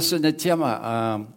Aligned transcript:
нас 0.00 0.08
сегодня 0.08 0.32
тема 0.32 1.28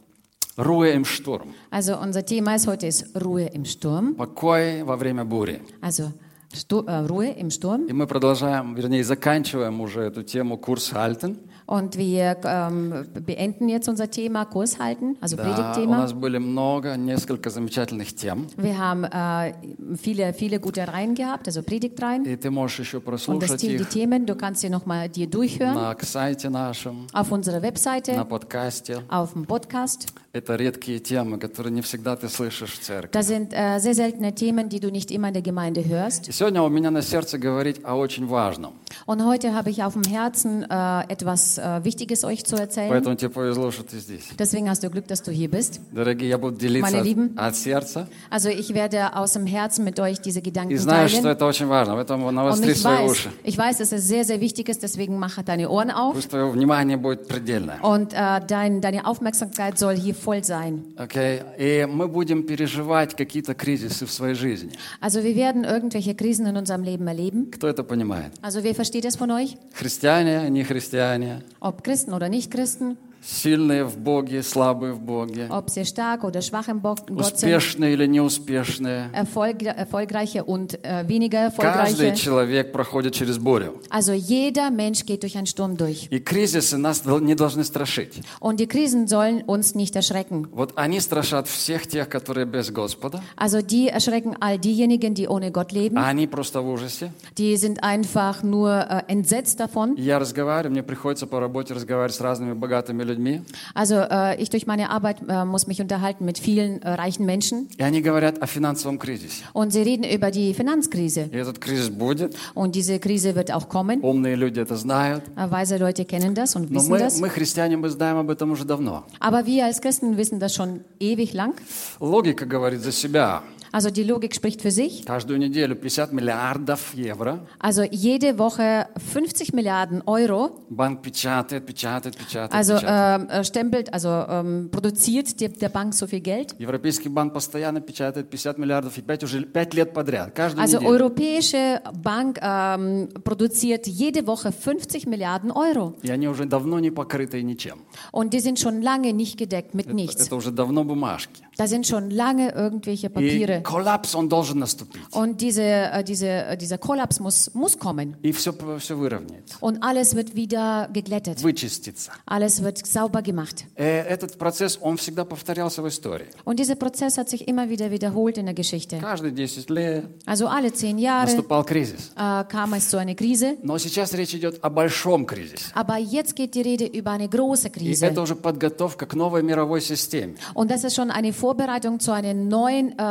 э, 0.57 0.63
«Руя 0.63 0.93
им 0.93 1.03
штурм». 1.03 1.53
Also 1.69 1.99
unser 1.99 2.23
Thema 2.23 2.55
ist 2.55 2.65
heute 2.65 2.87
ist 2.87 3.13
Ruhe 3.13 3.45
im 3.47 3.65
Sturm. 3.65 4.15
Покой 4.15 4.83
во 4.83 4.95
время 4.95 5.25
бури. 5.25 5.61
Also 5.81 6.13
Stu 6.53 6.85
äh, 6.87 7.05
Ruhe 7.05 7.31
im 7.31 7.49
Sturm. 7.49 7.87
И 7.89 7.93
мы 7.93 8.07
продолжаем, 8.07 8.73
вернее, 8.73 9.03
заканчиваем 9.03 9.81
уже 9.81 10.01
эту 10.03 10.23
тему 10.23 10.57
курс 10.57 10.91
Хальтен. 10.91 11.39
Und 11.66 11.98
wir 11.98 12.36
ähm, 12.44 13.06
beenden 13.26 13.68
jetzt 13.68 13.88
unser 13.90 14.10
Thema 14.10 14.46
Kurs 14.46 14.78
halten, 14.78 15.16
also 15.20 15.36
Да, 15.36 15.42
у 15.42 15.46
Predigtthema. 15.46 15.98
нас 15.98 16.12
были 16.14 16.38
много, 16.38 16.96
несколько 16.96 17.50
замечательных 17.50 18.14
тем. 18.16 18.46
Wir 18.56 18.78
haben 18.78 19.04
äh, 19.04 19.52
viele, 19.96 20.32
viele 20.32 20.60
gute 20.60 20.88
Reihen 20.88 21.14
gehabt, 21.14 21.46
also 21.46 21.62
Predigtreihen. 21.62 22.24
И 22.24 22.36
ты 22.36 22.50
можешь 22.50 22.78
еще 22.80 22.98
Und 22.98 23.02
das, 23.02 23.04
прослушать 23.26 23.60
The- 23.60 23.68
die 23.68 23.74
их 23.82 23.88
Themen, 23.90 24.24
du 24.24 24.34
kannst 24.34 24.62
sie 24.62 24.70
nochmal 24.70 25.10
dir 25.10 25.26
durchhören 25.28 25.74
на 25.74 25.94
сайте 26.00 26.48
нашем, 26.48 27.06
auf 27.12 27.30
unserer 27.30 27.56
на 27.60 27.62
Webseite, 27.62 28.24
подкасте. 28.24 29.02
auf 29.08 29.34
dem 29.34 29.44
Podcast. 29.44 30.06
Это 30.32 30.56
редкие 30.56 31.00
темы, 31.00 31.38
которые 31.38 31.72
не 31.72 31.82
всегда 31.82 32.14
ты 32.16 32.28
слышишь 32.28 32.72
в 32.72 32.80
церкви. 32.80 33.10
Das 33.12 33.26
sind 33.26 33.52
äh, 33.52 33.78
sehr 33.80 33.94
seltene 33.94 34.34
Themen, 34.34 34.68
die 34.70 34.78
du 34.80 34.90
nicht 34.90 35.10
immer 35.10 35.28
in 35.28 35.34
der 35.34 35.42
Gemeinde 35.42 35.84
hörst. 35.84 36.28
И 36.28 36.32
сегодня 36.32 36.62
у 36.62 36.68
меня 36.70 36.90
на 36.90 37.02
сердце 37.02 37.36
говорить 37.38 37.84
о 37.84 37.96
очень 37.96 38.26
важном. 38.26 38.72
Und 39.06 39.24
heute 39.24 39.54
habe 39.54 39.68
ich 39.70 39.82
auf 39.82 39.94
dem 39.94 40.04
Herzen 40.04 40.62
äh, 40.70 41.00
etwas 41.08 41.51
äh, 41.58 41.84
Wichtiges 41.84 42.24
euch 42.24 42.44
zu 42.44 42.56
erzählen. 42.56 42.88
Поэтому 42.90 43.16
тебе 43.16 43.30
повезло, 43.30 43.70
что 43.70 43.82
ты 43.84 43.98
здесь. 43.98 44.24
Deswegen 44.38 44.68
hast 44.70 44.82
du 44.82 44.90
Glück, 44.90 45.06
dass 45.08 45.22
du 45.22 45.30
hier 45.30 45.50
bist. 45.50 45.80
Дорогие, 45.92 46.28
я 46.28 46.38
буду 46.38 46.56
делиться 46.56 46.90
Meine 46.90 47.02
Lieben. 47.02 47.32
от, 47.36 47.48
от 47.52 47.56
сердца. 47.56 48.08
Also 48.30 48.48
ich 48.48 48.72
werde 48.74 49.14
aus 49.16 49.32
dem 49.34 49.46
Herzen 49.46 49.84
mit 49.84 50.00
euch 50.00 50.20
diese 50.20 50.40
И 50.40 50.42
Gedanken 50.42 50.78
знаю, 50.78 51.08
что 51.08 51.22
teilen. 51.22 51.32
это 51.36 51.44
очень 51.46 51.66
важно, 51.66 51.94
поэтому 51.94 52.28
Und 52.28 52.34
навостри 52.34 52.72
ich 52.72 52.80
свои 52.80 53.04
weiß, 53.04 53.10
уши. 53.10 53.28
ich 53.44 53.58
weiß, 53.58 53.78
dass 53.78 53.92
es 53.92 54.06
sehr, 54.08 54.24
sehr 54.24 54.40
wichtig 54.40 54.68
ist, 54.68 54.82
deswegen 54.82 55.18
mache 55.18 55.42
deine 55.44 55.68
Ohren 55.70 55.90
auf. 55.90 56.14
Пусть 56.14 56.30
твое 56.30 56.50
внимание 56.50 56.96
будет 56.96 57.28
предельное. 57.28 57.78
Und 57.82 58.12
äh, 58.14 58.40
dein, 58.46 58.80
deine 58.80 59.06
Aufmerksamkeit 59.06 59.78
soll 59.78 59.96
hier 59.96 60.14
voll 60.14 60.42
sein. 60.44 60.84
Окей? 60.96 61.42
И 61.58 61.86
мы 61.90 62.08
будем 62.08 62.44
переживать 62.44 63.14
какие-то 63.16 63.54
кризисы 63.54 64.06
в 64.06 64.10
своей 64.12 64.34
жизни. 64.34 64.70
Also 65.00 65.22
wir 65.22 65.36
werden 65.36 65.64
irgendwelche 65.64 66.14
Krisen 66.14 66.46
in 66.46 66.56
unserem 66.56 66.82
Leben 66.82 67.06
erleben. 67.06 67.50
Кто 67.50 67.68
это 67.68 67.82
понимает? 67.82 68.32
Also 68.42 68.62
wer 68.62 68.74
versteht 68.74 69.04
das 69.04 69.16
von 69.16 69.30
euch? 69.30 69.56
Христиане, 69.74 70.48
не 70.50 70.62
христиане, 70.64 71.41
Ob 71.59 71.83
Christen 71.83 72.13
oder 72.13 72.29
nicht 72.29 72.51
Christen, 72.51 72.97
сильные 73.23 73.83
в 73.85 73.97
Боге, 73.97 74.43
слабые 74.43 74.93
в 74.93 74.99
Боге, 74.99 75.47
ob 75.49 75.69
sie 75.69 75.85
stark 75.85 76.23
oder 76.23 76.41
schwach 76.41 76.67
im 76.67 76.81
Bo- 76.81 76.95
Gott 76.95 77.07
sind, 77.07 77.19
успешные 77.55 77.93
или 77.93 78.05
неуспешные. 78.05 79.09
Erfolg, 79.13 79.63
erfolgreiche 79.63 80.43
und 80.43 80.83
äh, 80.83 81.07
weniger 81.07 81.49
Каждый 81.51 82.07
erfolgreiche. 82.07 82.15
человек 82.15 82.71
проходит 82.71 83.13
через 83.13 83.37
бурю. 83.37 83.79
Also 83.89 84.13
jeder 84.13 84.69
Mensch 84.71 85.05
geht 85.05 85.23
durch 85.23 85.37
einen 85.37 85.47
Sturm 85.47 85.77
durch. 85.77 86.07
И 86.11 86.19
кризисы 86.19 86.77
нас 86.77 86.99
дол- 87.01 87.21
не 87.21 87.35
должны 87.35 87.63
страшить. 87.63 88.21
Und 88.39 88.59
die 88.59 88.67
Krisen 88.67 89.07
sollen 89.07 89.41
uns 89.43 89.75
nicht 89.75 89.95
erschrecken. 89.95 90.47
Вот 90.51 90.73
они 90.75 90.99
страшат 90.99 91.47
всех 91.47 91.87
тех, 91.87 92.09
которые 92.09 92.45
без 92.45 92.71
Господа. 92.71 93.21
Also 93.37 93.61
die 93.61 93.89
erschrecken 93.89 94.35
all 94.41 94.57
diejenigen, 94.57 95.13
die 95.13 95.27
ohne 95.27 95.51
Gott 95.51 95.71
leben. 95.71 95.97
А 95.97 96.07
они 96.09 96.27
просто 96.27 96.61
в 96.61 96.69
ужасе. 96.69 97.11
Die 97.37 97.55
sind 97.57 97.83
einfach 97.83 98.43
nur 98.43 98.69
äh, 98.89 99.03
entsetzt 99.07 99.59
davon. 99.59 99.95
И 99.95 100.01
я 100.01 100.19
разговариваю, 100.19 100.71
мне 100.71 100.83
приходится 100.83 101.27
по 101.27 101.39
работе 101.39 101.73
разговаривать 101.73 102.15
с 102.15 102.21
разными 102.21 102.53
богатыми 102.53 103.03
людьми. 103.12 103.42
Also 103.74 103.96
äh, 103.96 104.40
ich 104.40 104.50
durch 104.50 104.66
meine 104.66 104.90
Arbeit 104.90 105.18
äh, 105.28 105.44
muss 105.44 105.66
mich 105.66 105.80
unterhalten 105.80 106.24
mit 106.24 106.38
vielen 106.38 106.82
äh, 106.82 106.90
reichen 106.90 107.26
Menschen. 107.26 107.68
И 107.78 107.82
они 107.82 108.00
говорят 108.00 108.42
о 108.42 108.46
финансовом 108.46 108.98
кризисе. 108.98 109.44
Und 109.52 109.72
sie 109.72 109.82
reden 109.82 110.04
über 110.04 110.30
die 110.30 110.54
Finanzkrise. 110.54 111.28
И 111.32 111.36
этот 111.36 111.58
кризис 111.58 111.90
будет. 111.90 112.34
Und 112.54 112.74
diese 112.74 112.98
Krise 112.98 113.34
wird 113.34 113.52
auch 113.52 113.68
kommen. 113.68 114.00
Умные 114.02 114.34
люди 114.36 114.60
это 114.60 114.76
знают. 114.76 115.24
Äh, 115.36 115.50
Weise 115.50 115.76
Leute 115.78 116.04
kennen 116.04 116.34
das 116.34 116.56
und 116.56 116.70
Но 116.70 116.80
wissen 116.80 116.90
мы, 116.90 116.98
das. 116.98 117.20
мы, 117.20 117.28
христиане, 117.28 117.76
мы 117.76 117.88
знаем 117.90 118.16
об 118.18 118.30
этом 118.30 118.50
уже 118.50 118.64
давно. 118.64 119.04
Aber 119.20 119.46
wir 119.46 119.64
als 119.66 119.80
Christen 119.80 120.16
wissen 120.16 120.40
das 120.40 120.54
schon 120.54 120.80
ewig 121.00 121.32
lang. 121.34 121.54
Логика 122.00 122.46
говорит 122.46 122.80
за 122.80 122.92
себя. 122.92 123.42
Also 123.72 123.90
die 123.90 124.02
Logik 124.04 124.34
spricht 124.34 124.62
für 124.62 124.70
sich. 124.70 125.04
Каждую 125.04 125.38
неделю 125.38 125.76
50 125.76 126.12
миллиардов 126.12 126.94
евро. 126.94 127.40
Also 127.58 127.82
jede 127.82 128.38
Woche 128.38 128.86
50 129.12 129.52
Milliarden 129.52 130.02
Euro, 130.06 130.50
Банк 130.70 131.02
печатает, 131.02 131.66
печатает, 131.66 132.16
печатает, 132.16 132.52
also 132.52 132.76
печатает. 132.76 133.30
ähm, 133.30 133.40
äh, 133.40 133.44
stempelt, 133.44 133.92
also 133.92 134.08
ähm, 134.08 134.68
produziert 134.70 135.38
die, 135.40 135.48
der 135.48 135.68
Bank 135.68 135.94
so 135.94 136.06
viel 136.06 136.20
Geld. 136.20 136.54
Европейский 136.58 137.08
банк 137.08 137.34
постоянно 137.34 137.80
печатает 137.80 138.30
50 138.30 138.58
миллиардов 138.58 138.96
и 138.98 139.02
5 139.02 139.24
уже 139.24 139.44
5 139.44 139.74
лет 139.74 139.92
подряд. 139.92 140.34
Каждую 140.34 140.62
Also 140.64 140.78
неделю. 140.78 140.90
Europäische 140.92 141.80
Bank 142.02 142.38
ähm, 142.42 143.08
produziert 143.24 143.86
jede 143.86 144.26
Woche 144.26 144.52
50 144.52 145.06
Milliarden 145.06 145.50
Euro. 145.50 145.94
И 146.02 146.10
они 146.10 146.28
уже 146.28 146.46
давно 146.46 146.78
не 146.78 146.90
покрыты 146.90 147.42
ничем. 147.42 147.78
Und 148.12 148.32
die 148.32 148.40
sind 148.40 148.58
schon 148.58 148.80
lange 148.82 149.12
nicht 149.12 149.36
gedeckt 149.36 149.74
mit 149.74 149.92
nichts. 149.92 150.26
Это 150.26 150.36
уже 150.36 150.50
давно 150.50 150.84
бумажки. 150.84 151.42
Da 151.56 151.66
sind 151.66 151.88
schon 151.88 152.10
lange 152.10 152.52
irgendwelche 152.54 153.08
И 153.08 153.10
Papiere. 153.10 153.62
коллапс, 153.64 154.14
он 154.14 154.28
должен 154.28 154.60
наступить. 154.60 155.02
Und 155.10 155.40
diese, 155.40 155.62
äh, 155.64 156.04
diese, 156.04 156.28
äh, 156.28 156.56
dieser 156.56 156.78
Kollaps 156.78 157.18
muss, 157.18 157.52
muss 157.52 157.76
kommen. 157.76 158.14
И 158.22 158.30
все, 158.30 158.52
все 158.78 158.94
выровняется, 158.96 159.56
Und 159.60 159.82
alles 159.82 160.14
wird 160.14 160.36
wieder 160.36 160.88
geglättet. 160.92 161.42
вычистится. 161.42 162.12
Alles 162.26 162.62
wird 162.62 162.86
sauber 162.86 163.22
gemacht. 163.22 163.64
Э, 163.74 164.02
Этот 164.06 164.38
процесс, 164.38 164.78
он 164.80 164.98
всегда 164.98 165.24
повторялся 165.24 165.82
в 165.82 165.88
истории. 165.88 166.26
Und 166.44 166.60
dieser 166.60 166.76
Prozess 166.76 167.18
hat 167.18 167.28
sich 167.28 167.48
immer 167.48 167.68
wieder 167.68 167.90
wiederholt 167.90 168.38
in 168.38 168.46
der 168.46 168.54
Geschichte. 168.54 168.98
Каждые 168.98 169.34
10 169.34 169.68
лет 169.74 170.04
Also 170.26 170.46
alle 170.46 170.72
zehn 170.72 170.96
Jahre 170.98 171.26
наступал 171.26 171.64
кризис. 171.64 172.12
äh, 172.16 172.44
kam 172.44 172.72
es 172.74 172.88
zu 172.88 172.98
einer 172.98 173.16
Krise. 173.16 173.56
Но 173.64 173.78
сейчас 173.78 174.12
речь 174.14 174.32
идет 174.32 174.60
о 174.62 174.70
большом 174.70 175.26
кризисе. 175.26 175.64
Aber 175.74 175.96
jetzt 175.98 176.36
geht 176.36 176.54
die 176.54 176.62
Rede 176.62 176.86
über 176.86 177.10
eine 177.10 177.28
große 177.28 177.66
И 177.66 177.70
Krise. 177.72 178.06
это 178.06 178.22
уже 178.22 178.36
подготовка 178.36 179.06
к 179.06 179.14
новой 179.14 179.42
мировой 179.42 179.80
системе, 179.80 180.36
Und 180.54 180.70
das 180.70 180.84
ist 180.84 180.94
schon 180.94 181.10
eine 181.10 181.32
Vorbereitung 181.42 182.00
zu 182.00 182.12
einem 182.12 182.48
neuen 182.48 182.98
äh, 182.98 183.02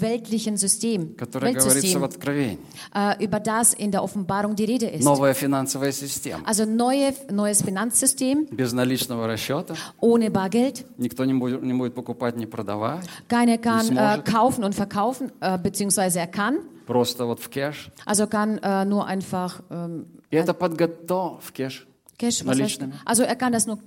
weltlichen 0.00 0.56
System, 0.56 1.16
которая 1.16 1.52
говорится 1.52 1.70
в 1.70 1.74
Weltsystem, 1.74 2.04
Откровении. 2.04 2.58
äh, 2.94 3.24
über 3.24 3.40
das 3.40 3.74
in 3.74 3.90
der 3.90 4.02
Offenbarung 4.02 4.54
die 4.56 4.64
Rede 4.64 4.86
ist. 4.86 5.04
Новая 5.04 5.34
финансовая 5.34 5.92
система. 5.92 6.42
Also 6.46 6.64
neue, 6.64 7.12
neues 7.30 7.62
Finanzsystem 7.62 8.46
Без 8.50 8.72
наличного 8.72 9.26
расчета. 9.26 9.74
ohne 10.00 10.30
Bargeld. 10.30 10.84
Никто 10.98 11.24
не 11.24 11.34
будет, 11.34 11.62
не 11.62 11.72
будет 11.74 11.94
покупать, 11.94 12.36
не 12.36 12.46
продавать. 12.46 13.04
Keiner 13.28 13.58
kann 13.58 13.86
äh, 13.88 14.20
sможет. 14.20 14.24
kaufen 14.26 14.64
und 14.64 14.74
verkaufen, 14.74 15.32
äh, 15.40 15.58
beziehungsweise 15.58 16.18
er 16.20 16.26
kann. 16.28 16.58
Просто 16.86 17.24
вот 17.26 17.40
в 17.40 17.48
кэш. 17.50 17.90
Also 18.04 18.26
kann 18.26 18.58
äh, 18.58 18.84
nur 18.84 19.06
einfach 19.06 19.62
ähm, 19.70 20.06
И 20.30 20.36
это 20.36 20.52
подготовка 20.52 21.40
в 21.42 21.52
кэш. 21.52 21.86
Cash. 22.18 22.44
Was 22.46 22.58
heißt, 22.60 22.80
Наличными. 22.80 22.92
also 23.04 23.22
er 23.24 23.34
kann 23.36 23.52
das 23.52 23.66
nur, 23.66 23.78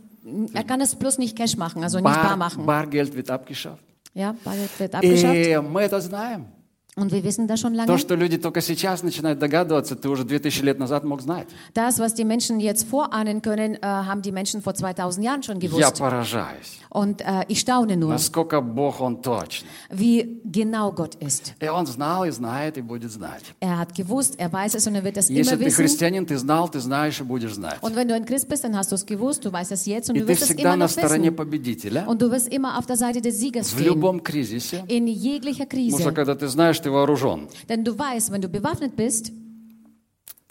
er 0.54 0.64
kann 0.66 0.80
das 0.82 0.96
bloß 0.96 1.18
nicht 1.18 1.38
Cash 1.38 1.56
machen, 1.56 1.82
also 1.84 1.98
nicht 2.00 2.04
bar 2.06 2.24
Бар, 2.30 2.38
machen. 2.38 2.66
баргельд 2.66 3.16
wird 3.16 3.30
abgeschafft. 3.30 3.84
Ja, 4.15 4.35
wird 4.79 4.95
abgeschafft. 4.95 5.35
И 5.35 5.59
мы 5.59 5.83
это 5.83 6.01
знаем. 6.01 6.47
Und 6.95 7.11
wir 7.11 7.25
wissen 7.25 7.49
das 7.49 7.59
schon 7.59 7.73
lange. 7.73 7.87
То, 7.87 7.97
что 7.97 8.15
люди 8.17 8.37
только 8.37 8.61
сейчас 8.61 9.03
начинают 9.03 9.39
догадываться, 9.39 9.97
ты 9.97 10.11
уже 10.11 10.25
2000 10.27 10.63
лет 10.63 10.79
назад 10.79 11.05
мог 11.05 11.23
знать. 11.23 11.47
Das, 11.73 11.99
was 11.99 12.13
die 12.13 12.25
Menschen 12.27 12.61
jetzt 12.61 12.87
vorahnen 12.87 13.41
können, 13.41 13.77
äh, 13.77 13.79
haben 13.83 14.21
die 14.21 14.31
Menschen 14.31 14.61
vor 14.61 14.75
2000 14.75 15.25
Jahren 15.25 15.43
schon 15.43 15.59
Я 15.59 15.71
gewusst. 15.71 15.99
поражаюсь. 15.99 16.81
Und 16.91 17.23
äh, 17.23 17.47
ich 17.49 17.61
staune 17.61 17.97
nur, 17.97 18.11
Насколько 18.11 18.61
Бог, 18.61 19.01
Он 19.01 19.23
точно. 19.23 19.67
wie 19.91 20.43
genau 20.45 20.93
Gott 20.93 21.15
ist. 21.15 21.55
И 21.63 21.69
Он 21.71 21.87
знал, 21.87 22.27
и 22.27 22.31
знает, 22.31 22.77
и 22.77 22.83
будет 22.83 23.11
знать. 23.11 23.43
Er 23.61 23.79
hat 23.79 23.95
gewusst, 23.95 24.39
er 24.39 24.53
weiß 24.53 24.75
es 24.75 24.87
und 24.87 24.95
er 24.95 25.03
wird 25.03 25.17
es 25.17 25.31
Если 25.31 25.41
immer 25.55 25.59
ты 25.59 25.65
wissen. 25.65 25.77
христианин, 25.77 26.27
ты 26.27 26.37
знал, 26.37 26.69
ты 26.69 26.79
знаешь 26.81 27.19
и 27.21 27.23
будешь 27.25 27.55
знать. 27.55 27.79
Und 27.81 27.97
wenn 27.97 28.07
du 28.07 28.15
ein 28.15 28.27
Christ 28.27 28.51
bist, 28.51 28.65
dann 28.65 28.77
hast 28.77 28.91
du 28.93 28.97
es 28.97 29.07
gewusst, 29.07 29.43
du 29.47 29.51
weißt 29.51 29.73
es 29.73 29.87
jetzt 29.87 30.11
und 30.11 30.17
И 30.17 30.21
du 30.21 30.27
ты 30.27 30.33
wirst 30.33 30.43
es 30.43 30.49
всегда 30.51 30.75
immer 30.75 30.77
на 30.77 30.85
noch 30.85 30.91
стороне 30.91 31.29
wissen. 31.31 31.37
победителя 31.37 32.05
Und 32.07 32.21
du 32.21 32.31
wirst 32.31 32.49
immer 32.53 32.77
auf 32.79 32.85
der 32.85 32.99
Seite 32.99 33.23
des 33.23 33.41
Siegers 33.41 33.69
в 33.73 33.79
stehen. 33.79 33.87
любом 33.87 34.21
кризисе. 34.23 34.85
In 34.89 35.07
jeglicher 35.07 35.65
Потому 35.65 35.89
что 35.91 36.11
Krise. 36.11 36.13
когда 36.13 36.35
ты 36.35 36.49
знаешь, 36.49 36.82
ты 36.82 36.90
вооружен. 36.92 37.48
Denn 37.70 37.84
du 37.84 37.98
weißt, 37.98 38.32
wenn 38.32 38.42
du 38.42 38.50
bewaffnet 38.50 38.96
bist, 38.96 39.32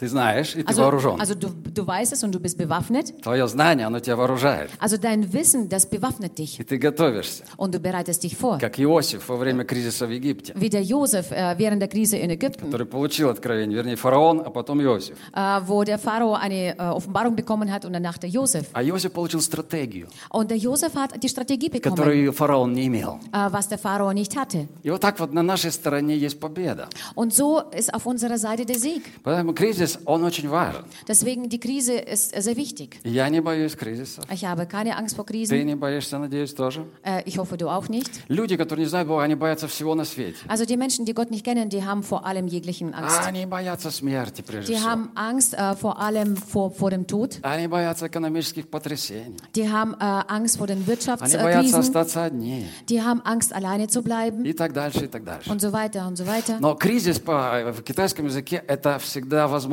Ты 0.02 0.08
знаешь, 0.08 0.56
и 0.56 0.64
ты 0.64 0.74
also, 0.74 0.82
вооружен. 0.82 1.22
also 1.22 1.36
du, 1.36 1.50
du 1.50 1.86
weißt 1.86 2.12
es 2.14 2.24
und 2.24 2.32
du 2.34 2.40
bist 2.40 2.58
bewaffnet, 2.58 3.14
Твое 3.22 3.48
знание, 3.48 3.86
оно 3.86 4.00
тебя 4.00 4.16
вооружает. 4.16 4.72
also 4.80 4.98
dein 4.98 5.32
Wissen, 5.32 5.70
das 5.70 5.86
bewaffnet 5.88 6.40
dich 6.40 6.60
И 6.60 6.64
ты 6.64 6.78
готовишься. 6.78 7.44
und 7.56 7.76
du 7.76 7.80
bereitest 7.80 8.24
dich 8.24 8.36
vor. 8.36 8.58
Как 8.58 8.80
Иосиф 8.80 9.30
во 9.30 9.36
время 9.36 9.64
кризиса 9.64 10.08
в 10.08 10.10
Египте, 10.10 10.54
Wie 10.56 10.70
der 10.70 10.82
Josef 10.82 11.32
äh, 11.32 11.56
während 11.60 11.82
der 11.84 11.88
Krise 11.88 12.18
in 12.18 12.32
Ägypten, 12.32 12.66
который 12.72 12.88
получил 12.88 13.30
откровение. 13.30 13.78
Вернее, 13.78 13.96
фараон, 13.96 14.42
а 14.44 14.50
потом 14.50 14.82
Иосиф. 14.82 15.16
äh, 15.34 15.62
wo 15.68 15.84
der 15.84 16.00
Pharao 16.00 16.34
eine 16.34 16.76
äh, 16.76 16.82
Offenbarung 16.82 17.36
bekommen 17.36 17.72
hat 17.72 17.86
und 17.86 17.94
danach 17.94 18.18
der 18.18 18.32
Josef. 18.32 18.66
А 18.74 18.84
Иосиф 18.84 19.12
получил 19.14 19.40
стратегию, 19.42 20.08
Und 20.32 20.50
der 20.50 20.58
Josef 20.58 20.96
hat 20.96 21.22
die 21.22 21.30
Strategie 21.30 21.70
bekommen, 21.70 21.96
которую 21.96 22.34
фараон 22.34 22.74
не 22.74 22.88
имел. 22.88 23.20
äh, 23.32 23.52
was 23.54 23.68
der 23.70 23.78
Pharao 23.78 24.12
nicht 24.14 24.36
hatte. 24.36 24.68
И 24.82 24.90
вот 24.90 25.00
так 25.02 25.20
вот 25.20 25.32
на 25.32 25.44
нашей 25.44 25.72
стороне 25.72 26.18
есть 26.18 26.40
победа. 26.40 26.90
Und 27.14 27.36
so 27.36 27.62
ist 27.72 27.94
auf 27.94 28.08
unserer 28.08 28.40
Seite 28.40 28.66
der 28.66 28.80
Sieg. 28.80 29.04
Поэтому 29.24 29.54
кризис 29.54 29.91
Кризис, 29.91 29.99
он 30.05 30.25
очень 30.25 30.49
важен. 30.49 30.85
Deswegen 31.09 31.49
die 31.49 31.59
Krise 31.59 31.95
ist 31.95 32.37
äh, 32.37 32.41
sehr 32.43 32.57
wichtig. 32.57 33.01
Я 33.05 33.29
не 33.29 33.41
боюсь 33.41 33.75
кризисов. 33.77 34.25
Ich 34.33 34.45
habe 34.45 34.67
keine 34.67 34.97
Angst 34.97 35.17
vor 35.17 35.25
Ты 35.27 35.33
Krisen. 35.33 35.65
не 35.67 35.75
боишься, 35.75 36.19
надеюсь, 36.19 36.55
тоже. 36.55 36.85
Äh, 37.03 37.23
ich 37.25 37.39
hoffe, 37.39 37.57
du 37.57 37.69
auch 37.69 37.89
nicht. 37.89 38.11
Люди, 38.29 38.57
которые 38.57 38.85
не 38.85 38.89
знают 38.89 39.09
Бога, 39.09 39.23
они 39.25 39.35
боятся 39.35 39.67
всего 39.69 39.95
на 39.95 40.05
свете. 40.05 40.37
Also 40.49 40.65
die 40.65 40.77
Menschen, 40.77 41.05
die 41.05 41.15
Gott 41.15 41.31
nicht 41.31 41.45
kennen, 41.45 41.69
die 41.69 41.85
haben 41.85 42.03
vor 42.03 42.25
allem 42.27 42.47
jeglichen 42.47 42.95
Angst. 42.95 43.19
А 43.23 43.27
Они 43.27 43.45
боятся 43.47 43.91
смерти, 43.91 44.43
прежде 44.43 44.73
Die 44.75 44.77
всего. 44.79 44.89
haben 44.91 45.11
Angst 45.15 45.55
äh, 45.55 45.75
vor 45.75 45.99
allem 46.01 46.37
vor, 46.37 46.71
vor 46.71 46.91
dem 46.91 47.07
Tod. 47.07 47.39
Они 47.43 47.67
боятся 47.67 48.07
экономических 48.07 48.69
потрясений. 48.69 49.37
Die 49.55 49.69
haben 49.71 49.95
äh, 49.95 50.05
Angst 50.29 50.59
vor 50.59 50.67
den 50.67 50.79
Они 50.79 50.85
боятся 50.87 51.17
Wirtschaftskrisen. 51.17 51.81
остаться 51.81 52.25
одни. 52.25 52.67
Die 52.89 53.03
haben 53.03 53.21
Angst, 53.25 53.53
alleine 53.53 53.89
zu 53.89 54.03
bleiben 54.03 54.45
И 54.45 54.53
так 54.53 54.73
дальше, 54.73 55.05
и 55.05 55.09
так 55.09 55.25
дальше. 55.25 55.51
und 55.51 55.61
so 55.61 55.73
weiter 55.73 56.07
und 56.07 56.17
so 56.17 56.27
weiter. 56.27 56.59
Но 56.61 56.75
кризис 56.75 57.19
по, 57.19 57.73
в 57.77 57.83
китайском 57.83 58.27
языке – 58.27 58.67
это 58.69 58.99
всегда 58.99 59.47
возможность. 59.49 59.70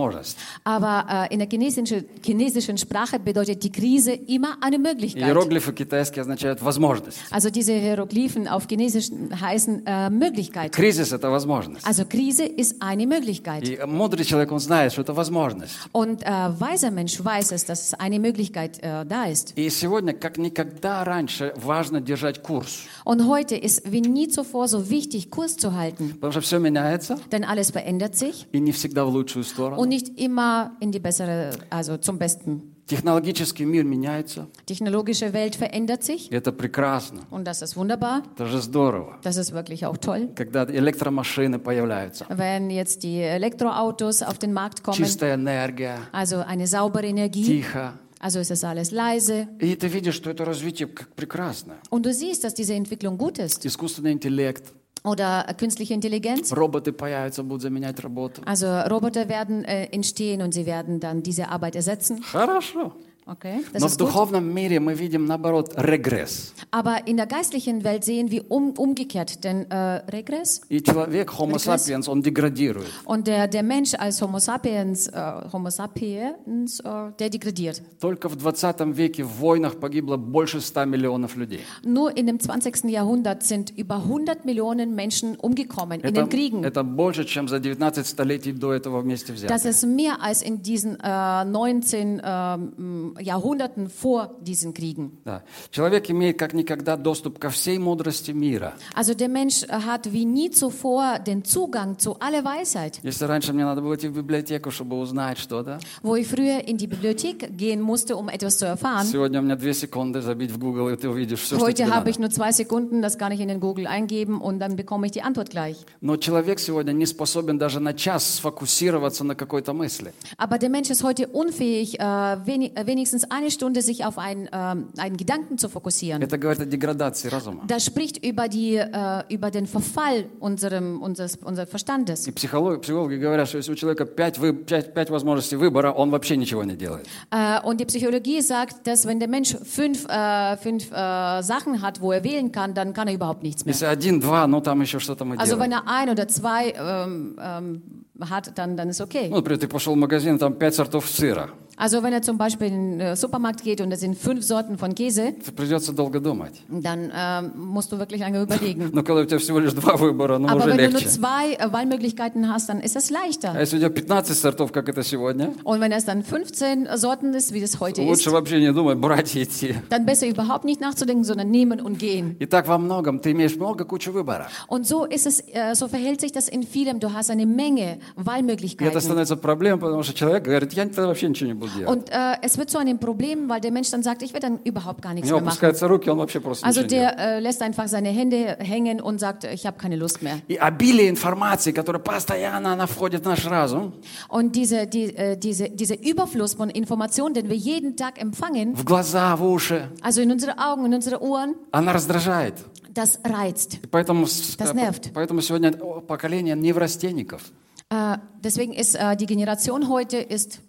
Aber 0.64 1.28
äh, 1.30 1.34
in 1.34 1.40
der 1.40 1.48
chinesischen, 1.50 2.06
chinesischen 2.24 2.78
Sprache 2.78 3.20
bedeutet 3.20 3.64
die 3.64 3.72
Krise 3.72 4.12
immer 4.14 4.58
eine 4.62 4.78
Möglichkeit. 4.80 5.24
Иероглифы 5.24 5.74
китайские 5.74 6.22
означают 6.22 6.62
возможность. 6.62 7.20
Also 7.31 7.50
diese 7.50 7.74
Hieroglyphen 7.74 8.48
auf 8.48 8.68
Chinesisch 8.68 9.10
heißen 9.40 9.86
äh, 9.86 10.10
Möglichkeit. 10.10 10.72
Кризис – 10.72 11.14
это 11.14 11.30
возможность. 11.31 11.86
Also 11.86 12.06
Krise 12.06 12.44
ist 12.46 12.81
eine 12.81 13.08
Möglichkeit. 13.08 13.64
И 13.68 13.80
мудрый 13.86 14.25
человек, 14.25 14.52
он 14.52 14.60
знает, 14.60 14.92
что 14.94 15.02
это 15.02 15.14
возможность. 15.14 15.74
Und 15.92 16.24
äh, 16.24 16.25
weiser 16.60 16.92
Mensch 16.92 17.24
weiß 17.24 17.52
es, 17.52 17.66
dass 17.66 17.88
es 17.88 17.94
eine 17.94 18.20
Möglichkeit 18.20 18.80
äh, 18.84 19.06
da 19.06 19.25
ist. 19.25 19.54
И 19.56 19.70
сегодня, 19.70 20.14
как 20.14 20.38
никогда 20.38 21.04
раньше, 21.04 21.54
важно 21.56 22.02
держать 22.02 22.42
курс. 22.42 22.84
Und 23.06 23.28
heute 23.28 23.56
ist 23.56 23.92
wie 23.92 24.02
nie 24.02 24.28
zuvor 24.28 24.68
so 24.68 24.90
wichtig, 24.90 25.30
Kurs 25.30 25.58
zu 25.58 25.74
halten. 25.74 26.14
Потому 26.16 26.31
что 26.31 26.42
все 26.42 26.60
меняется, 26.60 27.18
Denn 27.31 27.44
alles 27.44 27.72
verändert 27.72 28.16
sich 28.16 28.48
и 28.52 28.60
не 28.60 28.72
всегда 28.72 29.06
в 29.06 29.10
лучшую 29.10 29.44
сторону. 29.44 29.81
und 29.81 29.87
nicht 29.88 30.20
immer 30.20 30.75
in 30.80 30.92
die 30.92 31.00
bessere, 31.00 31.52
also 31.70 31.98
zum 31.98 32.18
Besten. 32.18 32.70
Технологический 32.86 33.64
мир 33.66 33.86
меняется, 33.86 34.48
Technologische 34.66 35.31
Welt 35.31 35.56
verändert 35.56 36.04
sich 36.04 36.30
и 36.30 36.36
это 36.36 36.52
прекрасно. 36.52 37.22
und 37.31 37.46
das 37.46 37.62
ist 37.62 37.78
wunderbar. 37.78 38.24
Это 38.36 38.46
же 38.48 38.60
здорово. 38.62 39.18
Das 39.24 39.38
ist 39.38 39.54
wirklich 39.54 39.86
auch 39.86 39.96
toll. 39.98 40.28
Когда 40.36 40.66
электромашины 40.66 41.60
появляются, 41.60 42.25
Wenn 42.30 42.70
jetzt 42.70 43.04
die 43.04 43.22
Elektroautos 43.22 44.22
auf 44.22 44.38
den 44.38 44.52
Markt 44.52 44.84
kommen, 44.84 44.98
чистая 44.98 45.36
энергия, 45.36 45.98
also 46.12 46.40
eine 46.40 46.68
saubere 46.68 47.08
Energie, 47.08 47.46
тихо. 47.46 47.94
also 48.20 48.40
ist 48.40 48.52
es 48.52 48.66
alles 48.66 48.92
leise. 48.92 49.48
И 49.60 49.75
ты 49.78 49.88
видишь, 49.88 50.16
что 50.16 50.30
это 50.30 50.44
развитие 50.44 50.90
как 50.90 51.08
прекрасно. 51.16 51.75
Und 51.90 52.06
du 52.06 52.12
siehst, 52.14 52.44
dass 52.44 52.54
diese 52.54 52.74
Entwicklung 52.74 53.18
gut 53.18 53.40
ist. 53.40 53.66
Искусственный 53.66 54.12
интеллект, 54.12 54.74
Oder 55.04 55.54
künstliche 55.58 55.94
Intelligenz. 55.94 56.54
роботы 56.54 56.94
появятся, 56.94 57.44
будут 57.44 57.62
заменять 57.62 58.02
работу. 58.02 58.42
Also 58.46 58.68
Roboter 58.90 59.28
werden 59.28 59.66
äh, 59.66 59.88
entstehen 59.92 60.42
und 60.42 60.54
sie 60.54 60.66
werden 60.66 61.02
dann 61.02 61.24
diese 61.24 61.50
Arbeit 61.50 61.75
ersetzen. 61.75 62.24
Хорошо. 62.24 62.94
Okay, 63.28 63.64
das 63.72 63.81
Но 63.81 63.88
в 63.88 63.92
ist 63.92 64.00
gut. 64.00 64.08
духовном 64.10 64.54
мире 64.54 64.81
мы 64.81 64.96
видим, 64.96 65.25
наоборот, 65.25 65.72
регресс. 65.78 66.54
Aber 66.72 67.08
in 67.08 67.16
der 67.16 67.25
geistlichen 67.25 67.86
Welt 67.86 68.04
sehen 68.04 68.30
wir 68.31 68.52
um, 68.52 68.72
umgekehrt 68.72 69.46
den 69.46 69.72
äh, 69.72 70.02
Regress. 70.12 70.60
И 70.68 70.81
человек, 70.81 71.31
homo 71.40 71.56
Регресс. 71.56 71.86
sapiens, 71.86 72.10
он 72.10 72.22
деградирует. 72.22 72.90
Und 73.06 73.28
der, 73.28 73.48
der 73.48 73.64
Mensch 73.64 73.94
als 73.94 74.22
Homo 74.22 74.40
sapiens, 74.40 75.08
äh, 75.08 75.14
Homo 75.54 75.70
sapiens 75.70 76.81
äh, 76.81 77.12
der 77.18 77.30
degradiert. 77.30 77.81
Только 78.02 78.28
в 78.28 78.36
20 78.36 78.94
веке 78.94 79.24
в 79.24 79.38
войнах 79.40 79.78
погибло 79.80 80.18
больше 80.18 80.60
100 80.60 80.84
миллионов 80.84 81.38
людей. 81.38 81.62
Nur 81.86 82.12
in 82.18 82.28
dem 82.28 82.40
20. 82.40 82.90
Jahrhundert 82.92 83.44
sind 83.44 83.72
über 83.78 84.04
100 84.04 84.44
Millionen 84.44 84.96
Menschen 84.96 85.38
umgekommen 85.38 86.02
in 86.02 86.08
Это, 86.08 86.24
den 86.24 86.30
Kriegen. 86.30 86.66
это 86.66 86.84
больше, 86.84 87.24
чем 87.24 87.48
за 87.48 87.60
19 87.60 88.06
столетий 88.06 88.52
до 88.52 88.74
этого 88.74 89.00
вместе 89.00 89.31
взятых. 89.31 89.56
Das 89.56 89.64
ist 89.64 89.86
mehr 89.86 90.22
als 90.22 90.42
in 90.42 90.62
diesen 90.62 90.98
äh, 91.00 91.46
19 91.46 92.22
ähm, 92.22 93.14
Jahrhunderten 93.20 93.90
vor 93.90 94.36
diesen 94.42 94.74
Kriegen. 94.74 95.20
Да. 95.25 95.44
Человек 95.72 96.10
имеет 96.10 96.38
как 96.38 96.54
никогда 96.54 96.98
доступ 96.98 97.40
ко 97.40 97.50
всей 97.50 97.78
мудрости 97.78 98.31
мира. 98.31 98.74
Also 98.96 99.14
der 99.14 99.30
Mensch 99.30 99.64
äh, 99.64 99.68
hat 99.72 100.12
wie 100.12 100.25
nie 100.25 100.52
zuvor 100.52 101.20
den 101.20 101.44
Zugang 101.44 101.98
zu 102.00 102.20
aller 102.20 102.44
Weisheit. 102.44 103.00
Если 103.04 103.25
раньше 103.25 103.54
мне 103.54 103.66
надо 103.66 103.81
было 103.81 103.96
идти 103.96 104.08
в 104.08 104.14
библиотеку, 104.16 104.72
чтобы 104.72 104.98
узнать 105.00 105.38
что-то, 105.38 105.80
Wo 106.02 106.16
ich 106.16 106.28
früher 106.28 106.68
in 106.68 106.78
die 106.78 106.88
Bibliothek 106.88 107.58
gehen 107.58 107.81
musste, 107.81 108.16
um 108.16 108.30
etwas 108.30 108.58
zu 108.58 108.66
erfahren, 108.66 109.06
сегодня 109.06 109.40
у 109.40 109.44
меня 109.44 109.56
две 109.56 109.74
секунды 109.74 110.22
забить 110.22 110.52
в 110.52 110.58
Google, 110.60 110.90
и 110.90 110.98
ты 110.98 111.10
увидишь 111.10 111.42
все, 111.42 111.58
что 111.58 111.72
тебе 111.72 111.86
heute 111.86 111.94
habe 111.94 112.06
надо. 112.06 112.10
ich 112.12 112.20
nur 112.20 112.30
zwei 112.30 112.52
Sekunden, 112.52 113.02
das 113.02 113.18
kann 113.18 113.31
ich 113.31 113.40
in 113.40 113.48
den 113.48 113.60
Google 113.60 113.88
eingeben 113.88 114.42
und 114.42 114.60
dann 114.60 114.75
bekomme 114.75 115.06
ich 115.08 115.12
die 115.12 115.22
Antwort 115.22 115.50
gleich. 115.50 115.78
Но 116.02 116.18
человек 116.18 116.60
сегодня 116.60 116.92
не 116.92 117.06
способен 117.06 117.58
даже 117.58 117.80
на 117.80 117.94
час 117.94 118.36
сфокусироваться 118.36 119.24
на 119.24 119.36
какой-то 119.36 119.74
мысли. 119.74 120.14
Aber 120.38 120.58
der 120.58 120.70
Mensch 120.70 120.90
ist 120.90 121.04
heute 121.04 121.28
unfähig, 121.28 122.00
äh, 122.00 122.04
wenig, 122.46 122.75
äh, 122.75 122.88
wenigstens 123.08 123.24
eine 123.30 123.52
Stunde 123.52 123.81
sich 123.81 124.06
auf 124.06 124.18
einen, 124.18 124.50
ähm, 124.52 124.90
einen 124.98 125.18
Gedanken 125.18 125.58
zu 125.58 125.70
fokussieren. 125.70 126.22
Это 126.22 126.38
говорит 126.38 126.62
о 126.62 126.66
деградации 126.66 127.30
разума. 127.30 127.64
Das 127.68 127.86
spricht 127.86 128.24
über, 128.24 128.48
die, 128.48 128.75
äh, 128.75 129.24
über 129.30 129.52
den 129.52 129.68
Verfall 129.68 130.25
unserem, 130.40 131.02
unseres, 131.02 131.36
unseres 131.38 131.70
Verstandes. 131.70 132.28
И 132.28 132.31
психологи, 132.31 132.80
психологи 132.80 133.16
говорят, 133.16 133.48
что 133.48 133.58
если 133.58 133.72
у 133.72 133.75
человека 133.75 134.06
пять, 134.06 134.38
вы, 134.38 134.54
пять, 134.54 134.94
пять 134.94 135.10
возможностей 135.10 135.56
выбора, 135.56 135.92
он 135.92 136.10
вообще 136.12 136.38
ничего 136.38 136.64
не 136.64 136.75
делает. 136.75 137.08
Äh, 137.31 137.60
und 137.64 137.80
die 137.80 137.86
Psychologie 137.86 138.42
sagt, 138.42 138.88
dass 138.88 139.06
wenn 139.06 139.20
der 139.20 139.30
Mensch 139.30 139.56
fünf, 139.64 140.06
äh, 140.08 140.58
fünf 140.58 140.92
äh, 140.92 141.42
Sachen 141.42 141.81
hat, 141.81 142.02
wo 142.02 142.12
er 142.12 142.24
wählen 142.24 142.52
kann, 142.52 142.74
dann 142.74 142.94
kann 142.94 143.08
er 143.08 143.14
überhaupt 143.16 143.44
nichts 143.44 143.66
mehr. 143.66 143.74
Если 143.74 143.86
один, 143.86 144.20
два, 144.20 144.48
ну 144.48 144.62
там 144.62 144.81
еще 144.81 145.00
что-то 145.00 145.25
мы 145.25 145.38
Also 145.38 145.60
wenn 145.60 145.72
делаем. 145.72 145.88
er 145.88 145.94
ein 145.94 146.10
oder 146.10 146.28
zwei 146.28 146.74
ähm, 146.78 147.38
ähm, 147.40 147.81
hat, 148.30 148.58
dann, 148.58 148.78
dann 148.78 148.90
ist 148.90 149.02
okay. 149.02 149.30
Ну, 149.30 149.38
например, 149.38 149.60
ты 149.60 149.68
пошел 149.68 149.94
в 149.94 149.98
магазин, 149.98 150.38
там 150.38 150.54
пять 150.54 150.75
сортов 150.75 151.08
сыра. 151.10 151.50
Also 151.78 152.04
wenn 152.04 152.14
er 152.14 152.22
zum 152.22 152.38
Beispiel 152.38 152.68
in 152.68 153.00
den 153.00 153.00
äh, 153.00 153.16
Supermarkt 153.16 153.64
geht 153.64 153.81
und 153.81 153.92
es 153.92 154.02
sind 154.02 154.16
fünf 154.16 154.44
Sorten 154.44 154.78
von 154.78 154.94
Käse, 154.94 155.34
Тебе 155.34 155.52
придется 155.56 155.92
долго 155.92 156.20
думать. 156.20 156.62
dann 156.70 157.12
ähm, 157.16 157.52
musst 157.56 157.92
du 157.92 157.98
wirklich 157.98 158.22
lange 158.22 158.44
überlegen. 158.44 158.92
Но 158.94 159.02
когда 159.02 159.22
у 159.22 159.25
тебя 159.25 159.40
всего 159.40 159.58
лишь 159.60 159.74
два 159.74 159.96
выбора, 159.98 160.38
ну 160.38 160.48
Aber 160.50 160.60
уже 160.66 160.70
wenn 160.70 160.78
du 160.78 160.84
nur 160.92 161.00
легче. 161.02 161.08
zwei 161.10 161.54
äh, 161.56 161.74
Wahlmöglichkeiten 161.74 162.48
hast, 162.48 162.70
dann 162.70 162.80
ist 162.80 162.96
es 162.96 163.10
А 163.12 163.14
leichter. 163.25 163.60
если 163.60 163.78
у 163.78 163.80
тебя 163.80 163.90
15 163.92 164.36
сортов, 164.36 164.72
как 164.72 164.88
это 164.88 165.02
сегодня, 165.04 165.52
Und 165.64 165.81
wenn 165.81 165.92
es 165.92 166.06
dann 166.06 166.24
15 166.24 166.90
Sorten 166.96 167.34
ist, 167.34 167.54
wie 167.56 167.62
es 167.64 167.80
heute 167.80 168.04
ist, 168.04 168.08
лучше 168.08 168.30
вообще 168.31 168.60
не 168.60 168.72
думать, 168.72 169.00
брать 169.00 169.36
и 169.36 169.42
идти. 169.44 169.74
dann 169.90 170.06
besser 170.06 170.28
überhaupt 170.28 170.66
nicht 170.66 170.80
nachzudenken, 170.80 171.24
sondern 171.24 171.50
nehmen 171.50 171.81
und 171.81 171.98
gehen. 171.98 172.36
И 172.40 172.46
так 172.46 172.68
во 172.68 172.78
многом 172.78 173.20
ты 173.20 173.31
имеешь 173.31 173.56
много 173.56 173.84
кучу 173.84 174.12
выбора. 174.12 174.48
Und 174.68 174.86
so 174.86 175.06
ist 175.06 175.25
es, 175.25 175.40
äh, 175.52 175.74
so 175.74 175.88
verhält 175.88 176.22
sich 176.22 176.31
das 176.31 176.50
in 176.50 176.62
vielem. 176.62 177.00
Du 177.00 177.14
hast 177.14 177.31
eine 177.31 177.48
Menge 177.48 177.94
И 177.96 177.98
это 178.16 178.25
Wahlmöglichkeiten. 178.28 179.02
становится 179.02 179.36
проблемой, 179.38 179.80
потому 179.80 180.04
что 180.04 180.14
человек 180.14 180.44
говорит, 180.44 180.72
я 180.74 180.84
тогда 180.86 181.08
вообще 181.08 181.28
ничего 181.30 181.48
не 181.48 181.54
буду 181.56 181.64
делать. 181.68 181.88
Und 181.88 182.10
äh, 182.10 182.36
es 182.42 182.58
wird 182.58 182.70
zu 182.70 182.78
einem 182.78 182.98
Problem, 183.00 183.50
weil 183.50 183.62
der 183.62 183.72
Mensch 183.72 183.90
dann 183.92 184.04
sagt, 184.04 184.22
ich 184.24 184.34
werde 184.34 184.48
dann 184.48 184.60
überhaupt 184.64 185.02
gar 185.02 185.12
У 185.12 185.16
nichts 185.16 185.28
него 185.30 185.38
mehr 185.40 185.46
machen. 185.46 185.50
опускаются 185.58 185.88
руки, 185.88 186.10
он 186.10 186.18
вообще 186.18 186.40
просто 186.40 186.66
Also 186.66 186.81
ничего 186.81 186.84
не 186.84 186.90
делает. 186.90 187.18
der 187.20 187.38
äh, 187.38 187.40
lässt 187.40 187.62
einfach 187.62 187.88
seine 187.88 188.10
Hände 188.10 188.58
hängen 188.60 189.02
und 189.02 189.20
sagt, 189.20 189.44
ich 189.46 189.66
habe 189.66 189.78
keine 189.78 189.96
Lust 189.96 190.22
mehr. 190.22 190.40
И 190.48 190.56
обилие 190.56 191.10
информации, 191.10 191.72
которая 191.72 192.01
постоянно 192.01 192.74
она 192.74 192.88
входит 192.88 193.24
в 193.24 193.27
наш 193.27 193.46
разум, 193.46 193.94
Und 194.30 194.56
diese, 194.56 194.88
die, 194.88 195.15
äh, 195.15 195.38
diese, 195.38 195.70
dieser 195.70 196.00
Überfluss 196.01 196.53
von 196.56 196.70
Informationen, 196.70 197.34
den 197.34 197.50
wir 197.50 197.56
jeden 197.58 197.96
Tag 197.96 198.20
empfangen, 198.22 198.75
в 198.75 198.84
глаза, 198.86 199.36
в 199.36 199.44
уши, 199.46 199.89
also 200.01 200.22
in 200.22 200.32
unsere 200.32 200.58
Augen, 200.58 200.86
in 200.86 200.94
unsere 200.94 201.22
Ohren, 201.22 201.56
она 201.72 201.92
раздражает. 201.94 202.56
das 202.94 203.20
reizt. 203.24 203.80
И 203.84 203.88
поэтому, 203.88 204.27
с- 204.27 204.56
Das 204.56 204.70
э, 204.72 204.74
nervt. 204.75 205.12
поэтому 205.15 205.42
сегодня 205.42 205.72
поколение 205.74 206.56
неврастенников, 206.56 207.42
Äh, 207.89 208.18
deswegen 208.44 208.74
ist 208.74 208.96
äh, 208.96 209.15
die 209.15 209.25
Generation 209.27 209.88
heute 209.89 210.18
ist 210.18 210.62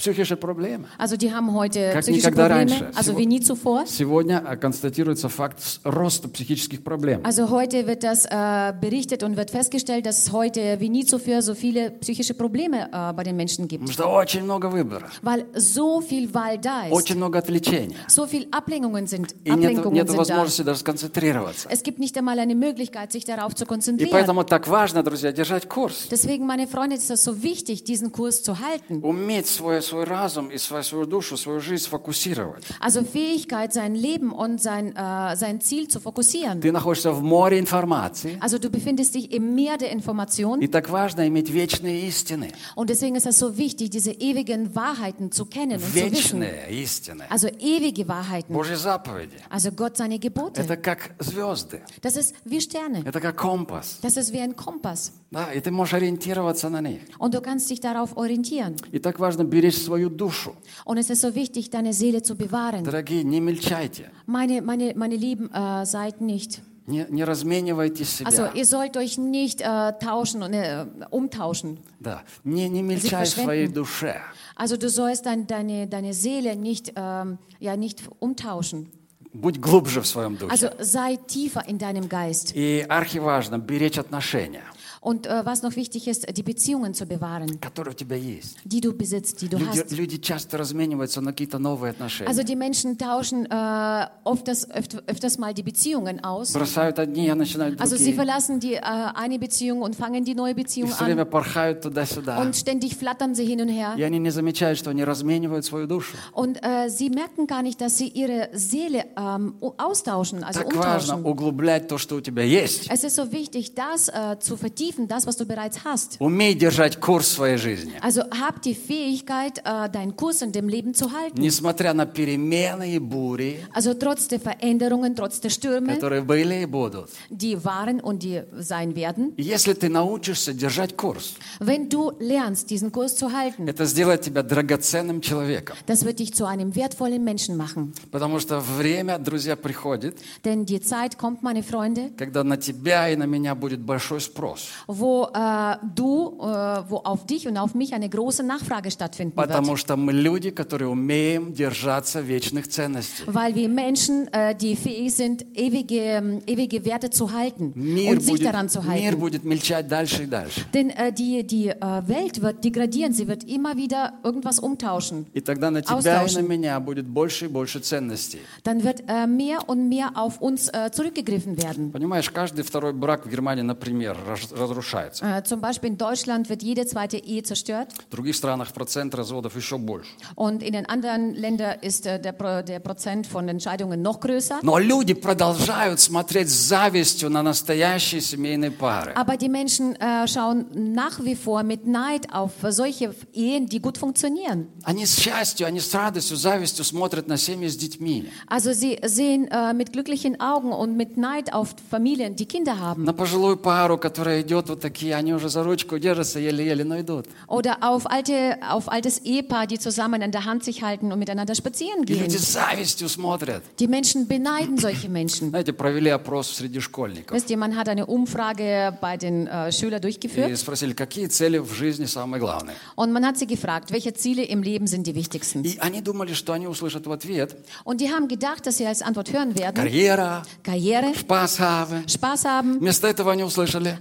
psychische 0.00 0.36
проблемы. 0.36 0.84
Also 0.98 1.16
die 1.16 1.32
haben 1.32 1.54
heute 1.54 1.90
Как 1.92 2.02
psychische 2.02 2.28
никогда 2.28 2.48
Probleme, 2.48 2.70
раньше. 2.70 2.90
also 2.94 3.12
Сего- 3.12 3.18
wie 3.18 3.26
nie 3.26 3.40
zuvor. 3.40 3.86
Сегодня 3.86 4.44
э, 4.46 4.56
констатируется 4.58 5.30
факт 5.30 5.58
с- 5.62 5.80
роста 5.84 6.28
психических 6.28 6.84
проблем. 6.84 7.22
Also 7.24 7.48
heute 7.48 7.86
wird 7.86 8.02
das 8.04 8.26
äh, 8.26 8.74
berichtet 8.78 9.22
und 9.22 9.38
wird 9.38 9.50
festgestellt, 9.50 10.04
dass 10.04 10.18
es 10.26 10.32
heute 10.32 10.80
wie 10.80 10.90
nie 10.90 11.06
zuvor 11.06 11.40
so 11.40 11.54
viele 11.54 11.92
psychische 11.92 12.34
Probleme 12.34 12.90
äh, 12.92 13.12
bei 13.14 13.24
den 13.24 13.36
Menschen 13.36 13.68
gibt. 13.68 13.86
Потому 13.86 13.92
что 13.94 14.08
очень 14.14 14.42
много 14.44 14.66
выбора, 14.70 15.08
Weil 15.22 15.46
so 15.54 16.02
viel 16.02 16.28
Wahl 16.34 16.58
da 16.58 16.88
ist, 16.88 16.92
очень 16.92 17.16
много 17.16 17.38
отвлечения. 17.38 17.96
so 18.08 18.26
viel 18.26 18.48
Ablenkungen 18.50 19.06
sind, 19.06 19.32
И 19.44 19.50
нет, 19.50 19.54
Ablenkungen 19.70 19.94
нет 19.94 20.08
sind 20.10 20.18
da. 20.18 20.24
возможности 20.28 20.60
даже 20.62 20.80
сконцентрироваться. 20.80 21.68
Es 21.70 21.82
gibt 21.82 21.98
nicht 22.00 22.18
einmal 22.18 22.38
eine 22.38 22.54
Möglichkeit, 22.54 23.12
sich 23.12 23.24
darauf 23.24 23.54
zu 23.54 23.64
И 23.64 23.66
konzentrieren. 23.66 24.10
поэтому 24.12 24.44
так 24.44 24.68
важно, 24.68 25.02
друзья, 25.02 25.32
держать 25.32 25.66
курс. 25.70 26.06
Deswegen, 26.10 26.44
meine 26.44 26.66
Freunde, 26.66 26.96
ist 26.96 27.10
es 27.10 27.24
so 27.24 27.42
wichtig, 27.42 27.84
diesen 27.84 28.12
Kurs 28.12 28.42
zu 28.42 28.58
halten. 28.60 29.02
Уметь 29.02 29.46
свое, 29.46 29.80
свой 29.90 30.04
разум 30.04 30.48
и 30.50 30.58
свою, 30.58 30.82
свою 30.84 31.06
душу, 31.06 31.36
свою 31.36 31.60
жизнь 31.60 31.84
сфокусировать. 31.84 32.64
Also 32.80 33.02
Fähigkeit, 33.04 33.72
sein 33.72 33.94
Leben 33.94 34.32
und 34.32 34.60
sein, 34.60 34.94
äh, 34.96 35.36
sein 35.36 35.60
Ziel 35.60 35.88
zu 35.88 36.00
fokussieren. 36.00 36.60
Ты 36.60 36.72
находишься 36.72 37.12
в 37.12 37.22
море 37.22 37.58
информации. 37.58 38.38
Also 38.40 38.58
du 38.58 38.70
befindest 38.70 39.14
dich 39.14 39.32
im 39.32 39.54
Meer 39.54 39.76
der 39.78 39.90
Information 39.92 40.60
И 40.60 40.66
так 40.68 40.88
важно 40.88 41.26
иметь 41.28 41.50
вечные 41.50 42.06
истины. 42.08 42.52
und 42.74 42.90
deswegen 42.90 43.16
ist 43.16 43.26
es 43.26 43.38
so 43.38 43.56
wichtig, 43.56 43.90
diese 43.90 44.12
ewigen 44.12 44.74
Wahrheiten 44.74 45.30
zu 45.32 45.44
kennen 45.46 45.76
und 45.76 45.80
zu 45.84 45.94
wissen. 45.94 46.40
Вечные 46.40 46.70
истины. 46.82 47.24
Also 47.28 47.48
ewige 47.48 48.06
Wahrheiten. 48.08 48.52
Божьи 48.54 48.74
заповеди. 48.76 49.36
Also 49.50 49.70
Gott 49.72 49.96
seine 49.96 50.18
Gebote. 50.18 50.60
Это 50.60 50.76
как 50.76 51.10
звезды. 51.18 51.80
Das 52.02 52.16
ist 52.16 52.34
wie 52.44 52.60
Sterne. 52.60 53.02
Это 53.04 53.20
как 53.20 53.36
компас. 53.36 53.98
Das 54.02 54.16
ist 54.16 54.32
wie 54.32 54.40
ein 54.40 54.54
Kompass. 54.56 55.12
Да, 55.31 55.53
и 55.53 55.61
ты 55.61 55.71
можешь 55.71 55.93
ориентироваться 55.93 56.67
на 56.69 56.81
них. 56.81 57.01
Und 57.17 57.33
du 57.33 57.39
kannst 57.41 57.69
dich 57.69 57.79
darauf 57.79 58.17
orientieren. 58.17 58.75
И 58.91 58.99
так 58.99 59.17
важно 59.17 59.45
беречь 59.45 59.77
свою 59.77 60.09
душу. 60.09 60.55
Und 60.85 60.97
es 60.97 61.09
ist 61.09 61.21
so 61.21 61.33
wichtig, 61.33 61.69
deine 61.69 61.93
Seele 61.93 62.21
zu 62.21 62.35
bewahren. 62.35 62.83
Дорогие, 62.83 63.23
не 63.23 63.39
мельчайте. 63.39 64.11
Meine, 64.25 64.61
meine, 64.61 64.93
meine 64.95 65.15
Lieben, 65.15 65.49
äh, 65.53 65.85
seid 65.85 66.19
nicht. 66.19 66.61
Не, 66.85 67.05
не 67.09 67.23
разменивайте 67.23 68.03
Also 68.25 68.47
себя. 68.47 68.51
ihr 68.55 68.65
sollt 68.65 68.97
euch 68.97 69.17
nicht 69.17 69.61
äh, 69.61 69.93
tauschen 69.99 70.43
und 70.43 70.53
äh, 70.53 70.85
umtauschen. 71.11 71.77
Да. 72.01 72.23
Не, 72.43 72.67
не 72.67 72.81
мельчай 72.81 73.25
своей 73.25 73.67
душе. 73.67 74.15
Also 74.57 74.75
du 74.75 74.89
sollst 74.89 75.25
dein, 75.25 75.47
deine, 75.47 75.87
deine 75.87 76.13
Seele 76.13 76.57
nicht, 76.57 76.91
ähm, 76.97 77.37
ja, 77.61 77.77
nicht 77.77 78.03
umtauschen. 78.19 78.87
Будь 79.33 79.61
глубже 79.61 80.01
в 80.01 80.07
своем 80.07 80.35
духе. 80.35 80.51
Also 80.51 80.71
sei 80.81 81.15
tiefer 81.15 81.65
in 81.69 81.77
deinem 81.77 82.09
Geist. 82.09 82.51
И 82.53 82.85
архиважно 82.89 83.59
беречь 83.59 83.97
отношения, 83.97 84.63
Und 85.00 85.26
äh, 85.26 85.44
was 85.44 85.62
noch 85.62 85.76
wichtig 85.76 86.08
ist, 86.08 86.26
die 86.36 86.42
Beziehungen 86.42 86.94
zu 86.94 87.06
bewahren, 87.06 87.60
которые 87.60 87.92
у 87.92 87.96
тебя 87.96 88.16
есть. 88.16 88.56
die 88.64 88.80
du 88.80 88.92
besitzt, 88.92 89.40
die 89.42 89.48
du 89.48 89.58
Люди, 89.58 89.78
hast. 89.80 89.92
люди 89.92 90.16
часто 90.18 90.58
размениваются 90.58 91.20
на 91.20 91.30
какие-то 91.32 91.58
новые 91.58 91.90
отношения. 91.92 92.28
Also 92.28 92.42
die 92.42 92.56
Menschen 92.56 92.98
tauschen 92.98 93.46
äh, 93.46 94.06
oft 94.24 94.46
das, 94.48 94.68
öft, 94.70 94.96
öfters 95.06 95.38
mal 95.38 95.52
die 95.54 95.62
Beziehungen 95.62 96.22
aus. 96.24 96.52
Бросают 96.52 96.98
одни, 96.98 97.28
а 97.28 97.34
начинают 97.34 97.80
Also 97.80 97.96
sie 97.96 98.12
другие. 98.12 98.16
verlassen 98.16 98.60
die 98.60 98.74
äh, 98.74 98.80
eine 98.82 99.38
Beziehung 99.38 99.82
und 99.82 99.94
fangen 99.96 100.24
die 100.24 100.34
neue 100.34 100.52
И 100.52 100.54
Beziehung 100.54 100.90
все 100.90 101.04
время 101.04 101.22
an. 101.22 101.30
порхают 101.30 101.82
туда-сюда. 101.82 102.40
Und 102.40 102.56
ständig 102.56 102.96
flattern 102.96 103.34
sie 103.34 103.44
hin 103.44 103.60
und 103.60 103.68
her. 103.68 103.94
И 103.98 104.02
они 104.02 104.18
не 104.18 104.30
замечают, 104.30 104.78
что 104.78 104.90
они 104.90 105.04
разменивают 105.04 105.64
свою 105.64 105.86
душу. 105.86 106.16
Und 106.32 106.58
äh, 106.62 106.88
sie 106.88 107.10
merken 107.10 107.46
gar 107.46 107.62
nicht, 107.62 107.80
dass 107.80 107.98
sie 107.98 108.08
ihre 108.08 108.48
Seele 108.54 109.04
ähm, 109.16 109.54
u- 109.60 109.72
austauschen, 109.76 110.42
also 110.42 110.60
Так 110.60 110.74
важно 110.76 111.16
umtauschen. 111.16 111.24
углублять 111.26 111.88
то, 111.88 111.98
что 111.98 112.16
у 112.16 112.20
тебя 112.20 112.42
есть. 112.44 112.88
Es 112.90 113.04
ist 113.04 113.16
so 113.16 113.30
wichtig, 113.32 113.74
das 113.74 114.08
äh, 114.08 114.38
zu 114.40 114.56
vertiefen, 114.56 114.89
das, 114.90 115.26
was 115.26 115.36
du 115.36 115.44
bereits 115.46 115.84
hast. 115.84 116.16
Умей 116.20 116.54
держать 116.54 116.98
курс 117.00 117.26
в 117.28 117.32
своей 117.32 117.56
жизни. 117.56 117.92
Also 118.00 118.22
hab 118.30 118.62
die 118.62 118.74
Fähigkeit, 118.74 119.58
äh, 119.64 119.88
deinen 119.90 120.16
Kurs 120.16 120.42
in 120.42 120.52
dem 120.52 120.68
Leben 120.68 120.94
zu 120.94 121.12
halten. 121.12 121.40
Несмотря 121.40 121.92
на 121.94 122.06
перемены 122.06 122.94
и 122.94 122.98
бури, 122.98 123.60
Also 123.74 123.94
trotz 123.94 124.28
der 124.28 124.40
Veränderungen, 124.40 125.14
trotz 125.14 125.40
der 125.40 125.50
Stürme, 125.50 125.94
которые 125.94 126.22
были 126.22 126.62
и 126.62 126.66
будут. 126.66 127.10
die 127.30 127.64
waren 127.64 128.00
und 128.00 128.22
die 128.22 128.42
sein 128.58 128.94
werden. 128.94 129.34
И 129.36 129.42
Если 129.42 129.72
ты 129.74 129.88
научишься 129.88 130.52
держать 130.52 130.96
курс, 130.96 131.34
Wenn 131.60 131.88
du 131.88 132.12
lernst, 132.18 132.70
diesen 132.70 132.90
Kurs 132.92 133.16
zu 133.16 133.32
halten, 133.32 133.68
это 133.68 133.84
сделает 133.86 134.22
тебя 134.22 134.42
драгоценным 134.42 135.20
человеком. 135.20 135.76
das 135.86 136.04
wird 136.04 136.18
dich 136.18 136.34
zu 136.34 136.44
einem 136.46 136.74
wertvollen 136.74 137.22
Menschen 137.24 137.56
machen. 137.56 137.92
Потому 138.10 138.38
что 138.40 138.60
время, 138.60 139.18
друзья, 139.18 139.56
приходит, 139.56 140.18
Denn 140.44 140.64
die 140.66 140.80
Zeit 140.80 141.18
kommt, 141.18 141.42
meine 141.42 141.62
Freunde, 141.62 142.10
когда 142.16 142.44
на 142.44 142.56
тебя 142.56 143.08
и 143.10 143.16
на 143.16 143.24
меня 143.24 143.54
будет 143.54 143.80
большой 143.80 144.20
спрос. 144.20 144.68
wo 144.86 145.28
äh, 145.34 145.76
du, 145.94 146.38
äh, 146.40 146.44
wo 146.90 146.96
auf 147.04 147.26
dich 147.26 147.46
und 147.48 147.56
auf 147.56 147.74
mich 147.74 147.94
eine 147.94 148.08
große 148.08 148.42
Nachfrage 148.42 148.90
stattfinden 148.90 149.34
Потому 149.34 149.68
wird. 149.70 149.78
что 149.80 149.96
мы 149.96 150.12
люди, 150.12 150.50
которые 150.50 150.88
умеем 150.88 151.52
держаться 151.52 152.20
вечных 152.20 152.68
ценностей. 152.68 153.24
Weil 153.26 153.54
wir 153.54 153.68
Menschen, 153.68 154.28
äh, 154.32 154.54
die 154.54 154.76
fähig 154.76 155.14
sind, 155.14 155.44
ewige, 155.54 155.96
ähm, 156.00 156.42
ewige 156.46 156.84
Werte 156.84 157.10
zu 157.10 157.32
halten 157.32 157.72
Мир 157.74 158.12
und 158.12 158.20
sich 158.22 158.30
будет, 158.30 158.46
daran 158.46 158.68
zu 158.68 158.80
мир 158.82 158.90
halten. 158.90 159.18
будет 159.20 159.44
мельчать 159.44 159.88
дальше 159.88 160.24
и 160.24 160.26
дальше. 160.26 160.64
Denn 160.74 160.90
äh, 160.90 161.12
die, 161.12 161.44
die 161.46 161.68
äh, 161.68 162.08
Welt 162.08 162.42
wird 162.42 162.64
degradieren, 162.64 163.12
sie 163.12 163.26
wird 163.28 163.44
immer 163.44 163.76
wieder 163.76 164.14
irgendwas 164.24 164.58
umtauschen. 164.58 165.26
И 165.34 165.40
тогда 165.40 165.70
на 165.70 165.82
тебя 165.82 165.98
и 165.98 166.02
на 166.04 166.20
Austauschen. 166.22 166.46
меня 166.48 166.80
будет 166.80 167.06
больше 167.06 167.46
и 167.46 167.48
больше 167.48 167.80
ценностей. 167.80 168.40
Dann 168.64 168.82
wird 168.84 169.02
äh, 169.08 169.26
mehr 169.26 169.68
und 169.68 169.88
mehr 169.88 170.10
auf 170.14 170.40
uns 170.40 170.68
äh, 170.68 170.90
zurückgegriffen 170.92 171.56
werden. 171.62 171.92
Понимаешь, 171.92 172.30
каждый 172.30 172.62
второй 172.64 172.92
брак 172.92 173.26
в 173.26 173.30
Германии, 173.30 173.62
например, 173.62 174.16
раз- 174.28 174.52
разрушается. 174.70 175.24
Äh, 175.24 175.42
zum 175.44 175.60
Beispiel 175.60 175.90
in 175.90 175.98
Deutschland 175.98 176.48
wird 176.48 176.62
jede 176.62 176.86
zweite 176.86 177.16
Ehe 177.18 177.42
zerstört 177.42 177.88
В 178.08 178.10
других 178.10 178.36
странах 178.36 178.72
процент 178.72 179.14
разводов 179.14 179.56
еще 179.56 179.78
больше. 179.78 180.08
und 180.34 180.62
in 180.62 180.72
den 180.72 180.86
anderen 180.86 181.34
Ländern 181.34 181.76
ist 181.82 182.06
äh, 182.06 182.20
der, 182.20 182.32
Pro, 182.32 182.62
der 182.62 182.80
Prozent 182.80 183.26
von 183.26 183.48
Entscheidungen 183.48 184.02
noch 184.02 184.20
größer. 184.20 184.60
Но 184.62 184.78
люди 184.78 185.14
продолжают 185.14 186.00
смотреть 186.00 186.48
с 186.50 186.68
завистью 186.68 187.30
на 187.30 187.42
настоящие 187.42 188.20
семейные 188.20 188.70
пары. 188.70 189.12
Aber 189.14 189.36
die 189.36 189.48
Menschen 189.48 189.96
äh, 189.96 190.26
schauen 190.28 190.66
nach 190.94 191.22
wie 191.24 191.34
vor 191.34 191.62
mit 191.62 191.86
Neid 191.86 192.32
auf 192.32 192.52
solche 192.68 193.14
Ehen, 193.32 193.66
die 193.66 193.80
gut 193.80 193.98
funktionieren. 193.98 194.68
Они 194.84 195.06
с 195.06 195.16
счастью, 195.18 195.66
они 195.66 195.80
с 195.80 195.92
радостью, 195.94 196.36
завистью 196.36 196.84
смотрят 196.84 197.26
на 197.28 197.36
семьи 197.36 197.68
с 197.68 197.76
детьми. 197.76 198.30
Also 198.48 198.72
sie 198.72 198.98
sehen 199.04 199.48
äh, 199.50 199.72
mit 199.74 199.92
glücklichen 199.92 200.40
Augen 200.40 200.72
und 200.72 200.96
mit 200.96 201.16
Neid 201.16 201.52
auf 201.52 201.74
Familien, 201.90 202.36
die 202.36 202.46
Kinder 202.46 202.78
haben. 202.78 203.04
На 203.04 203.12
пожилую 203.12 203.56
пару, 203.56 203.98
которая 203.98 204.42
идет 204.42 204.59
вот 204.60 204.80
такие, 204.80 205.14
они 205.14 205.32
уже 205.34 205.48
за 205.48 205.62
ручку 205.62 205.98
держатся 205.98 206.38
еле-еле, 206.38 206.84
но 206.84 207.00
идут. 207.00 207.26
Oder 207.48 207.76
auf, 207.82 208.06
alte, 208.10 208.58
auf 208.68 208.88
altes 208.90 209.18
Ehepaar, 209.24 209.66
die 209.66 209.78
zusammen 209.78 210.22
an 210.22 210.30
der 210.32 210.44
Hand 210.44 210.64
sich 210.64 210.82
halten 210.82 211.12
und 211.12 211.18
miteinander 211.18 211.54
spazieren 211.54 212.02
И 212.04 212.14
люди 212.14 212.28
gehen. 212.28 212.38
с 212.38 212.52
завистью 212.52 213.08
смотрят. 213.08 213.62
Die 213.78 213.88
Menschen 213.88 214.26
beneiden 214.26 214.78
solche 214.78 215.08
Menschen. 215.08 215.50
Знаете, 215.50 215.72
провели 215.72 216.10
опрос 216.10 216.50
среди 216.56 216.80
школьников. 216.80 217.36
Wisst 217.36 217.50
ihr, 217.50 217.56
man 217.56 217.76
hat 217.76 217.88
eine 217.88 218.06
Umfrage 218.06 218.96
bei 219.00 219.16
den 219.16 219.46
äh, 219.46 219.72
Schülern 219.72 219.98
И 219.98 220.02
durchgeführt 220.02 220.56
спросили, 220.58 220.92
какие 220.94 221.26
цели 221.26 221.58
в 221.58 221.72
жизни 221.72 222.04
самые 222.06 222.40
главные. 222.40 222.74
und 222.96 223.12
man 223.12 223.24
hat 223.24 223.36
sie 223.38 223.46
gefragt, 223.46 223.90
welche 223.92 224.12
Ziele 224.14 224.42
im 224.44 224.62
Leben 224.62 224.86
sind 224.86 225.06
die 225.06 225.14
wichtigsten. 225.14 225.62
И 225.64 225.78
они 225.80 226.00
думали, 226.00 226.34
что 226.34 226.52
они 226.52 226.66
услышат 226.66 227.06
в 227.06 227.12
ответ 227.12 227.56
Und 227.84 228.00
die 228.00 228.10
haben 228.10 228.28
gedacht, 228.28 228.66
dass 228.66 228.76
sie 228.78 228.86
als 228.86 229.02
Antwort 229.02 229.32
hören 229.32 229.56
werden, 229.58 229.74
карьера, 229.76 230.42
Karriere, 230.62 231.14
Spaß 231.14 231.60
haben. 231.60 232.08
Spaß 232.08 232.44
haben. 232.44 232.78
Вместо 232.80 233.06
этого 233.08 233.32
они 233.32 233.44
услышали 233.44 233.98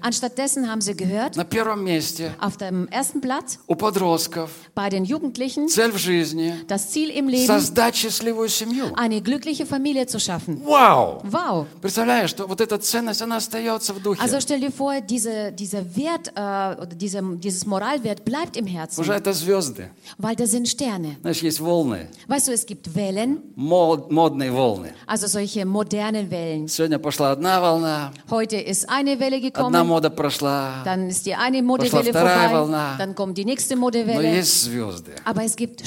Anstattdessen 0.49 0.67
haben 0.69 0.81
sie 0.81 0.95
gehört, 0.95 1.35
на 1.35 1.43
первом 1.43 1.83
месте 1.83 2.33
auf 2.39 2.57
dem 2.57 2.87
ersten 2.87 3.21
Platz 3.21 3.59
у 3.67 3.75
подростков 3.75 4.49
bei 4.73 4.89
den 4.89 5.05
Jugendlichen 5.05 5.67
цель 5.67 5.91
в 5.91 5.97
жизни 5.99 6.53
das 6.67 6.89
Ziel 6.89 7.11
im 7.11 7.27
Leben, 7.29 7.45
создать 7.45 7.95
счастливую 7.95 8.49
семью. 8.49 8.85
eine 8.95 9.21
glückliche 9.21 9.67
Familie 9.67 10.07
zu 10.07 10.19
schaffen. 10.19 10.63
Вау! 10.65 11.21
Wow! 11.29 11.67
Представляешь, 11.79 12.31
что 12.31 12.47
вот 12.47 12.59
эта 12.59 12.79
ценность, 12.79 13.21
она 13.21 13.35
остается 13.37 13.93
в 13.93 14.01
духе. 14.01 14.19
Also 14.19 14.39
stell 14.41 14.59
dir 14.59 14.71
vor, 14.71 14.99
diese, 15.01 15.51
dieser 15.51 15.83
Wert 15.95 16.29
äh, 16.35 16.81
oder 16.81 16.95
diese, 16.95 17.21
dieses 17.37 17.67
Moralwert 17.67 18.25
bleibt 18.25 18.57
im 18.57 18.65
Herzen, 18.65 18.99
Уже 19.01 19.13
это 19.13 19.31
звезды. 19.31 19.91
weil 20.17 20.35
da 20.35 20.47
sind 20.47 20.67
Sterne. 20.67 21.17
Знаешь, 21.21 21.43
есть 21.43 21.59
волны, 21.59 22.07
Weißt 22.27 22.47
du, 22.47 22.51
es 22.51 22.65
gibt 22.65 22.95
Wellen, 22.95 23.43
мод- 23.55 24.11
модные 24.11 24.51
волны. 24.51 24.93
also 25.05 25.27
solche 25.27 25.65
modernen 25.65 26.31
Wellen. 26.31 26.67
Сегодня 26.67 26.97
пошла 26.97 27.31
одна 27.31 27.61
волна, 27.61 28.11
Heute 28.31 28.57
ist 28.57 28.89
eine 28.89 29.19
Welle 29.19 29.35
одна 29.35 29.81
gekommen, 29.81 29.83
мода 29.85 30.09
прошла, 30.15 30.38
dann 30.40 31.08
ist 31.08 31.26
die 31.26 31.34
eine 31.34 31.62
Modewelle 31.62 32.10
вторая 32.10 32.48
vorbei, 32.48 32.54
волна. 32.54 32.96
dann 32.98 33.14
kommt 33.14 33.36
die 33.38 33.44
nächste 33.44 33.76
но 33.76 34.22
есть 34.22 34.64
звезды. 34.64 35.12
Aber 35.24 35.44
es 35.44 35.56
gibt 35.56 35.80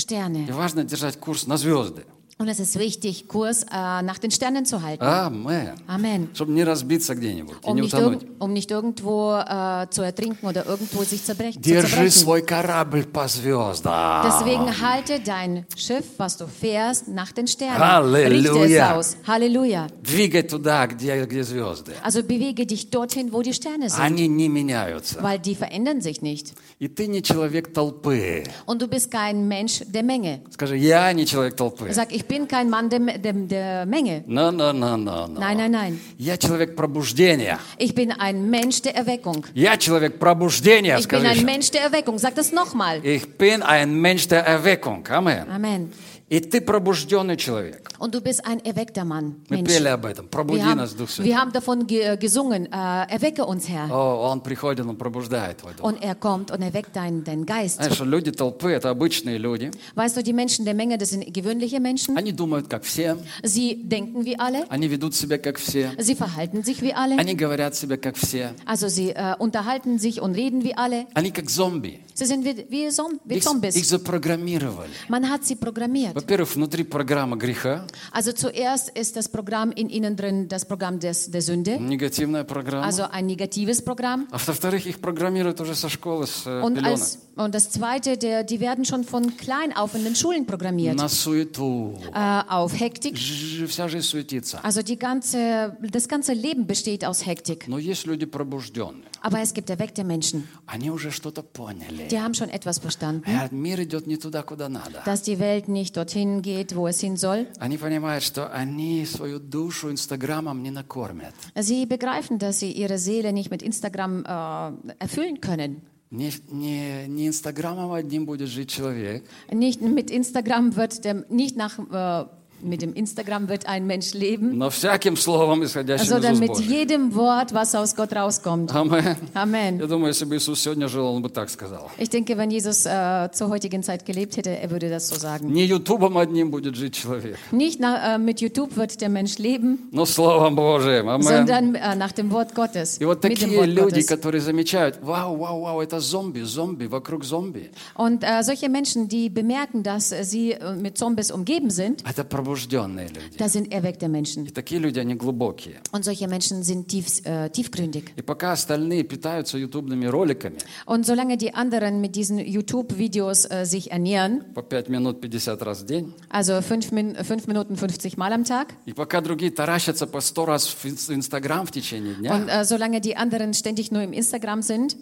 И 0.47 0.51
важно 0.51 0.83
держать 0.83 1.19
курс 1.19 1.47
на 1.47 1.57
звезды. 1.57 2.05
Und 2.42 2.46
es 2.46 2.60
ist 2.60 2.78
wichtig, 2.78 3.26
Kurs 3.26 3.64
äh, 3.64 3.66
nach 4.02 4.18
den 4.18 4.30
Sternen 4.30 4.64
zu 4.64 4.80
halten. 4.80 5.02
Амен. 5.02 5.72
Amen. 5.88 6.28
Чтобы 6.34 6.52
не 6.52 6.62
разбиться 6.62 7.16
где-нибудь 7.16 7.56
и 7.64 7.66
Um 7.68 7.74
не 7.74 7.80
nicht, 7.82 7.94
утонуть. 7.94 8.22
irg 8.22 8.28
um 8.38 8.52
nicht 8.52 8.70
irgendwo 8.70 9.34
äh, 9.38 9.88
zu 9.90 10.02
ertrinken 10.02 10.46
oder 10.46 10.64
irgendwo 10.64 11.02
sich 11.02 11.24
zerbrech 11.24 11.54
zu 11.56 11.60
Держи 11.62 11.88
zerbrechen. 11.88 12.10
свой 12.12 12.42
корабль 12.42 13.02
по 13.06 13.26
звездам. 13.26 14.22
Deswegen 14.24 14.80
halte 14.80 15.18
dein 15.18 15.66
Schiff, 15.76 16.04
was 16.18 16.36
du 16.36 16.46
fährst, 16.46 17.08
nach 17.08 17.32
den 17.32 17.48
Sternen. 17.48 17.76
Halleluja. 17.80 18.52
Richte 18.62 18.74
es 18.76 18.82
aus. 18.92 19.16
Halleluja. 19.26 19.86
Двигай 20.04 20.42
туда, 20.44 20.86
где, 20.86 21.24
где 21.24 21.42
звезды. 21.42 21.92
Also 22.04 22.22
bewege 22.22 22.66
dich 22.66 22.90
dorthin, 22.90 23.32
wo 23.32 23.42
die 23.42 23.52
Sterne 23.52 23.90
sind, 23.90 23.98
Они 24.00 24.28
не 24.28 24.48
меняются. 24.48 25.20
weil 25.24 25.40
die 25.40 25.56
verändern 25.56 26.00
sich 26.00 26.22
nicht. 26.22 26.54
И 26.78 26.86
ты 26.86 27.08
не 27.08 27.20
человек 27.20 27.74
толпы. 27.74 28.44
Und 28.64 28.80
du 28.80 28.86
bist 28.86 29.10
kein 29.10 29.48
Mensch 29.48 29.82
der 29.88 30.04
Menge. 30.04 30.42
Скажи, 30.50 30.76
я 30.76 31.12
не 31.12 31.26
человек 31.26 31.56
толпы. 31.56 31.92
Sag, 31.92 32.12
ich 32.12 32.26
bin 32.28 32.31
kein 32.48 32.70
Mann 32.70 32.88
der, 32.88 33.00
der, 33.00 33.32
der 33.32 33.86
Menge. 33.86 34.24
No, 34.26 34.50
no, 34.50 34.72
no, 34.72 34.96
no, 34.96 35.26
no. 35.26 35.40
Nein, 35.40 35.56
nein, 35.56 35.70
nein. 35.70 36.00
Я 36.18 36.36
человек 36.36 36.74
пробуждения. 36.76 37.58
Ich 37.78 37.94
bin 37.94 38.12
ein 38.12 38.48
Mensch 38.50 38.82
der 38.82 38.96
Erweckung. 38.96 39.46
Я 39.54 39.76
человек 39.76 40.18
пробуждения, 40.18 40.98
Ich 40.98 41.08
bin 41.08 41.20
скажи. 41.20 41.26
ein 41.28 41.36
еще. 41.36 41.44
Mensch 41.46 41.70
der 41.70 41.82
Erweckung. 41.82 42.18
Sag 42.18 42.34
das 42.34 42.52
nochmal. 42.52 43.00
Ich 43.04 43.26
bin 43.36 43.62
ein 43.62 43.94
Mensch 44.00 44.28
der 44.28 44.44
Erweckung. 44.46 45.06
Amen. 45.08 45.48
Amen. 45.50 45.92
И 46.33 46.39
ты 46.39 46.61
пробужденный 46.61 47.37
человек. 47.37 47.91
Und 47.99 48.15
du 48.15 48.19
bist 48.19 48.43
ein 48.43 48.59
erweckter 48.65 49.05
Mann, 49.05 49.35
Мы 49.51 49.57
Mensch. 49.57 49.67
пели 49.71 49.87
об 49.89 50.03
этом. 50.03 50.27
Пробуди 50.29 50.57
Wir 50.61 50.65
haben, 50.65 50.77
нас, 50.77 50.95
Дух 50.95 51.07
Святой. 51.11 51.25
wir 51.29 51.37
haben 51.39 51.51
davon 51.51 51.85
ge 51.85 52.17
gesungen, 52.17 52.65
äh, 52.65 53.05
erwecke 53.07 53.45
uns, 53.45 53.69
Herr. 53.69 53.91
О, 53.91 54.31
Он 54.31 54.41
приходит, 54.41 54.83
Он 54.87 54.97
пробуждает 54.97 55.57
твой 55.57 55.75
дух. 55.75 55.85
Und 55.85 56.01
er 56.01 56.15
kommt 56.15 56.49
und 56.49 56.63
erweckt 56.63 56.95
deinen, 56.95 57.23
deinen 57.23 57.45
Geist. 57.45 57.75
Знаешь, 57.75 57.99
люди 57.99 58.31
толпы– 58.31 58.71
это 58.73 58.89
обычные 58.89 59.37
люди. 59.37 59.69
Weißt 59.93 60.17
du, 60.17 60.23
die 60.23 60.33
Menschen 60.33 60.65
der 60.65 60.73
Menge, 60.73 60.97
das 60.97 61.11
sind 61.11 61.31
gewöhnliche 61.31 61.79
Menschen. 61.79 62.17
Они 62.17 62.31
думают, 62.31 62.67
как 62.67 62.83
все. 62.83 63.15
Sie 63.43 63.83
denken 63.87 64.25
wie 64.25 64.39
alle. 64.39 64.65
Они 64.69 64.87
ведут 64.87 65.13
себя, 65.13 65.37
как 65.37 65.59
все. 65.59 65.91
Sie 65.99 66.15
verhalten 66.15 66.63
sich 66.63 66.81
wie 66.81 66.95
alle. 66.95 67.15
Они 67.19 67.35
говорят 67.35 67.75
себя, 67.75 67.95
как 67.97 68.17
все. 68.17 68.55
Also 68.65 68.87
sie 68.87 69.11
äh, 69.11 69.35
unterhalten 69.37 69.99
sich 69.99 70.19
und 70.19 70.33
reden 70.33 70.63
wie 70.63 70.73
alle. 70.75 71.05
Они 71.13 71.29
как 71.29 71.51
зомби. 71.51 71.99
Sie 72.15 72.25
sind 72.25 72.45
wie, 72.45 72.65
wie, 72.69 72.89
Zom 72.89 73.19
wie 73.25 73.35
Их, 73.35 73.37
их 73.37 73.43
Zombies. 73.43 73.89
запрограммировали. 73.89 74.89
Man 75.09 75.29
hat 75.29 75.45
sie 75.45 75.55
programmiert. 75.55 76.13
Во-первых, 76.22 76.54
внутри 76.54 76.84
программа 76.84 77.36
греха, 77.36 77.86
Also 78.12 78.32
zuerst 78.32 78.90
ist 78.94 79.16
das 79.16 79.28
Programm 79.28 79.70
in 79.72 79.88
ihnen 79.88 80.16
drin, 80.16 80.48
das 80.48 80.64
Programm 80.64 80.98
des, 81.00 81.30
der 81.30 81.42
Sünde. 81.42 81.78
негативная 81.78 82.44
программа. 82.44 82.84
Also 82.86 83.04
ein 83.10 83.26
negatives 83.26 83.82
Programm. 83.82 84.26
А 84.30 84.38
во-вторых, 84.38 84.86
их 84.86 85.00
программируют 85.00 85.60
уже 85.60 85.74
со 85.74 85.88
школы, 85.88 86.26
с 86.26 86.46
э, 86.46 86.60
Und, 86.62 86.74
пеленок. 86.76 86.92
als, 87.00 87.18
und 87.36 87.54
das 87.54 87.70
Zweite, 87.70 88.16
der, 88.16 88.44
die 88.44 88.60
werden 88.60 88.84
schon 88.84 89.04
von 89.04 89.36
klein 89.36 89.76
auf 89.76 89.94
in 89.94 90.04
den 90.04 90.14
Schulen 90.14 90.46
programmiert. 90.46 90.96
На 90.96 91.08
суету. 91.08 91.98
Äh, 92.14 92.42
auf 92.48 92.78
Hektik. 92.78 93.16
Ж- 93.16 93.66
Вся 93.68 93.88
жизнь 93.88 94.06
суетится. 94.06 94.60
Also 94.62 94.82
die 94.82 94.98
ganze, 94.98 95.76
das 95.80 96.08
ganze 96.08 96.32
Leben 96.32 96.66
besteht 96.66 97.04
aus 97.04 97.26
Hektik. 97.26 97.66
Но 97.68 97.78
есть 97.78 98.06
люди 98.06 98.26
пробужденные. 98.26 99.04
Aber 99.20 99.40
es 99.40 99.52
gibt 99.52 99.68
erweckte 99.68 100.04
Menschen, 100.04 100.46
Они 100.66 100.90
уже 100.92 101.10
что-то 101.10 101.42
поняли. 101.42 102.06
die 102.08 102.20
haben 102.20 102.34
schon 102.34 102.48
etwas 102.50 102.78
verstanden, 102.78 103.24
Э, 103.26 103.48
Мир 103.50 103.80
идет 103.82 104.06
не 104.06 104.16
туда, 104.16 104.42
куда 104.42 104.68
надо. 104.68 105.02
dass 105.04 105.22
die 105.22 105.38
Welt 105.40 105.66
nicht 105.68 105.96
dorthin 106.02 106.42
geht, 106.42 106.74
wo 106.76 106.86
es 106.86 107.00
hin 107.00 107.16
soll. 107.16 107.46
Они 107.58 107.78
понимают, 107.78 108.22
что 108.22 108.48
они 108.52 109.04
свою 109.06 109.38
душу 109.38 109.90
Инстаграмом 109.90 110.62
не 110.62 110.70
накормят. 110.70 111.34
Sie 111.54 111.86
begreifen, 111.86 112.38
dass 112.38 112.60
sie 112.60 112.72
ihre 112.72 112.98
Seele 112.98 113.32
nicht 113.32 113.50
mit 113.50 113.62
Instagram 113.62 114.24
äh, 114.24 114.94
erfüllen 114.98 115.40
können. 115.40 115.82
Не, 116.10 116.32
не, 116.50 117.06
не 117.06 117.26
Инстаграмом 117.26 117.92
одним 117.92 118.24
будет 118.24 118.48
жить 118.48 118.70
человек, 118.70 119.24
Nicht 119.52 119.82
mit 119.82 120.10
Instagram 120.10 120.74
wird 120.74 121.04
der, 121.04 121.26
nicht 121.28 121.56
nach 121.56 121.78
äh, 121.78 122.26
mit 122.62 122.82
dem 122.82 122.92
Instagram 122.92 123.48
wird 123.48 123.66
ein 123.68 123.86
Mensch 123.86 124.14
leben, 124.14 124.58
но 124.58 124.68
всяким 124.68 125.16
словом, 125.16 125.62
исходящим 125.62 126.08
sondern 126.08 126.32
из 126.34 126.40
mit 126.40 126.50
уст 126.50 126.62
Божьих. 126.62 126.76
jedem 126.76 127.14
Wort, 127.14 127.54
was 127.54 127.72
aus 127.76 127.94
Gott 127.94 128.12
rauskommt. 128.12 128.74
Амен. 128.74 129.16
Я 129.32 129.42
Amen. 129.42 129.78
думаю, 129.86 130.08
если 130.08 130.24
бы 130.24 130.34
Иисус 130.36 130.58
сегодня 130.60 130.88
жил, 130.88 131.06
он 131.06 131.22
бы 131.22 131.28
так 131.28 131.50
сказал. 131.50 131.88
Ich 131.98 132.10
denke, 132.10 132.36
wenn 132.36 132.50
Jesus 132.50 132.84
äh, 132.84 133.28
zur 133.30 133.48
heutigen 133.50 133.84
Zeit 133.84 134.04
gelebt 134.04 134.36
hätte, 134.36 134.50
er 134.58 134.72
würde 134.72 134.90
das 134.90 135.06
so 135.08 135.14
sagen. 135.14 135.52
Не 135.52 135.66
Ютубом 135.66 136.16
одним 136.18 136.50
будет 136.50 136.74
жить 136.74 136.94
человек, 136.94 137.36
Nicht 137.52 137.78
nach, 137.78 138.16
äh, 138.16 138.18
mit 138.18 138.40
YouTube 138.40 138.76
wird 138.76 139.00
der 139.00 139.08
Mensch 139.08 139.38
leben, 139.38 139.88
но 139.92 140.04
Словом 140.04 140.56
Божиим. 140.56 141.08
Амен. 141.08 141.22
sondern 141.22 141.76
äh, 141.76 141.94
nach 141.94 142.10
dem 142.10 142.32
Wort 142.32 142.56
Gottes. 142.56 142.98
И 143.00 143.04
вот 143.04 143.22
Mit 143.22 143.40
dem 143.40 143.50
такие 143.50 143.56
Wort 143.56 143.68
люди, 143.68 144.00
Gottes. 144.00 144.06
которые 144.08 144.40
замечают, 144.40 144.98
вау, 145.00 145.36
вау, 145.36 145.60
вау, 145.60 145.80
это 145.80 146.00
зомби, 146.00 146.40
зомби, 146.42 146.86
вокруг 146.86 147.22
зомби. 147.22 147.70
Und 147.94 148.24
äh, 148.24 148.42
solche 148.42 148.68
Menschen, 148.68 149.06
die 149.06 149.28
bemerken, 149.28 149.84
dass 149.84 150.10
äh, 150.10 150.24
sie 150.24 150.54
äh, 150.54 150.74
mit 150.74 150.98
Zombies 150.98 151.30
umgeben 151.30 151.70
sind, 151.70 152.02
Это 152.04 152.24
пробужденные 152.52 153.08
люди. 153.08 153.36
das 153.38 153.52
sind 153.52 153.72
erweckte 153.72 154.08
Menschen. 154.08 154.46
И 154.46 154.50
такие 154.50 154.80
люди, 154.80 154.98
они 154.98 155.14
глубокие. 155.14 155.80
Und 155.92 156.04
solche 156.04 156.28
Menschen 156.28 156.62
sind 156.62 156.88
tief, 156.88 157.06
äh, 157.24 157.50
tiefgründig. 157.50 158.12
И 158.16 158.22
пока 158.22 158.52
остальные 158.52 159.04
питаются 159.04 159.58
ютубными 159.58 160.06
роликами 160.06 160.58
Und 160.86 161.04
solange 161.06 161.36
die 161.36 161.54
anderen 161.54 162.00
mit 162.00 162.14
diesen 162.16 162.38
YouTube-Videos 162.38 163.46
äh, 163.50 163.64
sich 163.64 163.90
ernähren, 163.90 164.44
по 164.54 164.62
5 164.62 164.88
минут 164.88 165.20
50 165.20 165.60
раз 165.62 165.82
в 165.82 165.86
день, 165.86 166.14
also 166.30 166.60
5 166.62 166.92
Min 166.92 167.16
fünf 167.24 167.46
Minuten 167.46 167.76
50 167.76 168.16
Mal 168.16 168.32
am 168.32 168.44
Tag, 168.44 168.74
и 168.86 168.92
пока 168.92 169.20
другие 169.20 169.50
таращатся 169.50 170.06
по 170.06 170.20
100 170.20 170.44
раз 170.46 170.66
в 170.68 170.84
Инс- 170.84 171.10
Инстаграм 171.12 171.66
в 171.66 171.72
течение 171.72 172.14
дня, 172.14 172.34
und 172.34 172.48
äh, 172.48 172.64
solange 172.64 173.00
die 173.00 173.16
anderen 173.16 173.54
ständig 173.54 173.90
nur 173.90 174.02
im 174.02 174.12
Instagram 174.12 174.62
sind, 174.62 174.96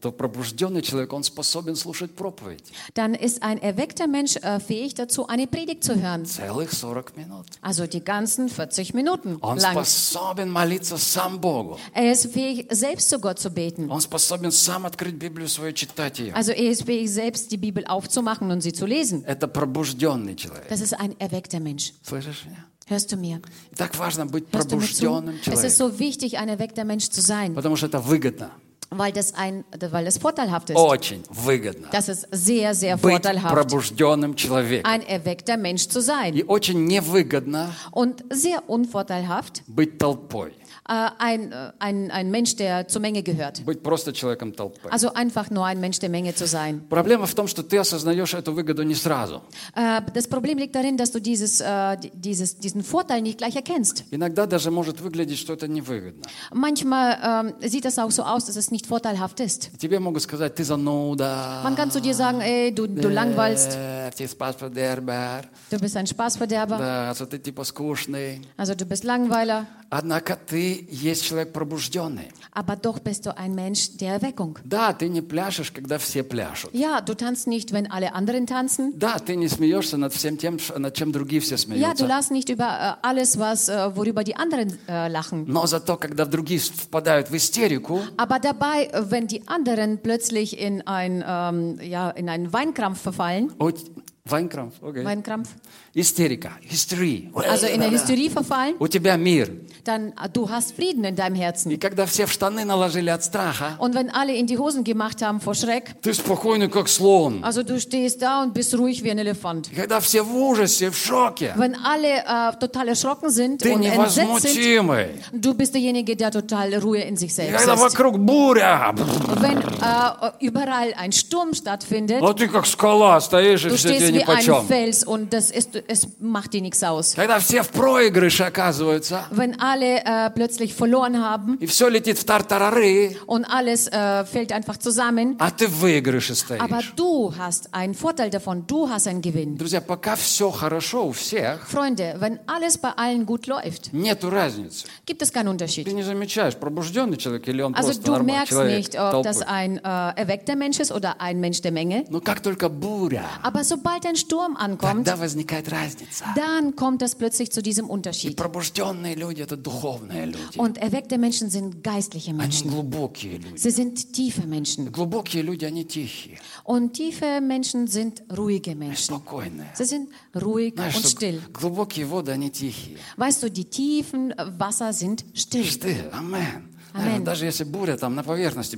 то 0.00 0.10
пробужденный 0.10 0.82
человек, 0.82 1.12
он 1.12 1.22
способен 1.22 1.76
слушать 1.76 2.10
проповедь 2.16 2.72
dann 2.94 3.14
ist 3.14 3.40
ein 3.44 3.58
erweckter 3.58 4.08
Mensch 4.08 4.34
äh, 4.36 4.58
fähig 4.58 4.94
dazu, 4.94 5.28
eine 5.28 5.46
Predigt 5.46 5.84
zu 5.84 5.94
hören. 5.94 6.26
целых 6.26 6.70
40 6.70 7.16
минут. 7.16 7.46
Also 7.60 7.86
die 7.86 8.02
ganzen 8.02 8.48
40 8.48 8.94
Minuten 8.94 9.36
Он 9.40 9.58
lang. 9.58 9.72
способен 9.74 10.50
молиться 10.50 10.98
сам 10.98 11.38
Богу. 11.40 11.78
Er 11.94 12.10
ist 12.10 12.32
fähig, 12.32 12.66
selbst 12.70 13.10
zu 13.10 13.20
Gott 13.20 13.38
zu 13.38 13.50
beten. 13.50 13.88
Он 13.90 14.00
способен 14.00 14.50
сам 14.50 14.86
открыть 14.86 15.14
Библию 15.14 15.48
свою, 15.48 15.72
читать 15.72 16.18
ее. 16.18 16.32
Also 16.34 16.50
er 16.50 16.70
ist 16.72 16.82
fähig, 16.82 17.08
selbst 17.08 17.52
die 17.52 17.56
Bibel 17.58 17.84
aufzumachen 17.86 18.50
und 18.50 18.60
sie 18.60 18.72
zu 18.72 18.86
lesen. 18.86 19.24
Это 19.24 19.46
пробужденный 19.46 20.34
человек. 20.34 20.68
Das 20.68 20.80
ist 20.80 20.94
ein 20.98 21.14
erweckter 21.20 21.60
Mensch. 21.60 21.92
Слышишь 22.02 22.44
меня? 22.46 22.66
Hörst 22.88 23.12
du 23.12 23.16
mir? 23.16 23.40
И 23.70 23.76
так 23.76 23.96
важно 23.96 24.26
быть 24.26 24.46
Hörst 24.52 24.72
du 24.72 24.76
mir 24.78 24.82
zu? 24.82 25.04
пробужденным 25.06 25.36
Es 25.36 25.62
ist 25.62 25.76
человеком, 25.78 25.92
so 25.92 25.98
wichtig, 26.00 26.38
ein 26.38 26.48
erweckter 26.48 26.84
Mensch 26.84 27.08
zu 27.08 27.20
sein, 27.20 27.54
потому 27.54 27.76
что 27.76 27.86
это 27.86 28.00
выгодно. 28.00 28.50
weil 28.90 29.12
das, 29.12 29.34
ein, 29.34 29.64
weil 29.90 30.04
das 30.04 30.18
vorteilhaft 30.18 30.70
ist. 30.70 30.76
Очень 30.76 31.22
выгодно. 31.30 31.88
Das 31.92 32.08
ist 32.08 32.26
sehr, 32.30 32.74
sehr 32.74 32.96
Быть 32.96 33.12
vorteilhaft, 33.12 33.54
пробужденным 33.54 34.36
человеком. 34.36 34.90
ein 34.90 35.02
erweckter 35.02 35.56
Mensch 35.56 35.88
zu 35.88 36.00
sein. 36.00 36.34
И 36.34 36.44
очень 36.44 36.84
невыгодно 36.86 37.70
Und 37.90 38.22
sehr 38.30 38.68
unvorteilhaft, 38.68 39.62
быть 39.66 39.98
толпой. 39.98 40.52
äh, 40.88 41.08
ein, 41.18 41.52
äh, 41.52 41.72
ein, 41.78 42.10
ein 42.10 42.30
Mensch, 42.30 42.56
der 42.56 42.88
zur 42.88 43.00
Menge 43.00 43.22
gehört. 43.22 43.64
Быть 43.64 43.82
просто 43.82 44.12
человеком 44.12 44.54
толпы. 44.54 44.88
Also 44.90 45.12
einfach 45.14 45.50
nur 45.50 45.64
ein 45.66 45.80
Mensch 45.80 45.98
der 45.98 46.08
Menge 46.08 46.34
zu 46.34 46.46
sein. 46.46 46.82
Проблема 46.88 47.26
в 47.26 47.34
том, 47.34 47.46
что 47.48 47.62
ты 47.62 47.78
осознаешь 47.78 48.34
эту 48.34 48.52
выгоду 48.52 48.82
не 48.82 48.94
сразу. 48.94 49.42
Äh, 49.74 50.00
Das 50.14 50.28
Problem 50.28 50.58
liegt 50.58 50.74
darin, 50.74 50.96
dass 50.96 51.10
du 51.12 51.20
dieses, 51.20 51.60
äh, 51.60 51.96
di- 51.96 52.10
dieses, 52.14 52.56
diesen 52.58 52.82
Vorteil 52.82 53.22
nicht 53.22 53.38
gleich 53.38 53.56
erkennst. 53.56 54.04
Иногда 54.10 54.46
даже 54.46 54.70
может 54.70 55.00
выглядеть, 55.00 55.38
что 55.38 55.52
это 55.54 55.68
невыгодно. 55.68 56.22
Manchmal 56.52 57.18
ähm, 57.60 57.68
sieht 57.68 57.84
es 57.84 57.98
auch 57.98 58.10
so 58.10 58.22
aus, 58.22 58.44
dass 58.46 58.56
es 58.56 58.70
nicht 58.70 58.86
vorteilhaft 58.86 59.40
ist. 59.40 59.70
Тебе 59.78 59.98
могут 60.00 60.22
сказать, 60.22 60.54
ты 60.54 60.64
зануда. 60.64 61.60
Man 61.64 61.74
kann 61.76 61.90
zu 61.90 62.00
dir 62.00 62.14
sagen, 62.14 62.40
ey, 62.40 62.72
du, 62.74 62.86
du 62.86 63.08
langweilst, 63.08 63.72
Э, 63.76 64.10
ты 64.16 64.26
спасфодербер. 64.28 65.44
du 65.70 65.78
bist 65.78 65.96
ein 65.96 66.06
Spaßverderber, 66.06 66.78
Да, 66.78 67.14
что 67.14 67.26
ты 67.26 67.38
типа 67.38 67.64
скучный. 67.64 68.42
also 68.56 68.74
du 68.74 68.84
bist 68.84 69.04
Langweiler, 69.04 69.66
Однако 69.90 70.36
ты 70.46 70.75
есть 70.76 71.24
человек 71.24 71.52
пробужденный. 71.52 72.28
aber 72.52 72.76
doch 72.76 72.98
bist 72.98 73.24
du 73.26 73.36
ein 73.36 73.54
Mensch 73.54 73.96
der 73.96 74.14
Erweckung. 74.20 74.58
Да, 74.64 74.92
ты 74.92 75.08
не 75.08 75.22
пляшешь, 75.22 75.70
когда 75.72 75.98
все 75.98 76.22
пляшут. 76.22 76.70
Ja, 76.74 77.00
du 77.00 77.14
tanzt 77.14 77.46
nicht, 77.46 77.72
wenn 77.72 77.90
alle 77.90 78.14
anderen 78.14 78.46
tanzen. 78.46 78.92
Да, 78.98 79.18
ты 79.18 79.36
не 79.36 79.48
смеешься 79.48 79.96
над 79.96 80.12
всем 80.12 80.36
тем, 80.36 80.58
ш- 80.58 80.78
над 80.78 80.94
чем 80.94 81.12
другие 81.12 81.40
все 81.40 81.54
Ja, 81.54 81.58
du 81.58 81.62
смеются. 82.02 82.06
lachst 82.06 82.30
nicht 82.30 82.48
über 82.50 82.64
äh, 83.02 83.06
alles, 83.06 83.38
was, 83.38 83.68
äh, 83.68 83.96
worüber 83.96 84.22
die 84.24 84.36
anderen 84.36 84.78
äh, 84.86 85.08
lachen. 85.08 85.44
Но 85.46 85.66
зато, 85.66 85.96
когда 85.96 86.24
другие 86.26 86.60
впадают 86.60 87.30
в 87.30 87.34
истерику, 87.36 88.00
Aber 88.16 88.38
dabei, 88.38 88.84
äh, 88.92 89.10
wenn 89.10 89.26
die 89.26 89.46
anderen 89.48 89.98
plötzlich 90.02 90.58
in, 90.60 90.82
ein, 90.86 91.24
ähm, 91.26 91.78
ja, 91.80 92.10
in 92.10 92.28
einen 92.28 92.52
Weinkrampf 92.52 93.00
verfallen, 93.00 93.50
у 93.58 93.70
т- 93.70 93.80
Вайнкрафт, 94.24 94.80
окей. 94.82 95.04
Weinkrampf, 95.04 95.48
истерика, 95.96 96.52
истерия. 96.70 97.30
also 97.34 97.66
in 97.66 97.80
der 97.80 97.90
Hysterie 97.90 98.30
verfallen, 98.30 98.74
У 98.78 98.88
тебя 98.88 99.16
мир. 99.16 99.50
dann 99.84 100.12
äh, 100.12 100.28
du 100.32 100.48
hast 100.48 100.74
Frieden 100.76 101.04
in 101.04 101.16
deinem 101.16 101.34
И 101.34 101.38
Herzen. 101.40 101.78
когда 101.78 102.06
все 102.06 102.24
в 102.26 102.32
штаны 102.32 102.64
наложили 102.64 103.10
от 103.10 103.24
страха, 103.24 103.76
Und 103.78 103.94
wenn 103.94 104.08
alle 104.10 104.32
in 104.34 104.46
die 104.46 104.56
Hosen 104.56 104.84
gemacht 104.84 105.20
haben 105.22 105.40
vor 105.40 105.54
Schreck, 105.54 106.00
ты 106.00 106.14
спокойный, 106.14 106.68
как 106.70 106.88
слон. 106.88 107.44
also 107.44 107.62
du 107.62 107.78
stehst 107.80 108.22
da 108.22 108.42
und 108.42 108.54
bist 108.54 108.74
ruhig 108.78 109.02
wie 109.04 109.10
ein 109.10 109.18
Elefant. 109.18 109.70
И 109.70 109.74
когда 109.74 110.00
все 110.00 110.22
в 110.22 110.34
ужасе, 110.34 110.90
в 110.90 110.96
шоке, 110.96 111.52
Wenn 111.56 111.74
alle 111.84 112.24
äh, 112.24 112.56
total 112.58 112.88
erschrocken 112.88 113.28
sind 113.30 113.60
ты 113.60 113.74
und 113.74 113.82
entsetzt 113.82 114.14
sind, 114.14 114.28
невозмутимый. 114.28 115.08
du 115.32 115.52
bist 115.52 115.74
derjenige, 115.74 116.16
der 116.16 116.30
total 116.30 116.72
Ruhe 116.76 117.00
in 117.02 117.16
sich 117.18 117.30
И 117.30 117.34
selbst 117.34 117.58
когда 117.66 117.74
ist. 117.74 117.80
вокруг 117.80 118.18
буря, 118.18 118.94
Und 118.96 119.42
wenn 119.42 119.58
äh, 119.58 120.30
überall 120.40 120.94
ein 120.96 121.12
Sturm 121.12 121.52
stattfindet, 121.54 122.22
а 122.22 122.32
ты 122.32 122.48
как 122.48 122.66
скала 122.66 123.20
стоишь, 123.20 123.64
и 123.66 123.68
du 123.68 123.76
все 123.76 123.88
тебе 123.88 123.98
stehst 123.98 124.14
wie 124.14 124.22
ein 124.22 124.38
нипочем. 124.38 124.66
Fels 124.68 125.04
und 125.04 125.32
das 125.34 125.50
ist, 125.50 125.82
es 125.88 126.06
macht 126.20 126.52
dir 126.52 126.60
nichts 126.62 126.82
aus. 126.82 127.14
Когда 127.14 127.38
все 127.38 127.62
в 127.62 127.70
проигрыше 127.70 128.44
оказываются, 128.44 129.24
Wenn 129.30 129.58
alle 129.60 130.04
äh, 130.04 130.30
plötzlich 130.30 130.74
verloren 130.74 131.18
haben 131.22 131.56
и 131.60 131.66
все 131.66 131.88
летит 131.88 132.18
в 132.18 132.24
тартарары, 132.24 133.16
und 133.26 133.44
alles 133.44 133.88
äh, 133.88 134.24
fällt 134.24 134.52
einfach 134.52 134.76
zusammen, 134.78 135.36
а 135.38 135.50
ты 135.50 135.66
в 135.68 135.80
выигрыше 135.82 136.34
aber 136.58 136.80
стоишь. 136.80 136.92
du 136.96 137.34
hast 137.36 137.74
einen 137.74 137.94
Vorteil 137.94 138.30
davon, 138.30 138.66
du 138.66 138.88
hast 138.88 139.06
einen 139.06 139.20
Gewinn. 139.22 139.56
Друзья, 139.56 139.80
пока 139.80 140.16
все 140.16 140.50
хорошо 140.50 141.08
у 141.08 141.12
всех, 141.12 141.68
Freunde, 141.68 142.16
wenn 142.18 142.38
alles 142.46 142.78
bei 142.78 142.90
allen 142.96 143.26
gut 143.26 143.46
läuft, 143.46 143.92
нету 143.92 144.30
разницы. 144.30 144.86
gibt 145.06 145.22
es 145.22 145.32
keinen 145.32 145.48
Unterschied. 145.48 145.84
Ты 145.86 145.92
не 145.92 146.02
замечаешь, 146.02 146.54
пробужденный 146.56 147.16
человек 147.16 147.48
или 147.48 147.62
он 147.62 147.74
Also 147.74 147.88
просто 147.92 148.02
du 148.04 148.12
нормальный 148.12 148.32
merkst 148.38 148.52
человек 148.52 148.76
nicht, 148.78 149.00
ob 149.00 149.10
толпы. 149.12 149.28
das 149.28 149.42
ein 149.42 149.78
äh, 149.78 150.20
erweckter 150.20 150.56
Mensch 150.56 150.80
ist 150.80 150.92
oder 150.92 151.20
ein 151.20 151.40
Mensch 151.40 151.60
der 151.62 151.72
Menge. 151.72 152.04
Но 152.08 152.20
как 152.20 152.40
только 152.40 152.68
буря, 152.68 153.24
Aber 153.42 153.64
sobald 153.64 154.06
ein 154.06 154.16
Sturm 154.16 154.56
ankommt, 154.56 155.06
тогда 155.06 155.16
возникает 155.16 155.70
разница. 155.76 156.24
dann 156.36 156.74
kommt 156.76 157.02
es 157.02 157.14
plötzlich 157.14 157.50
zu 157.52 157.62
diesem 157.62 157.86
И 157.86 157.88
Unterschied. 157.90 158.36
пробужденные 158.36 159.14
люди – 159.14 159.42
это 159.42 159.56
духовные 159.56 160.26
люди. 160.26 160.58
Und 160.58 160.78
erweckte 160.78 161.18
Menschen 161.18 161.50
sind 161.50 161.82
geistliche 161.84 162.30
Они 162.30 162.38
Menschen. 162.38 162.70
глубокие 162.70 163.38
люди. 163.38 163.56
Sie 163.58 163.70
sind 163.70 164.12
tiefe 164.12 164.46
Menschen. 164.46 164.90
Глубокие 164.92 165.42
люди, 165.42 165.64
они 165.64 165.84
тихие, 165.84 166.38
Und 166.64 166.94
tiefe 166.94 167.40
Menschen 167.40 167.86
sind 167.86 168.22
ruhige 168.36 168.74
Menschen. 168.74 169.14
спокойные. 169.16 169.70
Sie 169.74 169.84
sind 169.84 170.08
ruhig 170.34 170.74
Знаешь, 170.74 170.96
und 170.96 171.02
что 171.06 171.08
still. 171.10 171.40
глубокие 171.52 172.06
воды, 172.06 172.32
они 172.32 172.50
тихие. 172.50 172.96
Weißt 173.16 173.42
du, 173.42 173.50
die 173.50 173.64
tiefen 173.64 174.34
Wasser 174.58 174.92
sind 174.92 175.24
still. 175.34 175.62
Ты, 175.78 175.96
амен. 176.12 176.68
Амен. 176.96 177.24
Даже 177.24 177.46
если 177.46 177.64
буря 177.64 177.96
там 177.96 178.14
на 178.14 178.22
поверхности, 178.22 178.76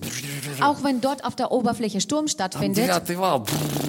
Auch 0.60 0.82
wenn 0.84 1.00
dort 1.00 1.24
auf 1.24 1.34
der 1.34 1.50
Oberfläche 1.50 2.00
Sturm 2.00 2.26
там 2.26 2.28
stattfindet, 2.28 2.84
девятый 2.84 3.16
вал, 3.16 3.44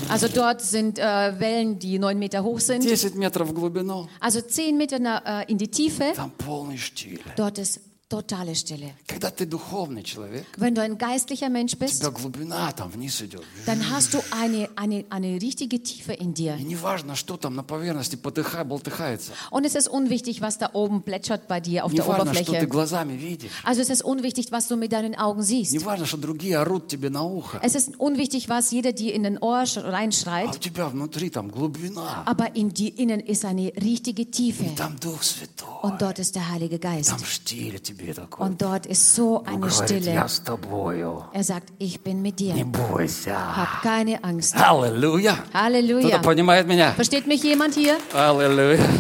also 0.09 0.27
dort 0.27 0.61
sind 0.61 0.97
äh, 0.97 1.39
Wellen, 1.39 1.77
die 1.77 1.99
neun 1.99 2.17
Meter 2.17 2.43
hoch 2.43 2.59
sind, 2.59 2.81
10 2.83 3.17
метров 3.17 3.49
в 3.49 3.53
глубину, 3.53 4.07
also 4.19 4.41
zehn 4.41 4.77
Meter 4.77 4.99
na, 4.99 5.41
äh, 5.41 5.51
in 5.51 5.57
die 5.57 5.67
Tiefe, 5.67 6.13
там 6.15 6.31
полный 6.31 6.77
штиль. 6.77 7.21
dort 7.35 7.59
ist 7.59 7.79
totale 8.09 8.53
Stille. 8.53 8.93
Когда 9.07 9.31
ты 9.31 9.47
духовный 9.47 10.03
человек, 10.03 10.45
Wenn 10.57 10.75
du 10.75 10.81
ein 10.81 10.95
geistlicher 10.99 11.49
Mensch 11.49 11.73
у 11.73 11.77
bist, 11.77 12.01
тебя 12.01 12.11
глубина 12.11 12.71
там 12.71 12.89
вниз 12.91 13.19
идет. 13.23 13.41
dann 13.65 13.81
hast 13.89 14.13
du 14.13 14.19
eine, 14.29 14.69
eine, 14.75 15.05
eine 15.09 15.41
richtige 15.41 15.81
Tiefe 15.81 16.13
in 16.13 16.35
dir. 16.35 16.55
И 16.55 16.63
неважно, 16.63 17.15
что 17.15 17.35
там 17.35 17.55
на 17.55 17.63
поверхности 17.63 18.15
потыха, 18.15 18.63
болтыхается. 18.63 19.31
Und 19.49 19.65
es 19.65 19.73
ist 19.73 19.87
unwichtig, 19.89 20.39
was 20.39 20.59
da 20.59 20.69
oben 20.73 21.01
plätschert 21.01 21.47
bei 21.47 21.59
dir 21.59 21.83
auf 21.83 21.91
der 21.91 22.05
Неважно, 22.05 22.35
что 22.35 22.43
ты 22.43 22.51
Oberfläche. 22.51 22.67
глазами 22.67 23.13
видишь. 23.13 23.49
Also 23.63 23.81
es 23.81 23.89
ist 23.89 24.03
unwichtig, 24.03 24.51
was 24.51 24.67
du 24.67 24.75
mit 24.75 24.91
deinen 24.93 25.15
Augen 25.15 25.41
siehst. 25.41 25.73
Неважно, 25.73 26.05
что 26.05 26.17
другие 26.17 26.59
орут 26.59 26.87
тебе 26.87 27.09
на 27.09 27.23
ухо. 27.23 27.59
Es 27.63 27.73
ist 27.73 27.97
unwichtig, 27.97 28.49
was 28.49 28.69
jeder 28.69 28.93
dir 28.93 29.15
in 29.15 29.23
den 29.23 29.39
Ohr 29.39 29.63
sch- 29.63 29.81
А 29.81 29.87
у 29.89 29.91
reinschreit. 29.91 30.59
тебя 30.59 30.89
внутри 30.89 31.31
там 31.31 31.49
глубина. 31.49 32.23
Aber 32.27 32.55
in 32.55 32.69
dir 32.71 32.93
innen 32.99 33.19
ist 33.19 33.43
eine 33.45 33.73
richtige 33.75 34.29
Tiefe. 34.29 34.63
И 34.63 34.75
там 34.75 34.95
Дух 34.99 35.23
Святой. 35.23 35.81
Und 35.81 35.99
dort 36.03 36.19
ist 36.19 36.35
der 36.35 36.47
Heilige 36.51 36.77
Geist. 36.77 37.09
Там 37.09 37.25
штиль 37.25 37.79
тебе 37.79 37.95
такой. 37.95 37.98
Und 38.37 38.61
dort 38.61 38.85
ist 38.85 39.15
so 39.15 39.39
Он 39.39 39.47
eine 39.47 39.57
говорит, 39.59 39.89
Stille. 39.89 40.13
я 40.13 40.27
с 40.27 40.39
тобою. 40.43 41.23
Er 41.33 41.43
sagt, 41.43 41.69
ich 41.79 42.01
bin 42.01 42.21
mit 42.21 42.39
Не 42.39 42.53
dir. 42.53 42.65
бойся. 42.65 43.35
Hab 43.57 43.81
keine 43.83 44.23
Angst. 44.23 44.55
Аллилуйя. 44.55 45.33
Кто-то 45.33 45.53
Halleluja. 45.59 46.21
понимает 46.21 46.67
меня? 46.67 46.93
Versteht 46.95 47.27
mich 47.27 47.43
jemand 47.43 47.73
hier? 47.75 47.97
Аллилуйя. 48.13 48.79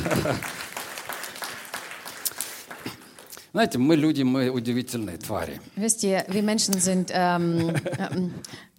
Знаете, 3.53 3.77
мы 3.77 3.95
люди, 3.95 4.21
мы 4.23 4.49
удивительные 4.49 5.17
твари. 5.17 5.61
Wisst 5.77 6.03
ihr, 6.03 6.25
wir 6.27 6.43
Menschen 6.43 6.73
sind 6.81 7.09
ähm, 7.13 7.73
ähm, 7.97 8.33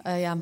äh, 0.04 0.22
ja, 0.22 0.36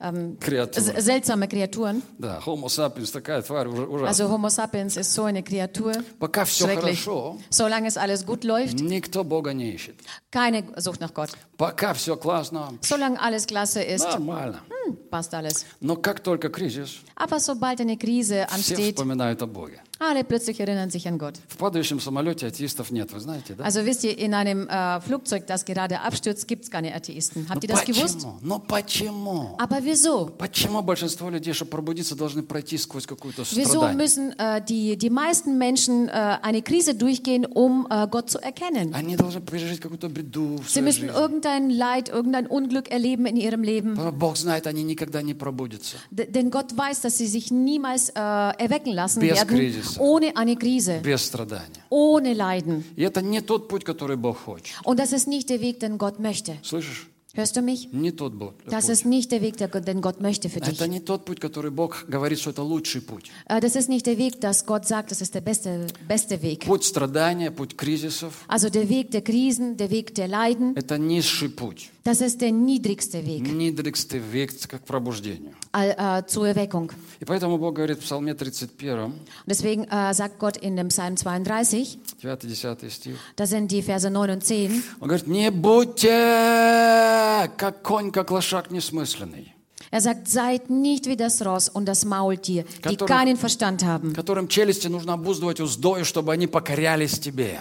ähm, 0.00 0.36
Kreaturen. 0.40 0.88
s- 0.96 1.04
seltsame 1.04 1.48
Kreaturen. 1.48 2.02
Да, 2.18 2.40
Homo 2.44 2.68
sapiens 2.68 3.10
такая 3.12 3.42
тварь 3.42 3.66
уж- 3.68 3.88
ужасная. 3.88 4.08
Also 4.08 4.28
Homo 4.30 4.48
sapiens 4.48 4.96
ist 4.96 5.12
so 5.14 5.24
eine 5.24 5.42
Kreatur. 5.42 5.92
Пока 6.18 6.44
все 6.44 6.64
Schrecklich. 6.66 7.04
хорошо, 7.04 7.38
Solange 7.50 7.88
es 7.88 7.96
alles 7.96 8.24
gut 8.24 8.44
läuft, 8.44 8.80
никто 8.80 9.24
Бога 9.24 9.52
не 9.52 9.72
ищет. 9.74 9.96
keine 10.30 10.64
Sucht 10.76 11.00
nach 11.00 11.12
Gott. 11.14 11.30
Пока 11.56 11.94
все 11.94 12.16
классно, 12.16 12.72
Solange 12.82 13.20
alles 13.20 13.46
klasse 13.46 13.82
ist, 13.82 14.04
нормально. 14.04 14.60
hm, 14.86 14.96
passt 15.10 15.34
alles. 15.34 15.64
Но 15.80 15.96
как 15.96 16.20
только 16.20 16.48
кризис, 16.50 16.98
Aber 17.16 17.40
sobald 17.40 17.80
eine 17.80 17.96
Krise 17.96 18.46
все 18.46 18.54
ansteht, 18.74 18.94
вспоминают 18.94 19.42
о 19.42 19.46
Боге. 19.46 19.80
alle 20.00 20.22
plötzlich 20.24 20.60
erinnern 20.60 20.90
sich 20.90 21.08
an 21.08 21.18
Gott. 21.18 21.34
В 21.48 21.56
падающем 21.56 22.00
самолете 22.00 22.46
атеистов 22.46 22.90
нет, 22.90 23.12
вы 23.12 23.20
знаете, 23.20 23.54
да? 23.54 23.64
Also 23.64 23.84
wisst 23.84 24.04
ihr, 24.04 24.16
in 24.16 24.32
einem 24.34 24.68
äh, 24.68 25.00
Flugzeug, 25.00 25.46
das 25.46 25.64
gerade 25.64 26.00
abstürzt, 26.00 26.46
gibt 26.46 26.64
es 26.64 26.70
keine 26.70 26.94
Atheisten. 26.94 27.46
Habt 27.48 27.64
ihr 27.64 27.68
das 27.68 27.84
gewusst? 27.84 28.18
почему? 28.20 28.38
Ну 28.42 28.58
почему? 28.60 29.56
Aber 29.58 29.78
wieso? 29.82 30.26
Почему 30.38 30.82
большинство 30.82 31.30
людей, 31.30 31.52
чтобы 31.52 31.70
пробудиться, 31.72 32.14
должны 32.14 32.42
пройти 32.42 32.78
сквозь 32.78 33.06
какое-то 33.06 33.42
Wieso 33.42 33.70
страдание? 33.70 33.96
müssen 33.96 34.38
äh, 34.38 34.62
die, 34.64 34.96
die 34.96 35.10
meisten 35.10 35.58
Menschen 35.58 36.08
äh, 36.08 36.38
eine 36.42 36.62
Krise 36.62 36.94
durchgehen, 36.94 37.44
um 37.44 37.86
äh, 37.90 38.06
Gott 38.08 38.30
zu 38.30 38.38
erkennen? 38.38 38.94
Они 38.94 39.16
должны 39.16 39.40
пережить 39.40 39.80
какую-то 39.80 40.08
беду 40.08 40.58
в 40.58 40.68
Sie 40.68 40.74
своей 40.74 40.84
müssen 40.84 41.00
жизни. 41.08 41.16
irgendein 41.20 41.70
Leid, 41.70 42.08
irgendein 42.08 42.46
Unglück 42.46 42.90
erleben 42.90 43.26
in 43.26 43.36
ihrem 43.36 43.62
Leben. 43.64 43.94
Потому 43.96 44.10
что 44.10 44.18
Бог 44.18 44.36
знает, 44.36 44.66
они 44.68 44.84
никогда 44.84 45.22
не 45.22 45.34
пробудятся. 45.34 45.96
D 46.12 46.26
denn 46.26 46.50
Gott 46.50 46.76
weiß, 46.76 47.00
dass 47.00 47.18
sie 47.18 47.26
sich 47.26 47.50
niemals 47.50 48.10
äh, 48.10 48.20
erwecken 48.20 48.92
lassen 48.92 49.20
Без 49.20 49.38
werden, 49.38 49.48
кризиса. 49.48 49.91
Ohne 49.99 50.35
eine 50.35 50.55
Krise, 50.55 50.99
Без 51.03 51.25
страдания. 51.25 51.83
ohne 51.89 52.33
Leiden. 52.33 52.83
И 52.95 53.03
это 53.03 53.21
не 53.21 53.41
тот 53.41 53.67
путь, 53.67 53.83
который 53.83 54.17
Бог 54.17 54.37
хочет. 54.45 54.75
Und 54.83 54.99
das 54.99 55.13
ist 55.13 55.27
nicht 55.27 55.49
der 55.49 55.61
Weg, 55.61 55.79
den 55.79 55.97
Gott 55.97 56.19
möchte. 56.19 56.57
Слышишь? 56.63 57.07
Hörst 57.35 57.55
du 57.55 57.63
mich? 57.63 57.89
Не 57.91 58.11
тот 58.11 58.33
Бог. 58.35 58.53
Das 58.69 58.89
ist 58.89 59.05
nicht 59.07 59.31
der 59.31 59.41
Weg, 59.41 59.57
den 59.57 60.01
Gott 60.01 60.21
möchte 60.21 60.49
für 60.49 60.59
dich. 60.59 60.75
Это 60.79 60.87
не 60.87 60.99
тот 60.99 61.25
путь, 61.25 61.39
который 61.39 61.71
Бог 61.71 62.05
говорит, 62.07 62.37
что 62.39 62.51
это 62.51 62.61
лучший 62.61 63.01
путь. 63.01 63.31
Äh, 63.49 63.59
Das 63.59 63.75
ist 63.75 63.89
nicht 63.89 64.05
der 64.05 64.19
Weg, 64.19 64.39
dass 64.39 64.67
Gott 64.67 64.85
sagt, 64.85 65.09
das 65.09 65.19
ist 65.19 65.33
der 65.33 65.41
beste, 65.41 65.87
beste 66.07 66.43
Weg. 66.43 66.65
Путь 66.65 66.83
страдания, 66.83 67.49
путь 67.49 67.75
кризисов 67.75 68.45
Also 68.47 68.69
der 68.69 68.87
Weg 68.87 69.09
der 69.09 69.23
Krisen, 69.23 69.77
der 69.77 69.89
Weg 69.89 70.13
der 70.13 70.27
Leiden,– 70.27 70.73
это 70.75 70.99
низший 70.99 71.49
путь. 71.49 71.89
Das 72.03 72.19
ist 72.21 72.41
der 72.41 72.51
niedrigste 72.51 73.25
Weg 73.25 73.43
Niedrigste 73.51 74.19
Weg 74.33 74.51
к 74.67 74.79
пробуждению. 74.85 75.53
all- 75.71 75.95
äh, 75.97 76.25
zur 76.27 76.47
Erweckung. 76.47 76.91
И 77.19 77.25
поэтому 77.25 77.57
Бог 77.57 77.75
говорит 77.75 77.97
в 77.99 78.01
Псалме 78.01 78.33
31, 78.35 78.69
Und 79.07 79.13
deswegen 79.47 79.85
äh, 79.85 80.13
sagt 80.13 80.37
Gott 80.39 80.57
in 80.57 80.75
dem 80.75 80.89
Psalm 80.89 81.15
32, 81.17 81.97
9-10 82.21 82.89
стих, 82.89 83.15
das 83.35 83.49
sind 83.49 83.71
die 83.71 83.81
Verse 83.81 84.09
9 84.09 84.29
und 84.31 84.43
10, 84.43 84.83
Он 84.99 85.07
говорит, 85.07 85.27
не 85.27 85.49
будьте 85.51 87.49
как 87.57 87.81
конь, 87.83 88.11
как 88.11 88.31
лошак 88.31 88.71
несмысленный, 88.71 89.52
er 89.92 90.00
sagt, 90.00 90.28
seid 90.28 90.68
nicht 90.70 91.06
wie 91.06 91.16
das 91.16 91.40
Ross 91.46 91.68
und 91.68 91.86
das 91.86 92.04
Maultier, 92.04 92.64
die 92.64 92.96
Который- 92.96 93.06
keinen 93.08 93.36
Verstand 93.36 93.84
haben. 93.84 94.12
которым 94.12 94.48
челюсти 94.48 94.88
нужно 94.88 95.14
обуздывать 95.14 95.60
уздою, 95.60 96.04
чтобы 96.04 96.32
они 96.32 96.46
покорялись 96.46 97.18
тебе. 97.20 97.60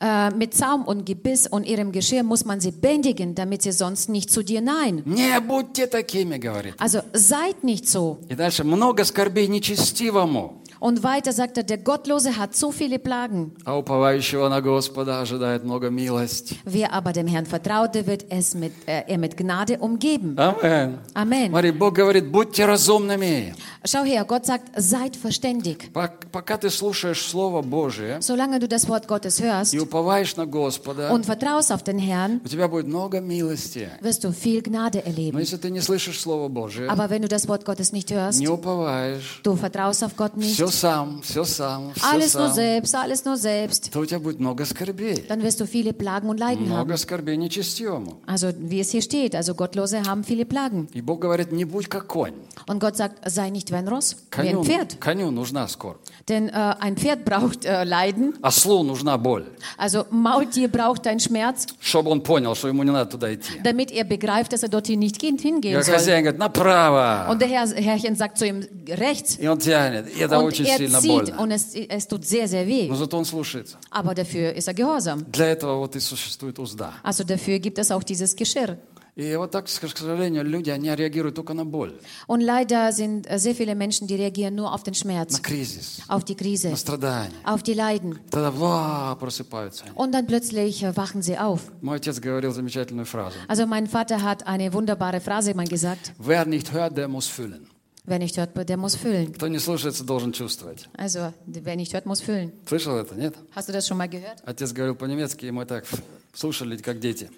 Äh, 0.00 0.30
mit 0.30 0.54
Zaum 0.54 0.84
und 0.84 1.04
Gebiss 1.04 1.46
und 1.46 1.66
ihrem 1.66 1.92
Geschirr 1.92 2.22
muss 2.22 2.44
man 2.44 2.60
sie 2.60 2.70
bändigen, 2.70 3.34
damit 3.34 3.62
sie 3.62 3.72
sonst 3.72 4.08
nicht 4.08 4.30
zu 4.30 4.42
dir 4.42 4.60
nein. 4.62 5.02
Не 5.04 5.38
будьте 5.40 5.86
такими, 5.86 6.38
говорит. 6.38 6.74
Also 6.78 7.00
seid 7.12 7.62
nicht 7.64 7.86
so. 7.88 8.18
И 8.30 8.34
дальше, 8.34 8.64
много 8.64 9.04
скорбей 9.04 9.48
нечестивому, 9.48 10.59
Und 10.80 11.02
weiter 11.02 11.32
sagt 11.32 11.56
er, 11.56 11.62
der 11.62 11.78
Gottlose 11.78 12.36
hat 12.36 12.54
so 12.54 12.70
viele 12.70 12.98
Plagen. 12.98 13.52
а 13.64 13.76
уповающего 13.78 14.48
на 14.48 14.60
Господа 14.60 15.20
ожидает 15.20 15.64
много 15.64 15.88
милости. 15.90 16.56
Wer 16.64 16.92
aber 16.92 17.12
dem 17.12 17.26
Herrn 17.26 17.46
vertraute, 17.46 18.06
wird 18.06 18.26
es 18.30 18.54
mit, 18.54 18.72
äh, 18.86 19.04
er 19.06 19.18
mit 19.18 19.36
Gnade 19.36 19.78
umgeben. 19.78 20.36
Амен. 20.38 20.98
Amen. 21.14 21.50
Смотри, 21.50 21.70
Бог 21.72 21.94
говорит, 21.94 22.30
будьте 22.30 22.64
разумными. 22.66 23.54
Schau 23.84 24.04
her, 24.04 24.24
Gott 24.24 24.46
sagt, 24.46 24.70
seid 24.76 25.16
verständig. 25.16 25.90
Пок- 25.92 26.26
Пока 26.32 26.56
ты 26.58 26.70
слушаешь 26.70 27.22
Слово 27.22 27.62
Божие 27.62 28.18
Solange 28.20 28.58
du 28.58 28.68
das 28.68 28.88
Wort 28.88 29.06
Gottes 29.08 29.40
hörst 29.40 29.74
и 29.74 29.78
уповаешь 29.80 30.36
на 30.36 30.46
Господа, 30.46 31.10
und 31.12 31.24
vertraust 31.26 31.72
auf 31.72 31.82
den 31.82 31.98
Herrn, 31.98 32.40
у 32.44 32.48
тебя 32.48 32.68
будет 32.68 32.86
много 32.86 33.20
милости. 33.20 33.88
wirst 34.00 34.24
du 34.24 34.32
viel 34.32 34.62
Gnade 34.62 35.02
Но 35.04 35.10
erleben. 35.10 35.38
если 35.40 35.56
ты 35.56 35.70
не 35.70 35.80
слышишь 35.80 36.20
Слово 36.20 36.48
Божие, 36.48 36.88
Aber 36.88 37.10
wenn 37.10 37.22
du 37.22 37.28
das 37.28 37.48
Wort 37.48 37.64
Gottes 37.64 37.92
nicht 37.92 38.10
hörst, 38.12 38.38
не 38.40 38.48
уповаешь, 38.48 39.40
du 39.42 39.56
vertraust 39.56 40.02
auf 40.04 40.16
Gott 40.16 40.36
nicht, 40.36 40.54
все 40.54 40.68
сам, 40.68 41.20
все 41.22 41.44
сам, 41.44 41.92
все 41.94 42.06
alles 42.06 42.34
nur 42.34 42.46
сам, 42.48 42.54
selbst, 42.54 42.94
alles 42.94 43.24
nur 43.24 43.36
selbst, 43.36 43.90
то 43.92 44.00
у 44.00 44.04
тебя 44.06 44.18
будет 44.20 44.40
много 44.40 44.64
скорбей. 44.64 45.24
dann 45.28 45.42
wirst 45.42 45.60
du 45.60 45.66
viele 45.66 45.92
Plagen 45.92 46.28
und 46.28 46.38
Leiden 46.38 46.68
haben. 46.70 46.76
Много 46.86 46.96
скорбей 46.96 47.36
нечестивому. 47.36 48.20
Also 48.26 48.52
wie 48.58 48.80
es 48.80 48.90
hier 48.90 49.02
steht, 49.02 49.34
also 49.34 49.54
Gottlose 49.54 50.02
haben 50.02 50.24
viele 50.24 50.44
Plagen. 50.44 50.88
И 50.92 51.00
Бог 51.00 51.20
говорит, 51.20 51.52
не 51.52 51.64
будь 51.64 51.88
как 51.88 52.06
конь. 52.08 52.34
Und 52.66 52.80
Gott 52.80 52.96
sagt, 52.96 53.18
sei 53.30 53.50
nicht 53.50 53.69
wie 53.70 53.74
ein 53.74 53.88
Ross, 53.88 54.16
wie 54.32 54.40
ein 54.48 54.52
Коню, 54.54 54.64
Pferd. 54.64 55.00
коню 55.00 55.30
нужна 55.30 55.66
скорбь. 55.68 55.98
Denn 56.28 56.48
äh, 56.48 56.52
ein 56.80 56.96
Pferd 56.96 57.24
braucht 57.24 57.64
äh, 57.64 57.84
Leiden, 57.84 58.34
Ослу 58.42 58.82
нужна 58.82 59.16
боль, 59.16 59.46
also 59.78 60.04
Maultier 60.10 60.68
braucht 60.68 61.06
deinen 61.06 61.20
Schmerz, 61.20 61.66
чтобы 61.80 62.10
он 62.10 62.20
понял, 62.22 62.54
что 62.54 62.68
ему 62.68 62.82
не 62.82 62.90
надо 62.90 63.10
туда 63.10 63.32
идти. 63.32 63.60
damit 63.62 63.90
er 63.92 64.04
begreift, 64.04 64.52
dass 64.52 64.62
er 64.62 64.68
dorthin 64.68 64.98
nicht 64.98 65.18
gehen- 65.20 65.38
hingehen 65.38 65.74
Как 65.74 65.84
soll. 65.84 65.94
хозяин 65.94 66.24
говорит, 66.24 66.38
направо. 66.38 67.28
Und 67.30 67.40
der 67.40 67.48
Herr, 67.48 67.66
Herrchen 67.68 68.16
sagt 68.16 68.38
zu 68.38 68.46
ihm, 68.46 68.66
rechts. 68.88 69.38
И 69.38 69.46
он 69.46 69.58
тянет. 69.58 70.08
И 70.16 70.20
это 70.20 70.38
Und 70.38 70.46
очень 70.46 70.66
er 70.66 70.76
сильно 70.78 71.00
zieht 71.00 71.26
больно. 71.30 71.38
und 71.42 71.50
es, 71.52 71.74
es 71.74 72.08
tut 72.08 72.24
sehr, 72.26 72.48
sehr 72.48 72.66
weh. 72.66 72.88
Но 72.88 72.96
зато 72.96 73.16
он 73.16 73.24
слушается. 73.24 73.76
Aber 73.90 74.14
dafür 74.14 74.52
ist 74.54 74.66
er 74.68 74.74
gehorsam. 74.74 75.24
Для 75.30 75.46
этого 75.46 75.76
вот 75.78 75.94
и 75.96 76.00
существует 76.00 76.58
узда. 76.58 76.92
Also 77.02 77.22
dafür 77.24 77.58
gibt 77.58 77.78
es 77.78 77.90
auch 77.90 78.02
dieses 78.02 78.34
Geschirr. 78.34 78.78
И 79.16 79.34
вот 79.36 79.50
так, 79.50 79.64
к 79.64 79.68
сожалению, 79.68 80.44
люди, 80.44 80.68
они 80.68 80.94
реагируют 80.94 81.36
только 81.36 81.54
на 81.54 81.64
боль, 81.64 81.98
Und 82.26 82.42
leider 82.42 82.92
sind 82.92 83.26
äh, 83.26 83.38
sehr 83.38 83.54
viele 83.54 83.74
Menschen, 83.74 84.06
die 84.06 84.14
reagieren 84.14 84.54
nur 84.54 84.74
auf 84.74 84.82
den 84.82 84.92
на 84.92 84.98
Schmerz, 85.00 85.40
кризис, 85.40 86.02
auf 86.06 86.22
die 86.22 86.34
Krise, 86.34 86.68
на 86.68 86.76
страдания. 86.76 87.32
auf 87.42 87.62
die 87.62 87.72
Leiden. 87.72 88.18
Тогда 88.30 88.50
ва, 88.50 89.16
просыпаются 89.18 89.84
они. 89.86 89.94
Und 89.94 90.12
dann 90.12 90.26
plötzlich 90.26 90.82
äh, 90.82 90.94
wachen 90.98 91.22
sie 91.22 91.38
auf. 91.38 91.60
Мой 91.80 91.96
отец 91.96 92.20
говорил 92.20 92.52
замечательную 92.52 93.06
фразу. 93.06 93.36
Also 93.48 93.66
mein 93.66 93.86
Vater 93.86 94.20
hat 94.22 94.46
eine 94.46 94.70
wunderbare 94.74 95.20
Phrase 95.22 95.54
mal 95.54 95.66
gesagt. 95.66 96.12
Wer 96.18 96.44
nicht 96.44 96.72
hört, 96.72 96.98
der 96.98 97.08
muss 97.08 97.26
fühlen. 97.26 97.68
Wer 98.04 98.18
nicht 98.18 98.36
hört, 98.36 98.50
der 98.68 98.76
muss 98.76 98.96
füllen. 98.96 99.32
Кто 99.32 99.48
не 99.48 99.58
слушается, 99.58 100.04
должен 100.04 100.32
чувствовать. 100.34 100.90
Also 100.94 101.32
wer 101.46 101.74
nicht 101.76 101.94
hört, 101.94 102.04
muss 102.04 102.20
füllen. 102.20 102.52
Слышал 102.68 102.94
это, 102.98 103.14
нет? 103.14 103.34
Hast 103.54 103.66
du 103.68 103.72
das 103.72 103.88
schon 103.88 103.96
mal 103.96 104.10
gehört? 104.10 104.42
Отец 104.44 104.72
говорил 104.72 104.94
по-немецки, 104.94 105.46
и 105.46 105.50
мы 105.50 105.64
так 105.64 105.86
слушали, 106.34 106.76
как 106.76 107.00
дети. 107.00 107.30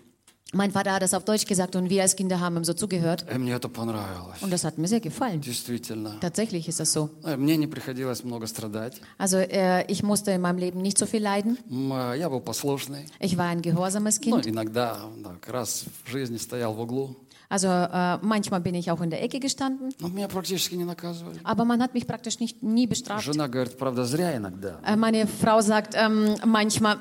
Mein 0.55 0.71
Vater 0.71 0.93
hat 0.95 1.03
das 1.03 1.13
auf 1.13 1.25
Deutsch 1.25 1.45
gesagt 1.45 1.77
und 1.77 1.91
wir 1.91 2.01
als 2.01 2.17
Kinder 2.17 2.41
haben 2.41 2.57
ihm 2.57 2.65
so 2.65 2.73
zugehört. 2.73 3.27
И 3.31 3.37
мне 3.37 3.53
это 3.53 3.69
понравилось. 3.69 4.41
Und 4.43 4.51
das 4.51 4.65
hat 4.65 4.79
mir 4.79 4.89
sehr 4.89 5.01
gefallen. 5.01 5.43
Действительно. 5.43 6.17
Tatsächlich 6.21 6.67
ist 6.69 6.81
das 6.81 6.91
so. 6.95 7.11
Э, 7.23 7.37
Мне 7.37 7.59
не 7.59 7.67
приходилось 7.67 8.25
много 8.25 8.47
страдать. 8.47 8.99
Also 9.19 9.37
äh, 9.37 9.85
ich 9.93 10.03
musste 10.03 10.31
in 10.31 10.41
meinem 10.41 10.57
Leben 10.57 10.81
nicht 10.81 10.97
so 10.97 11.05
viel 11.05 11.23
leiden. 11.23 11.59
М, 11.71 11.93
э, 11.93 12.17
Я 12.19 12.31
был 12.31 12.41
послушный. 12.41 13.05
Ich 13.21 13.37
war 13.37 13.45
ein 13.49 13.61
gehorsames 13.61 14.21
Ну, 14.25 14.41
Kind. 14.41 14.47
иногда 14.47 15.01
да, 15.23 15.33
как 15.39 15.53
раз 15.53 15.85
в 16.05 16.11
жизни 16.11 16.39
стоял 16.39 16.73
в 16.73 16.81
углу. 16.81 17.15
Also 17.51 17.69
äh, 17.69 18.19
manchmal 18.23 18.61
bin 18.63 18.75
ich 18.75 18.91
auch 18.91 19.03
in 19.03 19.11
der 19.11 19.23
Ecke 19.23 19.41
gestanden. 19.41 19.91
Но 20.01 20.09
меня 20.09 20.29
практически 20.29 20.77
не 20.77 20.85
наказывали. 20.85 21.41
Aber 21.45 21.67
man 21.67 21.83
hat 21.83 21.93
mich 21.93 22.07
praktisch 22.07 22.41
nicht, 22.41 22.63
nie 22.63 22.87
bestraft. 22.87 23.23
Жена 23.25 23.49
говорит, 23.49 23.77
правда, 23.77 24.07
зря 24.07 24.35
иногда. 24.35 24.81
Äh, 24.83 24.97
meine 24.97 25.27
Frau 25.27 25.61
sagt 25.61 25.93
ähm, 25.95 26.37
manchmal, 26.47 26.97
äh, 26.97 26.99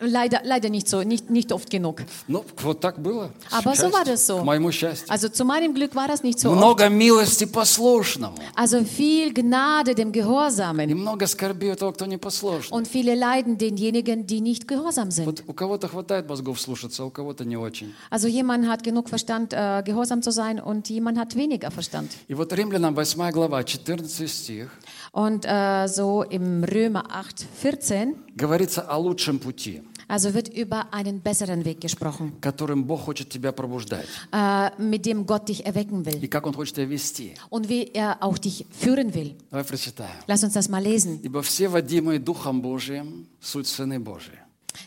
leider, 0.00 0.40
leider 0.44 0.68
nicht 0.70 0.88
so, 0.88 1.02
nicht, 1.02 1.30
nicht 1.30 1.52
oft 1.52 1.70
genug. 1.70 2.02
Ну, 2.28 2.44
вот 2.62 2.80
так 2.80 2.98
было. 2.98 3.30
К 3.50 3.58
Aber 3.58 3.74
so 3.74 3.92
war 3.92 4.04
счастью, 4.04 4.12
das 4.12 4.26
so. 4.26 4.38
К 4.40 4.44
моему 4.44 4.70
счастью. 4.72 5.10
Also 5.10 5.28
zu 5.28 5.44
meinem 5.44 5.74
Glück 5.74 5.94
war 5.94 6.08
das 6.08 6.22
nicht 6.22 6.38
so 6.38 6.50
oft. 6.50 6.56
Много 6.56 6.88
милости 6.88 7.44
послушному. 7.46 8.36
Also 8.54 8.84
viel 8.84 9.32
Gnade 9.32 9.94
dem 9.94 10.10
И 10.10 10.20
Gehorsamen 10.20 10.94
много 10.94 11.26
скорби 11.26 11.70
у 11.70 11.76
того, 11.76 11.92
кто 11.92 12.06
не 12.06 12.18
послушен. 12.18 12.72
und 12.72 12.86
viele 12.88 13.14
Leiden 13.14 13.58
denjenigen, 13.58 14.26
die 14.26 14.40
nicht 14.40 14.68
gehorsam 14.68 15.10
sind. 15.10 15.26
Вот 15.26 15.42
у 15.46 15.52
кого-то 15.52 15.88
хватает 15.88 16.28
мозгов 16.28 16.60
слушаться, 16.60 17.02
а 17.02 17.06
у 17.06 17.10
кого-то 17.10 17.44
не 17.44 17.56
очень. 17.56 17.92
Also 18.10 18.28
jemand 18.28 18.68
hat 18.68 18.82
genug 18.82 19.08
Verstand, 19.08 19.52
äh, 19.52 19.82
gehorsam 19.84 20.22
zu 20.22 20.30
sein 20.30 20.60
und 20.60 20.88
jemand 20.88 21.18
hat 21.18 21.34
weniger 21.36 21.70
Verstand. 21.70 22.10
И 22.28 22.34
вот 22.34 22.52
Римлянам 22.52 22.94
8 22.94 23.32
глава, 23.32 23.62
14 23.64 24.28
стих, 24.30 24.70
Und 25.12 25.44
äh, 25.46 25.86
so 25.88 26.22
im 26.22 26.64
Römer 26.64 27.04
8, 27.10 27.46
14, 27.60 28.14
говорится 28.36 28.82
о 28.88 28.98
лучшем 28.98 29.38
пути, 29.38 29.82
also 30.08 30.34
wird 30.34 30.48
über 30.48 30.92
einen 30.92 31.20
besseren 31.20 31.64
Weg 31.64 31.80
gesprochen, 31.80 32.32
которым 32.40 32.84
Бог 32.84 33.02
хочет 33.06 33.28
тебя 33.30 33.52
пробуждать. 33.52 34.06
äh, 34.32 34.70
mit 34.82 35.06
dem 35.06 35.24
Gott 35.26 35.48
dich 35.48 35.64
erwecken 35.64 36.02
И 36.02 36.04
will 36.04 36.28
как 36.28 36.46
Он 36.46 36.52
хочет 36.54 36.74
тебя 36.76 36.86
вести. 36.86 37.34
und 37.50 37.68
wie 37.68 37.90
er 37.94 38.22
auch 38.22 38.36
dich 38.38 38.66
führen 38.70 39.14
will. 39.14 39.34
Давай 39.50 39.64
прочитаем. 39.64 40.10
Lass 40.26 40.42
uns 40.44 40.52
das 40.54 40.68
mal 40.68 40.82
lesen. 40.82 41.20
«Ибо 41.22 41.42
все, 41.42 41.68
водимые 41.68 42.18
Духом 42.18 42.60
Божиим, 42.60 43.26
суть 43.40 43.66
сыны 43.66 43.98
Божии». 44.00 44.38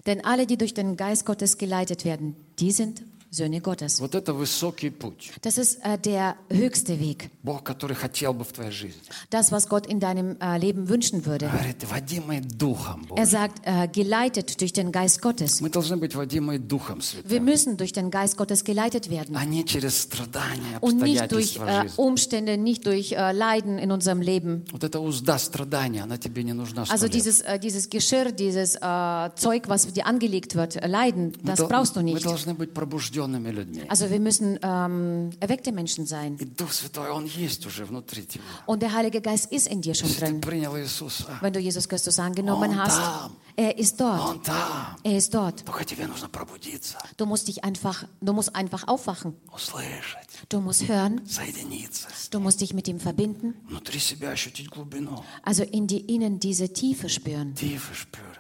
Denn 0.05 0.23
alle, 0.25 0.45
die 0.45 0.57
durch 0.57 0.73
den 0.73 0.97
Geist 0.97 1.25
Gottes 1.25 1.57
geleitet 1.57 2.03
werden, 2.05 2.35
die 2.59 2.71
sind 2.71 3.01
Söhne 3.31 3.59
Gottes. 3.59 3.99
Вот 3.99 4.15
это 4.15 4.33
высокий 4.33 4.89
путь. 4.89 5.33
Das 5.41 5.57
ist 5.57 5.79
äh, 5.83 5.97
der 5.97 6.37
höchste 6.49 6.97
Weg. 6.97 7.29
Бог, 7.43 7.61
который 7.65 7.93
хотел 7.95 8.33
бы 8.33 8.45
в 8.45 8.53
твоей 8.53 8.71
жизни. 8.71 9.01
Das, 9.29 9.51
was 9.51 9.67
Gott 9.67 9.85
in 9.85 9.99
deinem 9.99 10.37
äh, 10.39 10.57
Leben 10.57 10.87
wünschen 10.87 11.25
würde. 11.25 11.47
Говорит, 11.49 11.83
водимые 11.91 12.39
Духом 12.39 13.01
Er 13.03 13.07
Божиим. 13.09 13.25
sagt, 13.25 13.61
äh, 13.65 13.89
geleitet 13.89 14.59
durch 14.61 14.71
den 14.71 14.93
Geist 14.93 15.21
Gottes. 15.21 15.59
Мы 15.59 15.69
должны 15.69 15.97
быть 15.97 16.15
водимые 16.15 16.57
Духом 16.57 16.99
Wir 16.99 17.03
Святым, 17.03 17.43
müssen 17.43 17.75
durch 17.75 17.91
den 17.91 18.11
Geist 18.11 18.37
Gottes 18.37 18.63
geleitet 18.63 19.09
werden. 19.09 19.35
а 19.35 19.43
не 19.43 19.65
через 19.65 20.03
страдания, 20.03 20.77
Und 20.79 21.01
nicht 21.01 21.29
durch 21.29 21.57
обстоятельства 21.57 21.67
äh, 21.67 21.81
жизни. 21.89 21.93
Umstände, 21.97 22.57
nicht 22.57 22.85
durch 22.87 23.11
äh, 23.11 23.33
Leiden 23.33 23.77
in 23.77 23.91
unserem 23.91 24.21
Leben. 24.21 24.63
Вот 24.71 24.85
эта 24.85 25.01
узда 25.01 25.37
страдания, 25.37 26.01
она 26.03 26.17
тебе 26.17 26.43
не 26.43 26.53
нужна. 26.53 26.85
сто 26.85 26.93
Also 26.93 27.05
лет. 27.07 27.13
dieses, 27.13 27.41
äh, 27.41 27.59
dieses 27.59 27.89
Geschirr, 27.89 28.31
dieses 28.31 28.75
äh, 28.75 29.29
Zeug, 29.35 29.63
was 29.67 29.85
dir 29.91 30.07
angelegt 30.07 30.55
wird, 30.55 30.77
äh, 30.77 30.87
Leiden, 30.87 31.33
Мы 31.41 31.49
das 31.51 31.59
дол- 31.59 31.67
brauchst 31.67 31.95
du 31.97 31.99
Мы 31.99 32.13
nicht. 32.13 32.25
должны 32.25 32.53
быть 32.53 32.73
пробужденными 33.21 33.49
людьми. 33.51 33.85
Also 33.89 34.09
wir 34.09 34.19
müssen 34.19 34.59
ähm, 34.61 35.29
erweckte 35.39 35.71
Menschen 35.71 36.05
sein. 36.05 36.35
И 36.39 36.45
Дух 36.45 36.71
Святой, 36.71 37.09
Он 37.11 37.25
есть 37.25 37.65
уже 37.65 37.85
внутри 37.85 38.25
тебя. 38.25 38.43
Und 38.65 38.81
der 38.81 38.93
Heilige 38.93 39.21
Geist 39.21 39.51
ist 39.51 39.67
in 39.67 39.81
dir 39.81 39.93
schon 39.93 40.07
Если 40.09 40.19
ты 40.25 40.31
drin. 40.31 40.41
принял 40.41 40.75
Иисуса, 40.77 41.37
Wenn 41.41 41.53
du 41.53 41.59
Jesus 41.59 41.87
Christus 41.87 42.19
angenommen 42.19 42.71
Он 42.71 42.77
hast, 42.77 42.97
там. 42.97 43.31
er 43.55 43.77
ist 43.77 43.99
dort. 43.99 44.21
Он 44.21 44.41
там. 44.41 44.95
Er 45.03 45.17
ist 45.17 45.33
dort. 45.33 45.63
Только 45.65 45.85
тебе 45.85 46.07
нужно 46.07 46.27
пробудиться, 46.29 46.97
Du 47.17 47.25
musst 47.25 47.47
dich 47.47 47.63
einfach, 47.63 48.03
du 48.21 48.33
musst 48.33 48.55
einfach 48.55 48.87
aufwachen. 48.87 49.35
услышать, 49.53 50.27
Du 50.49 50.59
musst 50.59 50.87
hören. 50.87 51.21
соединиться, 51.27 52.07
с- 52.09 52.29
Du 52.29 52.39
musst 52.39 52.61
dich 52.61 52.73
mit 52.73 52.87
ihm 52.87 52.99
verbinden. 52.99 53.53
внутри 53.69 53.99
себя 53.99 54.31
ощутить 54.31 54.69
глубину, 54.69 55.23
Also 55.43 55.63
in 55.63 55.87
dir 55.87 56.03
innen 56.09 56.39
diese 56.39 56.71
Tiefe 56.73 57.09
spüren. 57.09 57.53
тифы 57.55 57.93
шпюрен. 57.93 58.37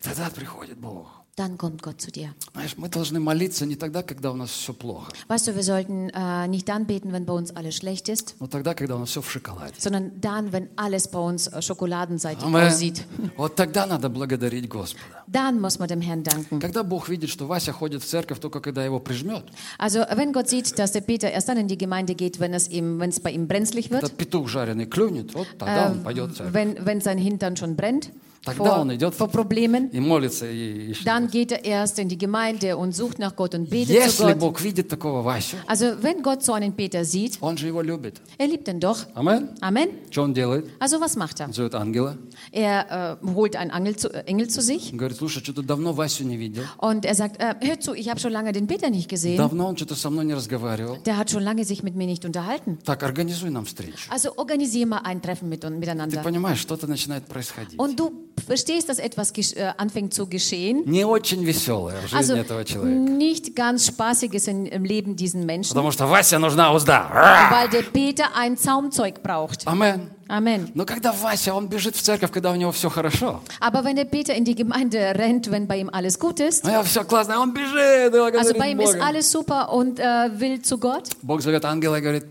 И 0.00 0.02
тогда 0.02 0.30
приходит 0.30 0.78
Бог. 0.78 1.08
Dann 1.38 1.58
kommt 1.58 1.82
Gott 1.82 2.00
zu 2.00 2.10
dir. 2.10 2.30
Знаешь, 2.54 2.78
мы 2.78 2.88
должны 2.88 3.20
молиться 3.20 3.66
не 3.66 3.76
тогда, 3.76 4.02
когда 4.02 4.30
у 4.32 4.36
нас 4.36 4.48
все 4.48 4.72
плохо, 4.72 5.12
Weißt 5.28 5.46
du, 5.46 5.54
wir 5.54 5.62
sollten 5.62 6.08
äh, 6.08 6.48
nicht 6.48 6.66
dann 6.66 6.86
beten, 6.86 7.12
wenn 7.12 7.26
bei 7.26 7.34
uns 7.34 7.54
alles 7.54 7.76
schlecht 7.76 8.08
ist, 8.08 8.36
но 8.40 8.46
тогда, 8.46 8.72
когда 8.72 8.96
у 8.96 8.98
нас 9.00 9.10
все 9.10 9.20
в 9.20 9.30
шоколаде. 9.30 9.74
sondern 9.76 10.12
dann, 10.18 10.50
wenn 10.52 10.70
alles 10.76 11.08
bei 11.08 11.18
uns 11.18 11.46
äh, 11.48 11.60
schokoladenseitig 11.60 12.42
Амен. 12.42 12.62
aussieht. 12.68 13.04
Вот 13.36 13.54
тогда 13.54 13.84
надо 13.84 14.08
благодарить 14.08 14.66
Господа. 14.66 15.04
Dann 15.26 15.60
muss 15.60 15.78
man 15.78 15.88
dem 15.88 16.00
Herrn 16.00 16.22
danken. 16.22 16.58
Когда 16.58 16.82
Бог 16.82 17.10
видит, 17.10 17.28
что 17.28 17.46
Вася 17.46 17.72
ходит 17.74 18.02
в 18.02 18.06
церковь 18.06 18.38
только 18.40 18.60
когда 18.60 18.82
его 18.82 18.98
прижмет, 18.98 19.44
Also 19.78 20.06
wenn 20.16 20.32
Gott 20.32 20.48
sieht, 20.48 20.78
dass 20.78 20.92
der 20.92 21.02
Peter 21.02 21.30
erst 21.30 21.50
dann 21.50 21.58
in 21.58 21.68
die 21.68 21.76
Gemeinde 21.76 22.14
geht, 22.14 22.40
wenn 22.40 22.54
es, 22.54 22.66
ihm, 22.70 22.98
wenn 22.98 23.10
es 23.10 23.20
bei 23.20 23.30
ihm 23.30 23.46
brenzlig 23.46 23.90
когда 23.90 24.06
wird, 24.08 24.16
петух 24.16 24.48
жареный 24.48 24.86
клюнет, 24.86 25.34
вот 25.34 25.48
тогда 25.58 25.90
он 25.90 26.02
пойдет 26.02 26.30
в 26.30 26.36
церковь. 26.36 26.54
wenn, 26.54 26.86
wenn 26.86 27.02
sein 27.02 27.18
Hintern 27.18 27.58
schon 27.58 27.76
brennt 27.76 28.10
Тогда 28.46 28.62
vor, 28.76 28.80
он 28.82 28.94
идет 28.94 29.12
vor 29.12 29.26
Problemen, 29.28 29.90
и 29.90 29.98
молится, 29.98 30.46
и 30.48 30.92
ищет. 30.92 31.04
dann 31.04 31.26
geht 31.28 31.50
er 31.50 31.64
erst 31.64 31.98
in 31.98 32.08
die 32.08 32.16
Gemeinde 32.16 32.76
und 32.76 32.94
sucht 32.94 33.18
nach 33.18 33.34
Gott 33.34 33.56
und 33.56 33.68
betet 33.68 33.88
zu 33.88 33.92
Если 33.94 34.22
Gott. 34.22 34.38
Бог 34.38 34.60
видит 34.60 34.88
такого 34.88 35.22
Васю, 35.24 35.56
Also 35.66 36.00
wenn 36.00 36.22
Gott 36.22 36.44
so 36.44 36.52
einen 36.52 36.72
Peter 36.74 37.04
sieht, 37.04 37.38
он 37.40 37.56
же 37.58 37.66
его 37.66 37.82
любит. 37.82 38.20
er 38.38 38.46
liebt 38.46 38.68
ihn 38.68 38.78
doch. 38.78 38.98
Амен. 39.14 39.48
Amen. 39.60 39.88
Что 40.12 40.22
он 40.22 40.32
делает? 40.32 40.66
Also 40.78 41.00
was 41.00 41.16
macht 41.16 41.40
er? 41.40 41.46
Он 41.46 41.52
зовет 41.54 41.74
ангела. 41.74 42.18
Er 42.52 43.18
äh, 43.20 43.26
holt 43.34 43.56
einen 43.56 43.72
Engel 43.72 43.96
zu, 43.96 44.10
äh, 44.14 44.22
Engel 44.26 44.46
zu 44.48 44.62
sich 44.62 44.92
Он 44.92 44.98
говорит, 44.98 45.18
слушай, 45.18 45.42
что-то 45.42 45.62
давно 45.64 45.92
Васю 45.92 46.22
не 46.22 46.36
видел. 46.36 46.62
und 46.78 47.04
er 47.04 47.16
sagt, 47.16 47.40
äh, 47.42 47.56
hör 47.60 47.80
zu, 47.80 47.94
ich 47.94 48.08
habe 48.08 48.20
schon 48.20 48.30
lange 48.30 48.52
den 48.52 48.68
Peter 48.68 48.90
nicht 48.90 49.08
gesehen. 49.08 49.38
Давно 49.38 49.66
он 49.66 49.76
что-то 49.76 49.96
со 49.96 50.08
мной 50.08 50.24
не 50.24 50.34
разговаривал. 50.34 50.98
Der 51.04 51.16
hat 51.18 51.32
schon 51.32 51.42
lange 51.42 51.64
sich 51.64 51.82
mit 51.82 51.96
mir 51.96 52.06
nicht 52.06 52.24
unterhalten. 52.24 52.78
Так, 52.84 53.02
организуй 53.02 53.50
нам 53.50 53.64
встречу. 53.64 54.08
Also 54.08 54.36
organisiere 54.36 54.86
mal 54.86 55.00
ein 55.02 55.20
Treffen 55.20 55.48
mit, 55.48 55.62
Ты 55.62 55.70
miteinander. 55.70 56.22
понимаешь, 56.22 56.60
что-то 56.60 56.86
начинает 56.86 57.26
происходить. 57.26 57.76
Und 57.80 57.98
du 57.98 58.12
verstehst, 58.46 58.88
dass 58.88 58.98
etwas 58.98 59.34
gesch- 59.34 59.56
äh, 59.56 59.72
anfängt 59.76 60.14
zu 60.14 60.26
geschehen. 60.28 60.82
Не 60.86 61.04
очень 61.04 61.44
веселое 61.44 61.94
в 62.04 62.08
жизни 62.08 62.16
Also 62.18 62.34
этого 62.36 62.64
человека. 62.64 63.10
nicht 63.10 63.56
ganz 63.56 63.86
Spaßiges 63.86 64.46
in, 64.48 64.66
im 64.66 64.84
Leben 64.84 65.16
diesen 65.16 65.44
Menschen, 65.46 65.70
Потому 65.74 65.90
что 65.90 66.06
Вася 66.06 66.38
нужна 66.38 66.72
узда. 66.72 67.08
weil 67.50 67.68
der 67.68 67.82
Peter 67.82 68.24
ein 68.36 68.56
Zaumzeug 68.56 69.22
braucht. 69.22 69.66
Амен. 69.66 70.10
Amen. 70.28 70.70
Но 70.74 70.84
когда 70.84 71.12
Вася, 71.12 71.54
он 71.54 71.68
бежит 71.68 71.94
в 71.96 72.02
церковь, 72.02 72.32
когда 72.32 72.50
у 72.50 72.56
него 72.56 72.72
все 72.72 72.88
хорошо. 72.90 73.40
Aber 73.60 73.84
wenn 73.84 73.94
der 73.96 74.04
Peter 74.06 74.34
in 74.34 74.44
die 74.44 74.56
Gemeinde 74.56 74.98
rennt, 75.16 75.50
wenn 75.52 75.66
bei 75.68 75.78
ihm 75.78 75.88
alles 75.92 76.18
gut 76.18 76.40
ist, 76.40 76.64
Ну, 76.64 76.82
все 76.82 77.04
классно, 77.04 77.40
он 77.40 77.52
бежит, 77.54 78.12
и 78.12 78.16
also 78.18 78.54
bei 78.54 78.72
благодарит 78.72 78.72
ihm 78.72 78.80
ist 78.80 78.92
Бога. 78.94 79.06
alles 79.06 79.30
super 79.32 79.72
und 79.72 80.00
äh, 80.00 80.30
will 80.40 80.60
zu 80.62 80.78
Gott, 80.78 81.10
Бог 81.22 81.42
зовет 81.42 81.64
ангела 81.64 81.96
и 81.98 82.00
говорит, 82.00 82.24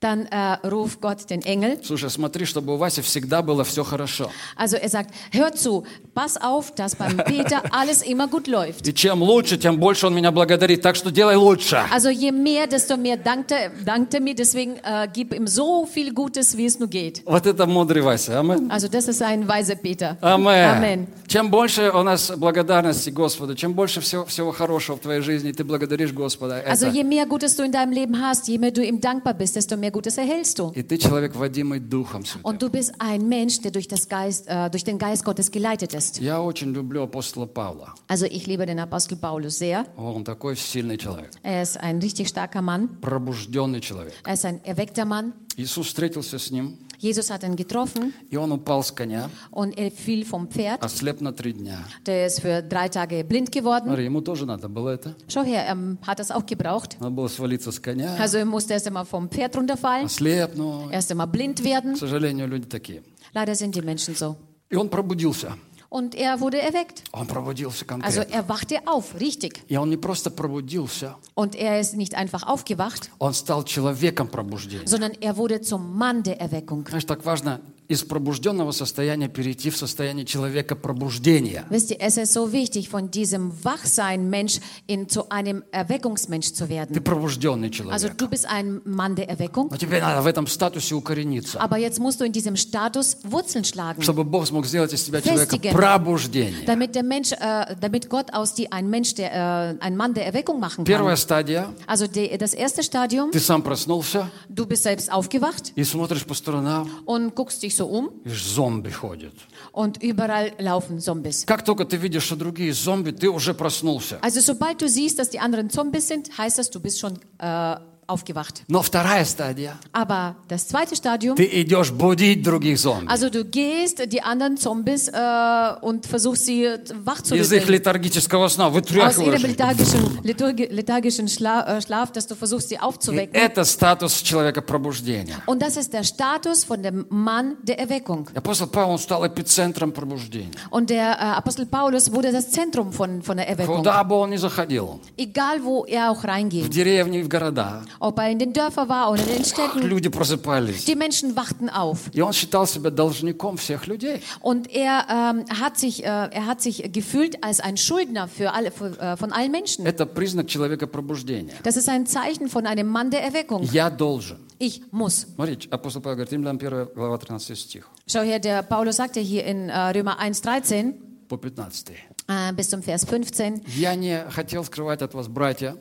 dann 0.00 0.26
äh, 0.26 0.54
ruft 0.66 1.00
Gott 1.00 1.28
den 1.30 1.40
Engel. 1.42 1.78
слушай, 1.82 2.10
смотри, 2.10 2.44
чтобы 2.44 2.74
у 2.74 2.76
Васи 2.76 3.00
всегда 3.02 3.40
было 3.42 3.64
все 3.64 3.82
хорошо. 3.82 4.30
Also 4.56 4.76
er 4.76 4.88
sagt, 4.90 5.10
hör 5.32 5.52
zu, 5.54 5.84
pass 6.14 6.36
auf, 6.36 6.74
dass 6.74 6.94
beim 6.96 7.16
Peter 7.16 7.62
alles 7.72 8.02
immer 8.02 8.28
gut 8.28 8.46
läuft. 8.46 8.86
И 8.86 8.92
чем 8.92 9.22
лучше, 9.22 9.56
тем 9.56 9.78
больше 9.78 10.06
он 10.06 10.14
меня 10.14 10.30
благодарит. 10.32 10.82
Так 10.82 10.96
что 10.96 11.10
делай 11.10 11.36
лучше. 11.36 11.78
Also 11.90 12.10
je 12.10 12.30
mehr, 12.30 12.66
desto 12.66 12.96
mehr 12.96 13.16
dankt 13.16 13.50
er, 13.52 13.70
dankt 13.84 14.12
er 14.14 14.20
mir, 14.20 14.34
deswegen 14.34 14.76
äh, 14.84 15.08
gib 15.12 15.32
ihm 15.34 15.46
so 15.46 15.86
viel 15.86 16.12
Gutes, 16.12 16.56
wie 16.56 16.66
es 16.66 16.78
nur 16.78 16.88
geht. 16.88 17.22
Вот 17.24 17.46
это 17.46 17.66
мудрый 17.66 18.02
Вася. 18.02 18.38
Амен. 18.40 18.70
Also 18.70 18.88
das 18.88 19.08
ist 19.08 19.22
ein 19.22 19.48
weiser 19.48 19.76
Peter. 19.76 20.16
Амен. 20.20 20.46
Amen. 20.76 21.06
Чем 21.26 21.50
больше 21.50 21.90
у 21.90 22.02
нас 22.02 22.30
благодарности 22.36 23.10
Господу, 23.10 23.54
чем 23.54 23.72
больше 23.74 24.00
всего, 24.00 24.24
всего 24.26 24.52
хорошего 24.52 24.96
в 24.96 25.00
твоей 25.00 25.22
жизни, 25.22 25.52
ты 25.52 25.64
благодаришь 25.64 26.12
Господа, 26.12 26.62
Also 26.66 26.86
это- 26.86 26.94
je 26.96 27.02
mehr 27.02 27.26
Gutes 27.26 27.56
du 27.56 27.64
in 27.64 27.72
deinem 27.72 27.92
Leben 27.92 28.20
hast, 28.20 28.46
je 28.46 28.58
mehr 28.58 28.70
du 28.70 28.82
ihm 28.84 29.00
dankbar 29.00 29.34
bist, 29.34 29.56
desto 29.56 29.76
mehr 29.76 29.85
Gutes 29.91 30.17
erhältst 30.17 30.59
du. 30.59 30.71
и 30.75 30.83
ты 30.83 30.97
человек, 30.97 31.35
водимый 31.35 31.79
Духом 31.79 32.25
Святым. 32.25 32.41
Und 32.43 32.61
du 32.61 32.69
bist 32.69 32.93
ein 32.99 33.27
Mensch, 33.27 33.59
der 33.61 33.71
durch, 33.71 33.87
das 33.87 34.07
Geist, 34.07 34.47
äh, 34.47 34.69
durch 34.69 34.83
den 34.83 34.97
Geist 34.97 35.23
Gottes 35.25 35.51
geleitet 35.51 35.93
ist. 35.93 36.19
Я 36.19 36.41
очень 36.41 36.73
люблю 36.73 37.03
апостола 37.03 37.45
Павла. 37.45 37.93
Also 38.07 38.25
ich 38.25 38.47
liebe 38.47 38.65
den 38.65 38.79
Apostel 38.79 39.17
Paulus 39.17 39.57
sehr. 39.59 39.85
Он 39.97 40.23
такой 40.23 40.55
сильный 40.55 40.97
человек, 40.97 41.31
Er 41.43 41.61
ist 41.61 41.77
ein 41.77 41.99
richtig 41.99 42.27
starker 42.29 42.61
Mann. 42.61 42.89
пробужденный 43.01 43.81
человек. 43.81 44.13
Er 44.25 44.33
ist 44.33 44.45
ein 44.45 44.59
erweckter 44.63 45.05
Mann. 45.05 45.33
Иисус 45.57 45.87
встретился 45.87 46.39
с 46.39 46.49
ним, 46.49 46.77
Jesus 46.99 47.31
hat 47.31 47.41
ihn 47.43 47.55
getroffen 47.55 48.13
и 48.29 48.37
он 48.37 48.51
упал 48.51 48.83
с 48.83 48.91
коня, 48.91 49.29
und 49.49 49.75
er 49.77 49.89
fiel 49.91 50.23
vom 50.23 50.47
Pferd. 50.47 50.83
ослеп 50.83 51.19
на 51.21 51.31
три 51.33 51.53
дня. 51.53 51.79
Der 52.05 52.27
ist 52.27 52.41
für 52.41 52.61
drei 52.61 52.89
Tage 52.89 53.23
blind 53.23 53.51
geworden. 53.51 53.85
Смотри, 53.85 54.05
ему 54.05 54.21
тоже 54.21 54.45
надо 54.45 54.69
было 54.69 54.89
это. 54.91 55.15
Schau 55.27 55.43
her, 55.43 55.65
er 55.65 55.75
hat 56.05 56.19
das 56.19 56.29
auch 56.29 56.45
gebraucht. 56.45 56.97
Надо 56.99 57.15
было 57.15 57.27
свалиться 57.27 57.71
с 57.71 57.79
коня, 57.79 58.15
Also 58.19 58.37
er 58.37 58.45
musste 58.45 58.73
erst 58.73 58.85
einmal 58.85 59.05
vom 59.05 59.29
Pferd 59.29 59.55
runterfallen, 59.57 60.05
ослепнуть. 60.05 60.91
erst 60.91 61.09
einmal 61.09 61.27
blind 61.27 61.63
werden. 61.63 61.95
К 61.95 61.97
сожалению, 61.97 62.47
люди 62.47 62.67
такие. 62.67 63.01
Leider 63.33 63.55
sind 63.55 63.75
die 63.75 63.81
Menschen 63.81 64.13
so. 64.15 64.35
И 64.69 64.75
он 64.75 64.87
пробудился. 64.89 65.53
Und 65.89 66.15
er 66.15 66.39
wurde 66.39 66.61
erweckt. 66.61 67.03
Он 67.11 67.27
пробудился 67.27 67.83
Also 68.01 68.21
конкретно. 68.21 68.33
er 68.33 68.47
wachte 68.47 68.79
auf, 68.87 69.19
richtig. 69.19 69.61
И 69.67 69.75
он 69.75 69.89
не 69.89 69.97
просто 69.97 70.31
пробудился, 70.31 71.15
Und 71.35 71.53
er 71.55 71.81
ist 71.81 71.95
nicht 71.97 72.15
einfach 72.15 72.43
aufgewacht, 72.47 73.09
он 73.19 73.33
стал 73.33 73.65
человеком 73.65 74.29
пробуждения. 74.29 74.87
sondern 74.87 75.11
er 75.19 75.35
wurde 75.35 75.59
zum 75.61 75.97
Mann 75.97 76.23
der 76.23 76.39
Erweckung. 76.39 76.85
Знаешь, 76.87 77.05
так 77.05 77.25
важно 77.25 77.59
из 77.88 78.02
пробужденного 78.02 78.72
состояния 78.72 79.28
перейти 79.28 79.70
в 79.70 79.76
состояние 79.76 80.24
человека 80.24 80.74
пробуждения. 80.76 81.64
Wisst 81.70 81.90
ihr, 81.92 81.98
es 82.00 82.16
ist 82.16 82.32
so 82.32 82.52
wichtig, 82.52 82.88
von 82.88 83.10
diesem 83.10 83.52
Wachsein-Mensch 83.64 84.60
in, 84.86 85.08
zu 85.08 85.28
einem 85.30 85.62
Erweckungsmensch 85.72 86.52
zu 86.52 86.64
Ты 86.66 86.70
werden. 86.70 87.02
пробужденный 87.02 87.68
Also 87.68 88.08
человек. 88.08 88.18
du 88.18 88.28
bist 88.28 88.46
ein 88.46 88.80
Mann 88.84 89.14
der 89.14 89.28
Erweckung, 89.28 89.68
Но 89.70 89.76
тебе 89.76 90.00
надо 90.00 90.22
в 90.22 90.26
этом 90.26 90.46
статусе 90.46 90.94
укорениться, 90.94 91.60
aber 91.60 91.78
jetzt 91.78 92.00
musst 92.00 92.20
du 92.20 92.24
in 92.24 92.32
diesem 92.32 92.56
Status 92.56 93.18
Wurzeln 93.24 93.64
schlagen, 93.64 94.02
чтобы 94.02 94.24
Бог 94.24 94.46
смог 94.46 94.66
сделать 94.66 94.92
из 94.92 95.04
тебя 95.04 95.20
человека 95.20 95.56
Festigen. 95.56 95.72
пробуждения. 95.72 96.64
damit 96.66 96.94
der 96.94 97.02
Mensch, 97.04 97.32
äh, 97.32 97.76
damit 97.80 98.08
Gott 98.10 98.32
aus 98.32 98.54
dir 98.54 98.66
ein 98.72 98.88
Mensch, 98.90 99.14
der, 99.14 99.32
äh, 99.32 99.76
ein 99.84 99.96
Mann 99.96 100.14
der 100.14 100.26
Erweckung 100.26 100.58
machen 100.60 100.84
Первая 100.84 101.14
kann. 101.14 101.16
стадия. 101.18 101.72
Also 101.86 102.06
die, 102.06 102.36
das 102.36 102.52
erste 102.54 102.82
Stadium, 102.82 103.30
Ты 103.30 103.40
сам 103.40 103.62
проснулся 103.62 104.28
du 104.48 104.66
bist 104.66 104.82
selbst 104.82 105.10
aufgewacht 105.12 105.72
и 105.76 105.84
смотришь 105.84 106.24
по 106.24 106.34
сторонам, 106.34 106.88
und 107.04 107.34
guckst 107.34 107.62
dich 107.62 107.75
so 107.76 107.86
um 107.86 108.10
зомби 108.24 108.90
ходят. 108.90 109.34
und 109.72 110.02
überall 110.02 110.52
laufen 110.58 110.98
Zombies. 111.00 111.44
Как 111.46 111.62
только 111.64 111.84
ты 111.84 111.96
видишь, 111.96 112.24
что 112.24 112.36
другие 112.36 112.72
зомби, 112.72 113.10
ты 113.10 113.28
уже 113.28 113.54
проснулся. 113.54 114.18
Also 114.22 114.40
sobald 114.40 114.80
du 114.80 114.88
siehst, 114.88 115.18
dass 115.18 115.30
die 115.30 115.38
anderen 115.38 115.70
Zombies 115.70 116.08
sind, 116.08 116.36
heißt 116.36 116.58
das, 116.58 116.70
du 116.70 116.80
bist 116.80 116.98
schon 116.98 117.18
äh, 117.38 117.76
aufgewacht. 118.07 118.63
Но 118.67 118.81
вторая 118.81 119.23
стадия. 119.23 119.75
Aber 119.93 120.35
das 120.49 120.67
zweite 120.67 120.95
Stadium, 120.97 121.37
Ты 121.37 121.47
идешь 121.61 121.91
будить 121.91 122.43
других 122.43 122.77
зомби. 122.77 123.07
also 123.09 123.29
du 123.29 123.45
gehst 123.45 123.99
die 124.11 124.21
anderen 124.21 124.57
Zombies 124.57 125.07
äh, 125.07 125.73
und 125.81 126.05
versuchst 126.07 126.45
sie 126.45 126.67
wach 127.05 127.21
zu 127.21 127.35
Из 127.35 127.49
их 127.53 127.61
rütteln. 127.61 127.75
летаргического 127.75 128.49
сна 128.49 128.65
Aus 128.67 128.73
ihrem 128.73 128.73
вытряхиваешь. 128.73 129.43
их. 129.43 129.47
lethargischen, 129.47 130.19
lethargi- 130.25 130.69
lethargischen 130.73 131.29
Schla 131.29 131.77
äh, 131.77 131.81
Schlaf, 131.81 132.11
dass 132.11 132.27
du 132.27 132.35
versuchst, 132.35 132.67
sie 132.67 132.75
И 132.75 132.79
aufzuwecken. 132.79 133.33
это 133.33 133.63
статус 133.63 134.21
человека 134.21 134.61
пробуждения. 134.61 135.37
Und 135.45 135.61
das 135.61 135.77
ist 135.77 135.93
der 135.93 136.03
Status 136.03 136.65
von 136.65 136.83
dem 136.83 137.05
Mann 137.09 137.55
der 137.63 137.79
Erweckung. 137.79 138.27
Апостол 138.35 138.67
Павел 138.67 138.89
он 138.91 138.99
стал 138.99 139.25
эпицентром 139.25 139.93
пробуждения. 139.93 140.51
Und 140.69 140.89
der 140.89 141.11
äh, 141.13 141.37
Apostel 141.37 141.65
Paulus 141.65 142.11
wurde 142.11 142.33
das 142.33 142.51
Zentrum 142.51 142.91
von, 142.91 143.21
von 143.21 143.37
der 143.37 143.47
Erweckung. 143.47 143.77
Куда 143.77 144.03
бы 144.03 144.15
он 144.15 144.31
ни 144.31 144.37
заходил, 144.37 144.99
Egal, 145.17 145.63
wo 145.63 145.85
er 145.85 146.11
auch 146.11 146.23
в 146.23 146.25
reingeht. 146.25 146.67
деревни 146.69 147.19
и 147.19 147.23
в 147.23 147.29
города, 147.29 147.83
Ob 147.99 148.19
er 148.19 148.29
in 148.29 148.39
den 148.39 148.53
Dörfern 148.53 148.89
war 148.89 149.11
oder 149.11 149.21
in 149.23 149.29
den 149.35 149.45
Städten. 149.45 149.81
люди 149.81 150.09
просыпались. 150.09 150.85
Die 150.85 150.95
Menschen 150.95 151.35
wachten 151.35 151.69
auf. 151.69 152.09
И 152.13 152.21
он 152.21 152.33
считал 152.33 152.67
себя 152.67 152.89
должником 152.89 153.57
всех 153.57 153.87
людей. 153.87 154.21
Und 154.41 154.69
er, 154.69 155.05
ähm, 155.09 155.45
hat 155.59 155.77
sich, 155.77 156.03
äh, 156.03 156.07
er 156.07 156.45
hat 156.45 156.61
sich 156.61 156.91
gefühlt 156.91 157.43
als 157.43 157.59
ein 157.59 157.77
Schuldner 157.77 158.27
für 158.27 158.53
alle, 158.53 158.71
für, 158.71 158.99
äh, 158.99 159.17
von 159.17 159.31
allen 159.31 159.51
Menschen. 159.51 159.85
Это 159.85 160.05
признак 160.05 160.47
человека 160.47 160.87
пробуждения. 160.87 161.55
Das 161.63 161.77
ist 161.77 161.89
ein 161.89 162.05
Zeichen 162.05 162.49
von 162.49 162.65
einem 162.65 162.87
Mann 162.87 163.09
der 163.11 163.23
Erweckung. 163.23 163.63
Я 163.71 163.89
должен. 163.89 164.37
Ich 164.59 164.81
muss. 164.91 165.25
Смотрите, 165.35 165.67
апостол 165.69 166.01
Павел 166.01 166.17
говорит, 166.17 166.31
Римлян 166.33 166.57
1 166.59 166.93
глава 166.93 167.17
13 167.17 167.55
стих 167.57 167.89
Schau 168.07 168.21
her, 168.21 168.39
der 168.39 168.61
Paulus 168.61 168.97
sagte 168.97 169.19
hier 169.19 169.45
in 169.45 169.69
äh, 169.69 169.77
Römer 169.91 170.19
1,13 170.19 170.93
по 171.27 171.37
15. 171.37 171.95
äh, 172.27 172.53
bis 172.53 172.69
zum 172.69 172.83
Vers 172.83 173.05
15. 173.05 173.63
Я 173.75 173.95
не 173.95 174.23
хотел 174.29 174.63
скрывать 174.63 175.01
от 175.01 175.13
вас, 175.13 175.27
братья, 175.27 175.77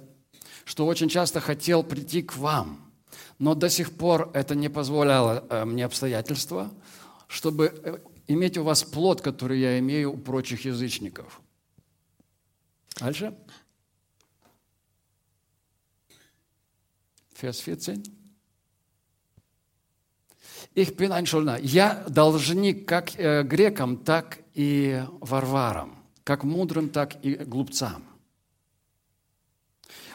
что 0.66 0.86
очень 0.86 1.08
часто 1.08 1.40
хотел 1.40 1.84
прийти 1.84 2.22
к 2.22 2.36
вам, 2.36 2.92
но 3.40 3.56
до 3.56 3.70
сих 3.70 3.96
пор 3.96 4.32
это 4.34 4.56
не 4.56 4.70
позволяло 4.70 5.46
э, 5.50 5.64
мне 5.64 5.86
обстоятельства, 5.86 6.74
чтобы 7.28 7.68
э, 7.68 8.00
иметь 8.28 8.58
у 8.58 8.64
вас 8.64 8.84
плод, 8.84 9.22
который 9.22 9.60
я 9.60 9.80
имею 9.80 10.14
у 10.14 10.18
прочих 10.18 10.66
язычников. 10.66 11.40
Дальше. 13.00 13.38
Vers 17.42 17.60
14. 17.60 18.12
Ich 20.74 20.96
bin 20.98 21.12
ein 21.12 21.26
Schuldner. 21.26 21.60
Я 21.62 22.04
должник 22.10 22.88
как 22.88 23.18
э, 23.20 23.44
грекам, 23.44 23.98
так 23.98 24.40
и 24.54 25.04
варварам, 25.20 26.04
как 26.24 26.44
мудрым, 26.44 26.90
так 26.90 27.24
и 27.24 27.36
глупцам. 27.36 28.15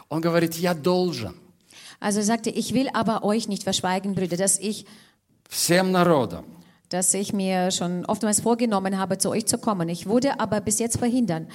Он 0.10 0.22
говорит, 0.22 0.56
я 0.56 0.74
должен 0.74 1.34
Also 2.00 2.20
er 2.20 2.26
sagte, 2.26 2.50
ich 2.50 2.74
will 2.74 2.90
aber 2.94 3.24
euch 3.24 3.48
nicht 3.48 3.64
verschweigen, 3.64 4.16
Brüder, 4.16 4.38
dass 4.38 4.60
ich, 4.60 4.86
всем 5.50 5.92
народам, 5.92 6.44
dass 6.90 7.14
ich 7.14 7.34
mir 7.34 7.72
schon 7.72 8.06
oftmals 8.06 8.42
vorgenommen 8.42 8.98
habe, 9.00 9.18
zu 9.18 9.30
euch 9.30 9.46
zu 9.46 9.58
kommen. 9.58 9.90
Ich 9.90 10.06
wurde 10.08 10.40
aber 10.40 10.60
bis 10.62 10.78
jetzt 10.80 10.98
verhindern, 10.98 11.48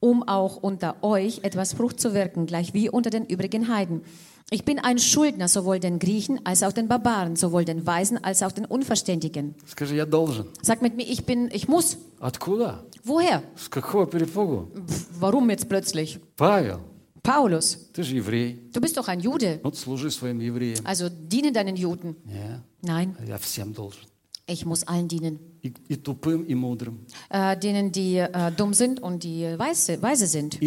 um 0.00 0.22
auch 0.28 0.56
unter 0.56 0.96
euch 1.02 1.40
etwas 1.42 1.72
Frucht 1.72 2.00
zu 2.00 2.12
wirken, 2.12 2.46
gleich 2.46 2.74
wie 2.74 2.90
unter 2.90 3.10
den 3.10 3.24
übrigen 3.24 3.68
Heiden. 3.68 4.02
Ich 4.50 4.64
bin 4.64 4.78
ein 4.78 4.98
Schuldner 4.98 5.48
sowohl 5.48 5.78
den 5.80 5.98
Griechen 5.98 6.44
als 6.44 6.62
auch 6.62 6.72
den 6.72 6.86
Barbaren, 6.86 7.34
sowohl 7.34 7.64
den 7.64 7.86
Weisen 7.86 8.22
als 8.22 8.42
auch 8.42 8.52
den 8.52 8.66
Unverständigen. 8.66 9.54
скажи, 9.66 9.94
я 9.96 10.04
должен. 10.04 10.46
Sag 10.60 10.82
mit 10.82 10.96
mir, 10.96 11.04
ich 11.08 11.24
bin, 11.24 11.48
ich 11.50 11.66
muss. 11.66 11.96
Откуда? 12.20 12.84
Woher? 13.04 13.42
С 13.56 13.68
какого 13.70 14.06
перепугу? 14.06 14.68
Pff, 14.86 15.06
Warum 15.18 15.48
jetzt 15.50 15.68
plötzlich? 15.68 16.18
Павел, 16.36 16.80
Paulus, 17.23 17.89
du 18.73 18.79
bist 18.81 18.97
doch 18.97 19.07
ein 19.07 19.19
Jude. 19.19 19.59
Also 20.83 21.09
diene 21.09 21.51
deinen 21.51 21.75
Juden. 21.75 22.15
Nein. 22.81 23.15
Ich 24.47 24.65
muss 24.65 24.83
allen 24.87 25.07
dienen. 25.07 25.39
Äh, 27.29 27.57
denen, 27.57 27.91
die 27.91 28.17
äh, 28.17 28.51
dumm 28.55 28.73
sind 28.73 28.99
und 28.99 29.23
die 29.23 29.43
weise, 29.59 30.01
weise 30.01 30.25
sind. 30.25 30.59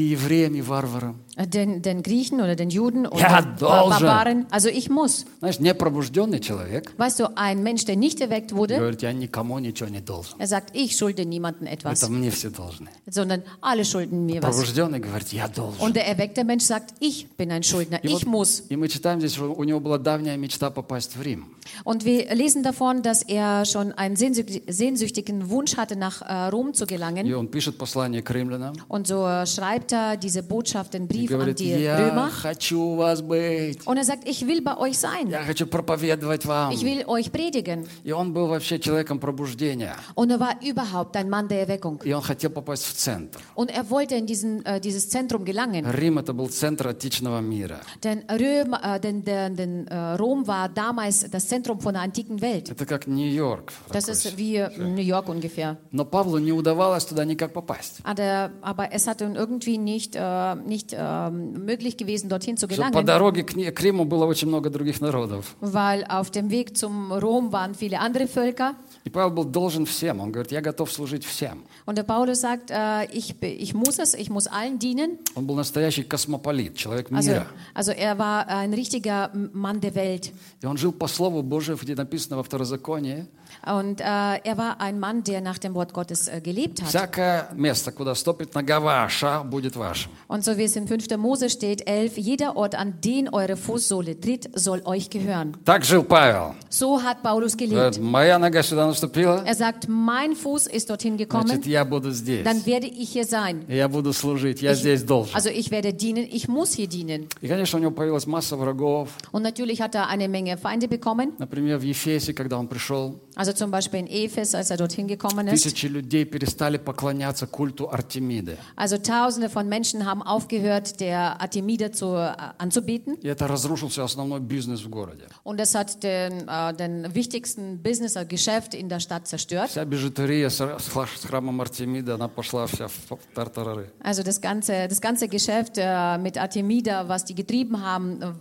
И 1.31 1.31
евреям, 1.31 1.31
и 1.31 1.31
варварам. 1.31 1.31
Äh, 1.37 1.47
Den, 1.47 1.81
den 1.81 2.01
Griechen 2.03 2.41
oder 2.41 2.55
den 2.55 2.69
Juden 2.69 3.05
oder 3.05 3.19
Ja, 3.21 3.41
den 3.41 3.55
Bar- 3.57 3.79
должен. 3.83 4.05
Barbaren. 4.07 4.45
Also 4.49 4.69
ich 4.69 4.89
muss. 4.89 5.25
Знаешь, 5.39 5.59
непробужденный 5.59 6.39
человек 6.39 6.93
Weißt 6.97 7.19
du, 7.19 7.37
ein 7.37 7.61
Mensch, 7.63 7.85
der 7.85 7.95
nicht 7.95 8.19
erweckt 8.21 8.53
wurde, 8.55 8.75
говорит, 8.77 9.01
я 9.03 9.13
никому 9.13 9.59
ничего 9.59 9.89
не 9.89 10.01
должен. 10.01 10.39
er 10.39 10.47
sagt, 10.47 10.75
ich 10.75 10.95
schulde 10.97 11.25
niemandem 11.25 11.67
etwas, 11.67 12.01
Это 12.01 12.11
мне 12.11 12.31
все 12.31 12.49
должны. 12.49 12.87
sondern 13.09 13.43
alle 13.61 13.85
schulden 13.85 14.25
mir 14.25 14.41
was. 14.41 14.49
Пробужденный 14.55 14.99
говорит, 14.99 15.31
я 15.31 15.47
должен. 15.47 15.79
Und 15.79 15.95
der 15.95 16.07
erweckte 16.07 16.43
Mensch 16.43 16.63
sagt, 16.65 16.95
ich 16.99 17.27
bin 17.37 17.51
ein 17.51 17.63
Schuldner, 17.63 18.03
И, 18.03 18.07
ich 18.07 18.25
вот- 18.25 18.25
muss. 18.25 18.63
и 18.69 18.75
мы 18.75 18.87
читаем 18.87 19.19
здесь, 19.19 19.33
что 19.35 19.53
у 19.53 19.63
него 19.63 19.79
была 19.79 19.97
давняя 19.99 20.37
мечта 20.37 20.69
попасть 20.71 21.15
в 21.15 21.21
Рим. 21.21 21.45
Und 21.83 22.05
wir 22.05 22.33
lesen 22.33 22.63
davon, 22.63 23.01
dass 23.03 23.21
er 23.23 23.65
schon 23.65 23.91
einen 23.91 24.15
sehnsüchtig- 24.15 24.63
sehnsüchtigen 24.71 25.49
Wunsch 25.49 25.75
hatte, 25.77 25.95
nach 25.97 26.21
äh, 26.21 26.47
Rom 26.49 26.73
zu 26.73 26.85
И 26.85 26.87
gelangen. 26.87 27.31
он 27.35 27.47
пишет 27.49 27.77
послание 27.77 28.21
к 28.23 28.31
римлянам. 28.31 28.73
Und 28.87 29.05
so 29.07 29.27
äh, 29.27 29.45
schreibt 29.45 29.91
er 29.91 30.17
diese 30.17 30.41
Botschaft, 30.43 30.93
den 30.93 31.03
И 31.03 31.20
Brief 31.21 31.29
an 31.29 31.37
говорит, 31.37 31.59
die 31.59 31.69
я 31.83 31.97
Römer. 31.97 32.29
хочу 32.31 32.81
у 32.81 32.95
вас 32.95 33.21
быть. 33.21 33.85
Und 33.85 33.97
er 33.97 34.05
sagt, 34.05 34.27
ich 34.27 34.47
will 34.47 34.61
bei 34.61 34.77
euch 34.77 34.97
sein. 34.97 35.29
Я 35.29 35.43
хочу 35.43 35.67
проповедовать 35.67 36.45
вам. 36.45 36.71
Ich 36.71 36.83
will 36.83 37.05
euch 37.07 37.31
predigen. 37.31 37.85
И 38.03 38.11
он 38.11 38.33
был 38.33 38.47
вообще 38.47 38.79
человеком 38.79 39.19
пробуждения. 39.19 39.95
Und 40.15 40.31
er 40.31 40.39
war 40.39 40.55
überhaupt 40.63 41.15
ein 41.17 41.29
Mann 41.29 41.47
der 41.47 41.59
Erweckung. 41.67 41.99
И 42.03 42.13
он 42.13 42.21
хотел 42.21 42.49
попасть 42.49 42.85
в 42.85 42.93
центр. 42.93 43.41
Und 43.55 43.69
er 43.69 43.89
wollte 43.89 44.15
in 44.15 44.25
diesen, 44.25 44.65
äh, 44.65 44.79
dieses 44.79 45.09
Zentrum 45.09 45.45
gelangen. 45.45 45.85
Рим 45.85 46.17
это 46.17 46.33
был 46.33 46.47
центр 46.49 46.87
античного 46.87 47.41
мира. 47.41 47.79
Denn, 48.03 48.23
Röm, 48.29 48.73
äh, 48.73 48.99
denn, 48.99 49.23
denn, 49.23 49.55
denn 49.55 49.87
äh, 49.87 50.13
Rom 50.15 50.47
war 50.47 50.69
damals 50.69 51.29
das 51.29 51.47
Zentrum 51.47 51.79
von 51.81 51.93
der 51.93 52.03
antiken 52.03 52.41
Welt. 52.41 52.69
Это 52.69 52.85
как 52.85 53.07
Нью-Йорк. 53.07 53.73
Das 53.91 54.05
такой. 54.05 54.13
ist 54.13 54.37
wie 54.37 54.55
äh, 54.55 54.69
New 54.77 55.01
York 55.03 55.27
ungefähr. 55.29 55.77
Но 55.91 56.05
Павлу 56.05 56.37
не 56.37 56.51
удавалось 56.53 57.05
туда 57.05 57.25
никак 57.25 57.53
попасть. 57.53 57.99
Aber, 58.03 58.51
aber 58.61 58.91
es 58.93 59.07
hat 59.07 59.21
ihm 59.21 59.35
irgendwie 59.35 59.77
nicht, 59.77 60.15
äh, 60.15 60.55
nicht 60.55 60.93
äh, 60.93 60.97
möglich 61.11 61.97
gewesen, 61.97 62.29
dorthin 62.29 62.57
zu 62.57 62.67
Что 62.67 62.81
по 62.81 62.89
gelangen, 62.89 63.05
дороге 63.05 63.43
к, 63.43 63.55
Ни- 63.55 63.69
к 63.71 63.79
Риму 63.81 64.05
было 64.05 64.25
очень 64.25 64.47
много 64.47 64.69
других 64.69 65.01
народов. 65.01 65.55
weil 65.61 66.03
auf 66.09 66.31
dem 66.31 66.49
Weg 66.49 66.75
zum 66.77 67.11
Rom 67.11 67.51
waren 67.51 67.73
viele 67.75 67.99
andere 67.99 68.27
Völker. 68.27 68.75
И 69.03 69.09
Павел 69.09 69.31
был 69.31 69.45
должен 69.45 69.85
всем. 69.85 70.19
Он 70.19 70.31
говорит, 70.31 70.51
я 70.51 70.61
готов 70.61 70.91
служить 70.91 71.23
всем. 71.25 71.63
Und 71.85 71.95
der 71.97 72.03
Paulus 72.03 72.41
sagt, 72.41 72.71
äh, 72.71 73.05
ich, 73.13 73.39
be- 73.39 73.47
ich 73.47 73.73
muss 73.73 73.99
es, 73.99 74.13
ich 74.13 74.29
muss 74.29 74.47
allen 74.47 74.79
dienen. 74.79 75.17
Он 75.35 75.45
был 75.47 75.55
настоящий 75.55 76.03
космополит, 76.03 76.75
человек 76.75 77.09
Also, 77.11 77.29
мира. 77.31 77.47
also 77.73 77.91
er 77.93 78.17
war 78.17 78.47
ein 78.47 78.73
richtiger 78.73 79.31
Mann 79.53 79.79
der 79.79 79.95
Welt. 79.95 80.31
И 80.61 80.65
он 80.65 80.77
жил 80.77 80.91
по 80.91 81.07
Слову 81.07 81.41
Божию, 81.43 81.77
где 81.81 81.95
написано 81.95 82.37
во 82.37 82.43
Второзаконии. 82.43 83.27
Und 83.65 83.99
äh, 83.99 84.03
er 84.03 84.57
war 84.57 84.79
ein 84.79 84.97
Mann, 84.99 85.23
der 85.23 85.41
nach 85.41 85.57
dem 85.57 85.73
Wort 85.73 85.91
Gottes 85.93 86.27
äh, 86.29 86.39
gelebt 86.41 86.81
hat. 86.81 86.87
Всякое 86.89 87.49
место, 87.53 87.91
куда 87.91 88.15
стопит 88.15 88.53
нога 88.55 88.79
ваша, 88.79 89.43
будет 89.43 89.75
вашим. 89.75 90.09
Und 90.27 90.45
so 90.45 90.57
wie 90.57 90.63
es 90.63 90.75
im 90.77 90.87
5. 90.87 91.17
Mose 91.17 91.49
steht, 91.49 91.85
11, 91.87 92.17
jeder 92.17 92.55
Ort, 92.55 92.75
an 92.75 93.01
den 93.03 93.27
eure 93.33 93.57
Fußsohle 93.57 94.19
tritt, 94.21 94.49
soll 94.57 94.81
euch 94.85 95.09
gehören. 95.09 95.57
Так 95.65 95.83
жил 95.83 96.03
Павел. 96.03 96.55
So 96.69 97.01
hat 97.03 97.21
Paulus 97.23 97.57
gelebt. 97.57 97.97
Говорит, 97.97 97.99
Моя 97.99 98.39
нога 98.39 98.63
сюда 98.63 98.87
наступила, 98.87 99.43
Er 99.45 99.55
sagt, 99.55 99.87
mein 99.89 100.33
Fuß 100.35 100.67
ist 100.67 100.89
dorthin 100.89 101.17
значит, 101.17 101.29
gekommen, 101.29 101.61
я 101.65 101.83
буду 101.83 102.11
здесь. 102.11 102.45
dann 102.45 102.65
werde 102.65 102.87
ich 102.87 103.09
hier 103.09 103.25
sein. 103.25 103.65
Я 103.67 103.89
буду 103.89 104.13
служить, 104.13 104.61
я 104.61 104.71
Ich- 104.73 104.79
здесь 104.79 105.03
должен. 105.03 105.35
Also 105.35 105.49
ich 105.49 105.71
werde 105.71 105.93
dienen, 105.93 106.25
ich 106.31 106.47
muss 106.47 106.73
hier 106.73 106.87
dienen. 106.87 107.27
И, 107.41 107.47
конечно, 107.49 107.77
у 107.79 107.81
него 107.81 107.91
появилась 107.91 108.27
масса 108.27 108.55
врагов. 108.55 109.09
Und 109.33 109.41
natürlich 109.43 109.81
hat 109.81 109.93
er 109.95 110.07
eine 110.07 110.29
Menge 110.29 110.57
Feinde 110.57 110.87
bekommen. 110.87 111.33
Например, 111.37 111.77
в 111.79 111.83
Ефесе, 111.83 112.33
когда 112.33 112.57
он 112.57 112.67
пришел, 112.69 113.19
Also 113.35 113.50
zum 113.55 113.71
Beispiel 113.71 113.99
in 113.99 114.07
Ephes, 114.07 114.27
Ephesus, 114.37 114.55
als 114.55 114.69
er 114.71 114.77
dorthin 114.77 115.07
gekommen 115.07 115.47
ist. 115.47 115.63
Тысячи 115.63 115.85
людей 115.87 116.25
перестали 116.25 116.77
поклоняться 116.77 117.47
культу 117.47 117.89
Артемиды. 117.89 118.57
Also 118.75 118.97
Tausende 118.97 119.49
von 119.49 119.67
Menschen 119.69 120.05
haben 120.05 120.21
aufgehört, 120.21 120.99
der 120.99 121.39
Artemide 121.41 121.91
zu, 121.91 122.15
äh, 122.15 122.33
anzubeten. 122.57 123.15
И 123.21 123.27
это 123.27 123.47
разрушился 123.47 124.03
основной 124.03 124.39
бизнес 124.39 124.81
в 124.83 124.89
городе. 124.89 125.27
Und 125.43 125.57
das 125.59 125.75
hat 125.75 126.03
den, 126.03 126.47
äh, 126.47 126.73
den 126.73 127.13
wichtigsten 127.15 127.81
Business, 127.81 128.15
äh, 128.15 128.25
Geschäft 128.25 128.73
in 128.73 128.89
der 128.89 128.99
Stadt 128.99 129.27
zerstört. 129.27 129.69
Вся 129.69 129.85
бижутерия 129.85 130.49
с 130.49 130.57
с 130.59 130.89
хла- 130.89 131.07
с 131.07 131.23
храмом 131.23 131.61
Артемиды, 131.61 132.11
она 132.11 132.27
пошла 132.27 132.65
вся 132.67 132.87
в 132.87 132.93
тартарары. 133.33 133.91
Also 134.03 134.23
das 134.23 134.41
ganze, 134.41 134.87
das 134.87 134.99
ganze 134.99 135.27
Geschäft 135.27 135.77
äh, 135.77 136.17
mit 136.17 136.37
Artemida, 136.37 137.07
was 137.07 137.23
die 137.25 137.35
getrieben 137.35 137.81
haben, 137.83 138.21
äh, 138.21 138.33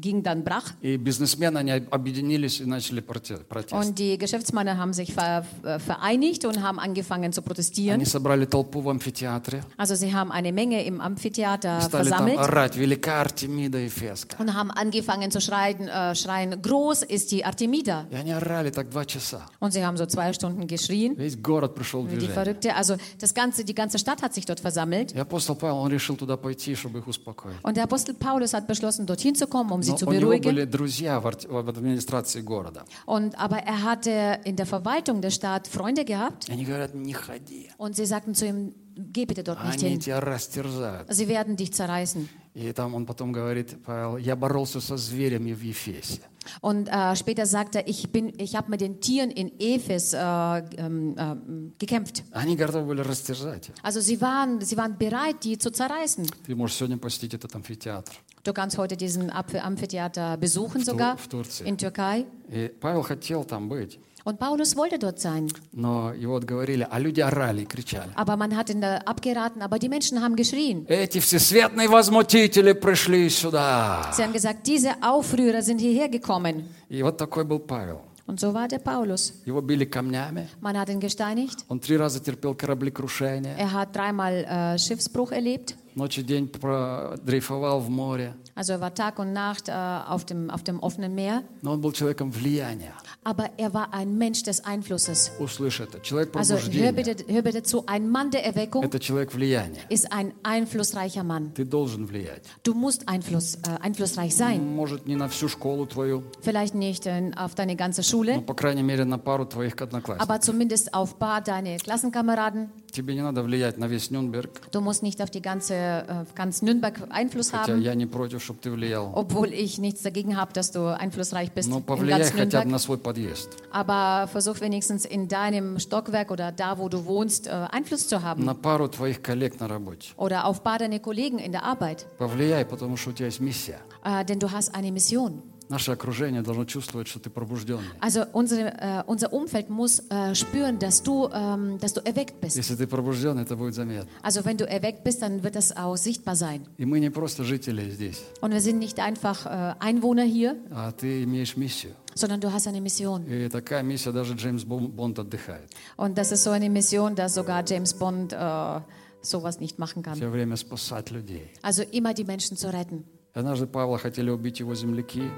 ging 0.00 0.22
dann 0.22 0.42
brach. 0.44 0.74
И 0.82 0.96
бизнесмены, 0.96 1.58
они 1.58 1.70
объединились 1.70 2.60
и 2.60 2.64
начали 2.64 3.00
проте- 3.00 3.38
протест. 3.44 3.72
Und 3.72 3.98
die 3.98 4.18
Geschäftsmänner 4.18 4.40
haben 4.54 4.92
sich 4.92 5.12
ver, 5.14 5.44
äh, 5.62 5.78
vereinigt 5.78 6.44
und 6.44 6.62
haben 6.62 6.78
angefangen 6.78 7.32
zu 7.32 7.42
protestieren. 7.42 7.94
Они 8.00 8.04
собрали 8.04 8.46
толпу 8.46 8.80
в 8.80 8.88
амфитеатре, 8.88 9.62
Also 9.76 9.94
sie 9.94 10.12
haben 10.14 10.30
eine 10.32 10.52
Menge 10.52 10.84
im 10.84 11.00
Amphitheater 11.00 11.80
стали 11.80 12.08
там 12.08 12.26
versammelt 12.26 12.38
орать 12.38 12.76
«Велика 12.76 13.20
Артемида 13.20 13.78
Ефеска». 13.78 14.36
und 14.38 14.54
haben 14.54 14.70
angefangen 14.70 15.30
zu 15.30 15.40
schreien, 15.40 15.88
äh, 15.88 16.14
schreien, 16.14 16.60
groß 16.62 17.02
ist 17.02 17.30
die 17.32 17.44
Artemida. 17.44 18.06
И 18.10 18.14
они 18.16 18.32
орали 18.32 18.70
так 18.70 18.88
два 18.90 19.04
часа. 19.04 19.42
Und 19.60 19.72
sie 19.72 19.84
haben 19.84 19.96
so 19.96 20.06
zwei 20.06 20.32
Stunden 20.32 20.66
geschrien, 20.66 21.16
Весь 21.16 21.36
город 21.36 21.74
пришел 21.74 22.02
в 22.02 22.06
wie 22.10 22.16
die 22.16 22.26
движение. 22.26 22.34
Verrückte. 22.34 22.74
Also 22.76 22.96
das 23.18 23.34
ganze, 23.34 23.64
die 23.64 23.74
ganze 23.74 23.98
Stadt 23.98 24.22
hat 24.22 24.34
sich 24.34 24.46
dort 24.46 24.60
versammelt. 24.60 25.12
И 25.14 25.18
апостол 25.18 25.56
Павел, 25.56 25.76
он 25.78 25.90
решил 25.90 26.16
туда 26.16 26.36
пойти, 26.36 26.74
чтобы 26.74 26.98
их 27.00 27.06
успокоить. 27.06 27.56
Und 27.62 27.76
der 27.76 27.84
Apostel 27.84 28.14
Paulus 28.14 28.54
hat 28.54 28.66
beschlossen, 28.66 29.06
dorthin 29.06 29.34
zu 29.34 29.46
kommen, 29.46 29.70
um 29.72 29.82
sie 29.82 29.92
Но 29.92 29.96
zu 29.98 30.06
у 30.06 30.12
него 30.12 30.30
beruhigen. 30.30 30.44
были 30.44 30.64
друзья 30.64 31.20
в, 31.20 31.26
арт- 31.26 31.46
в 31.48 31.68
администрации 31.68 32.40
города. 32.42 32.84
Und, 33.06 33.38
aber 33.38 33.58
er 33.58 33.82
hatte 33.82 34.40
in 34.44 34.56
der 34.56 34.66
Verwaltung 34.66 35.20
der 35.20 35.30
Stadt 35.30 35.66
Freunde 35.68 36.04
gehabt 36.04 36.48
И 36.48 36.52
они 36.52 36.64
говорят, 36.64 36.94
не 36.94 37.12
ходи, 37.12 37.70
und 37.78 37.94
sie 37.96 38.06
sagten 38.06 38.34
zu 38.34 38.46
ihm, 38.46 38.74
geh 38.96 39.24
bitte 39.26 39.42
dort 39.42 39.64
nicht 39.64 39.80
они 39.82 39.90
hin. 39.92 40.00
тебя 40.00 40.20
растерзают. 40.20 41.08
Sie 41.10 41.28
werden 41.28 41.56
dich 41.56 41.72
zerreißen. 41.72 42.28
И 42.54 42.72
там 42.72 42.94
он 42.94 43.06
потом 43.06 43.30
говорит, 43.32 43.76
Павел, 43.84 44.16
я 44.16 44.34
боролся 44.34 44.80
со 44.80 44.96
зверями 44.96 45.52
в 45.52 45.62
Ефесе. 45.62 46.20
Und 46.62 46.88
äh, 46.88 47.14
später 47.14 47.46
sagt 47.46 47.76
er, 47.76 47.86
ich, 47.86 48.10
bin, 48.10 48.32
ich 48.38 48.56
habe 48.56 48.70
mit 48.70 48.80
den 48.80 49.00
Tieren 49.00 49.30
in 49.30 49.52
Ephes 49.60 50.12
äh, 50.14 50.18
ähm, 50.18 51.14
äh, 51.16 51.36
gekämpft. 51.78 52.24
Они 52.32 52.56
готовы 52.56 52.86
были 52.86 53.02
растерзать. 53.02 53.70
Also 53.82 54.00
sie 54.00 54.20
waren, 54.20 54.60
sie 54.60 54.76
waren 54.76 54.98
bereit, 54.98 55.44
die 55.44 55.58
zu 55.58 55.70
zerreißen. 55.70 56.26
Ты 56.46 56.56
можешь 56.56 56.76
сегодня 56.76 56.98
посетить 56.98 57.34
этот 57.34 57.54
амфитеатр. 57.54 58.12
Du 58.42 58.52
kannst 58.54 58.78
heute 58.78 58.96
diesen 58.96 59.30
Amphi- 59.30 59.58
Amphitheater 59.60 60.36
besuchen 60.38 60.82
sogar 60.82 61.18
в 61.18 61.28
Турции. 61.28 61.68
in 61.68 61.76
Türkei. 61.76 62.24
И 62.48 62.68
Павел 62.80 63.02
хотел 63.02 63.44
там 63.44 63.68
быть, 63.68 64.00
Und 64.24 64.38
Paulus 64.38 64.76
wollte 64.76 64.98
dort 64.98 65.18
sein. 65.18 65.48
но 65.72 66.12
его 66.12 66.36
отговорили, 66.36 66.86
а 66.90 66.98
люди 66.98 67.20
орали 67.20 67.62
и 67.62 67.64
кричали. 67.66 68.10
Aber 68.16 68.36
man 68.36 68.54
hat 68.54 68.68
ihn 68.68 68.80
da 68.82 68.98
abgeraten, 68.98 69.62
aber 69.62 69.78
die 69.78 69.88
Menschen 69.88 70.20
haben 70.20 70.36
geschrien. 70.36 70.84
Эти 70.88 71.20
всесветные 71.20 71.88
возмутители 71.88 72.72
пришли 72.74 73.30
сюда. 73.30 74.10
Sie 74.12 74.22
haben 74.22 74.34
gesagt, 74.34 74.66
diese 74.66 74.90
Aufrührer 75.02 75.62
sind 75.62 75.80
hierher 75.80 76.08
gekommen. 76.10 76.64
И 76.90 77.02
вот 77.02 77.16
такой 77.16 77.44
был 77.44 77.60
Павел. 77.60 78.00
Und 78.26 78.38
so 78.38 78.52
war 78.54 78.68
der 78.68 78.78
Paulus. 78.78 79.32
Его 79.46 79.60
били 79.62 79.86
камнями, 79.86 80.48
Man 80.60 80.76
hat 80.78 80.90
ihn 80.90 81.00
gesteinigt. 81.00 81.64
он 81.68 81.80
три 81.80 81.96
раза 81.96 82.20
терпел 82.20 82.54
кораблекрушение, 82.54 83.56
Er 83.58 83.72
hat 83.72 83.96
dreimal 83.96 84.44
äh, 84.44 84.78
Schiffsbruch 84.78 85.32
erlebt. 85.32 85.76
ночь 85.94 86.18
и 86.18 86.22
день 86.22 86.48
про- 86.48 87.16
дрейфовал 87.22 87.80
в 87.80 87.88
море. 87.90 88.34
Also 88.56 88.72
er 88.74 88.80
war 88.80 88.92
Tag 88.94 89.18
und 89.18 89.32
Nacht 89.32 89.68
äh, 89.68 89.72
auf, 89.72 90.24
dem, 90.24 90.50
auf 90.50 90.62
dem 90.62 90.80
offenen 90.80 91.14
Meer. 91.14 91.42
Но 91.62 91.72
он 91.72 91.80
был 91.80 91.92
человеком 91.92 92.30
влияния. 92.32 92.92
Aber 93.24 93.50
er 93.58 93.72
war 93.74 93.92
ein 93.92 94.16
Mensch 94.18 94.42
des 94.42 94.64
Einflusses. 94.64 95.30
Услышь 95.38 95.80
это. 95.80 96.00
Человек 96.02 96.34
Also 96.36 96.54
hör 96.54 96.60
пробуждения 96.60 96.92
bitte, 96.92 97.24
hör 97.32 97.42
bitte 97.42 97.62
zu, 97.62 97.84
ein 97.86 98.08
Mann 98.08 98.30
der 98.30 98.44
Erweckung – 98.44 98.84
это 98.84 98.98
человек 98.98 99.32
влияния. 99.34 99.80
ist 99.88 100.10
ein 100.12 100.32
einflussreicher 100.42 101.22
Mann. 101.22 101.52
Ты 101.54 101.64
должен 101.64 102.06
влиять. 102.06 102.42
Du 102.64 102.74
musst 102.74 103.08
Einfluss, 103.08 103.56
äh, 103.56 103.78
einflussreich 103.80 104.34
sein. 104.34 104.74
Может, 104.74 105.06
не 105.06 105.16
на 105.16 105.28
всю 105.28 105.48
школу 105.48 105.86
твою, 105.86 106.22
Vielleicht 106.42 106.74
nicht 106.74 107.06
äh, 107.06 107.30
auf 107.36 107.54
deine 107.54 107.76
ganze 107.76 108.00
но, 108.02 108.06
Schule, 108.06 108.40
по 108.42 108.54
крайней 108.54 108.82
мере, 108.82 109.04
на 109.04 109.18
пару 109.18 109.44
твоих 109.46 109.80
одноклассников. 109.80 110.28
aber 110.28 110.40
zumindest 110.40 110.92
auf 110.94 111.18
paar 111.18 111.40
deine 111.42 111.76
Klassenkameraden. 111.78 112.70
Тебе 112.92 113.14
не 113.14 113.22
надо 113.22 113.42
влиять 113.42 113.78
на 113.78 113.86
весь 113.86 114.10
Нюрнберг, 114.10 114.50
Du 114.72 114.80
musst 114.80 115.02
nicht 115.02 115.22
auf 115.22 115.30
die 115.30 115.42
ganze, 115.42 115.74
äh, 115.84 116.24
ganz 116.34 116.62
Nürnberg 116.62 116.94
Einfluss 117.10 117.50
хотя 117.50 117.72
haben, 117.74 117.82
я 117.82 117.94
не 117.94 118.06
против, 118.06 118.42
чтобы 118.42 118.60
ты 118.60 118.70
влиял. 118.70 119.10
obwohl 119.14 119.52
ich 119.52 119.78
nichts 119.78 120.00
dagegen 120.02 120.36
habe, 120.38 120.52
dass 120.54 120.70
du 120.70 120.86
einflussreich 120.96 121.52
bist 121.52 121.68
Но 121.68 121.78
in 121.78 121.82
повлияй 121.82 122.20
ganz 122.20 122.30
хотя 122.30 122.60
бы 122.62 122.68
Nürnberg. 122.68 122.70
на 122.70 122.78
свой 122.78 122.96
подъезд, 122.98 123.48
Aber 123.72 124.28
versuch 124.28 124.60
wenigstens 124.60 125.04
in 125.04 125.28
deinem 125.28 125.78
Stockwerk 125.78 126.30
oder 126.30 126.52
da, 126.52 126.78
wo 126.78 126.88
du 126.88 127.04
wohnst, 127.04 127.46
äh, 127.48 127.50
Einfluss 127.72 128.08
zu 128.08 128.22
haben. 128.22 128.44
на 128.44 128.54
пару 128.54 128.88
твоих 128.88 129.20
коллег 129.20 129.58
на 129.60 129.68
работе. 129.68 130.12
Oder 130.16 130.46
auf 130.46 130.62
paar 130.62 130.78
deine 130.78 131.00
Kollegen 131.00 131.38
in 131.38 131.52
der 131.52 131.64
Arbeit. 131.64 132.06
Повлияй, 132.16 132.64
потому 132.64 132.96
что 132.96 133.10
у 133.10 133.12
тебя 133.12 133.26
есть 133.26 133.40
миссия. 133.40 133.80
Äh, 134.04 134.24
denn 134.24 134.38
du 134.38 134.50
hast 134.52 134.74
eine 134.74 134.92
Mission. 134.92 135.42
Наше 135.68 135.92
окружение 135.92 136.42
должно 136.42 136.64
чувствовать, 136.64 137.06
что 137.06 137.20
ты 137.20 137.30
пробужденный. 137.30 137.84
Also 138.00 138.24
unsere, 138.32 138.72
äh, 138.80 139.04
unser 139.06 139.32
Umfeld 139.32 139.70
muss 139.70 140.00
äh, 140.10 140.34
spüren, 140.34 140.80
dass 140.80 141.00
du, 141.00 141.28
ähm, 141.32 141.78
dass 141.78 141.92
du 141.94 142.00
erweckt 142.04 142.40
bist. 142.40 142.56
Если 142.56 142.74
ты 142.74 142.88
пробужденный, 142.88 143.42
это 143.44 143.54
будет 143.54 143.74
заметно. 143.74 144.08
Also 144.20 144.44
wenn 144.44 144.56
du 144.56 144.66
erweckt 144.68 145.04
bist, 145.04 145.22
dann 145.22 145.44
wird 145.44 145.54
das 145.54 145.76
auch 145.76 145.96
sichtbar 145.96 146.34
sein. 146.34 146.66
И 146.76 146.84
мы 146.84 146.98
не 146.98 147.08
просто 147.10 147.44
жители 147.44 147.88
здесь, 147.90 148.20
Und 148.40 148.50
wir 148.52 148.60
sind 148.60 148.80
nicht 148.80 148.98
einfach 148.98 149.46
äh, 149.46 149.74
Einwohner 149.78 150.24
hier, 150.24 150.56
а 150.72 150.90
ты 150.90 151.22
имеешь 151.22 151.56
миссию. 151.56 151.94
sondern 152.16 152.40
du 152.40 152.52
hast 152.52 152.66
eine 152.66 152.80
Mission. 152.80 153.24
И 153.28 153.48
такая 153.48 153.84
миссия 153.84 154.10
даже 154.10 154.34
Джеймс 154.34 154.64
Бон- 154.64 154.88
Бонд 154.90 155.20
отдыхает. 155.20 155.70
Und 155.96 156.18
das 156.18 156.32
ist 156.32 156.42
so 156.42 156.50
eine 156.50 156.68
Mission, 156.68 157.14
dass 157.14 157.34
sogar 157.34 157.62
James 157.64 157.94
Bond 157.94 158.32
äh, 158.32 158.80
sowas 159.22 159.60
nicht 159.60 159.78
machen 159.78 160.02
kann. 160.02 160.16
Все 160.16 160.28
время 160.32 160.56
спасать 160.56 161.12
людей. 161.12 161.48
Also 161.62 161.82
immer 161.92 162.12
die 162.12 162.24
Menschen 162.24 162.56
zu 162.56 162.72
retten. 162.72 163.04
Однажды 163.35 163.67
Павла 163.67 163.97
хотели 163.97 164.29
убить 164.29 164.61
его 164.61 164.73
земляки, 164.75 165.29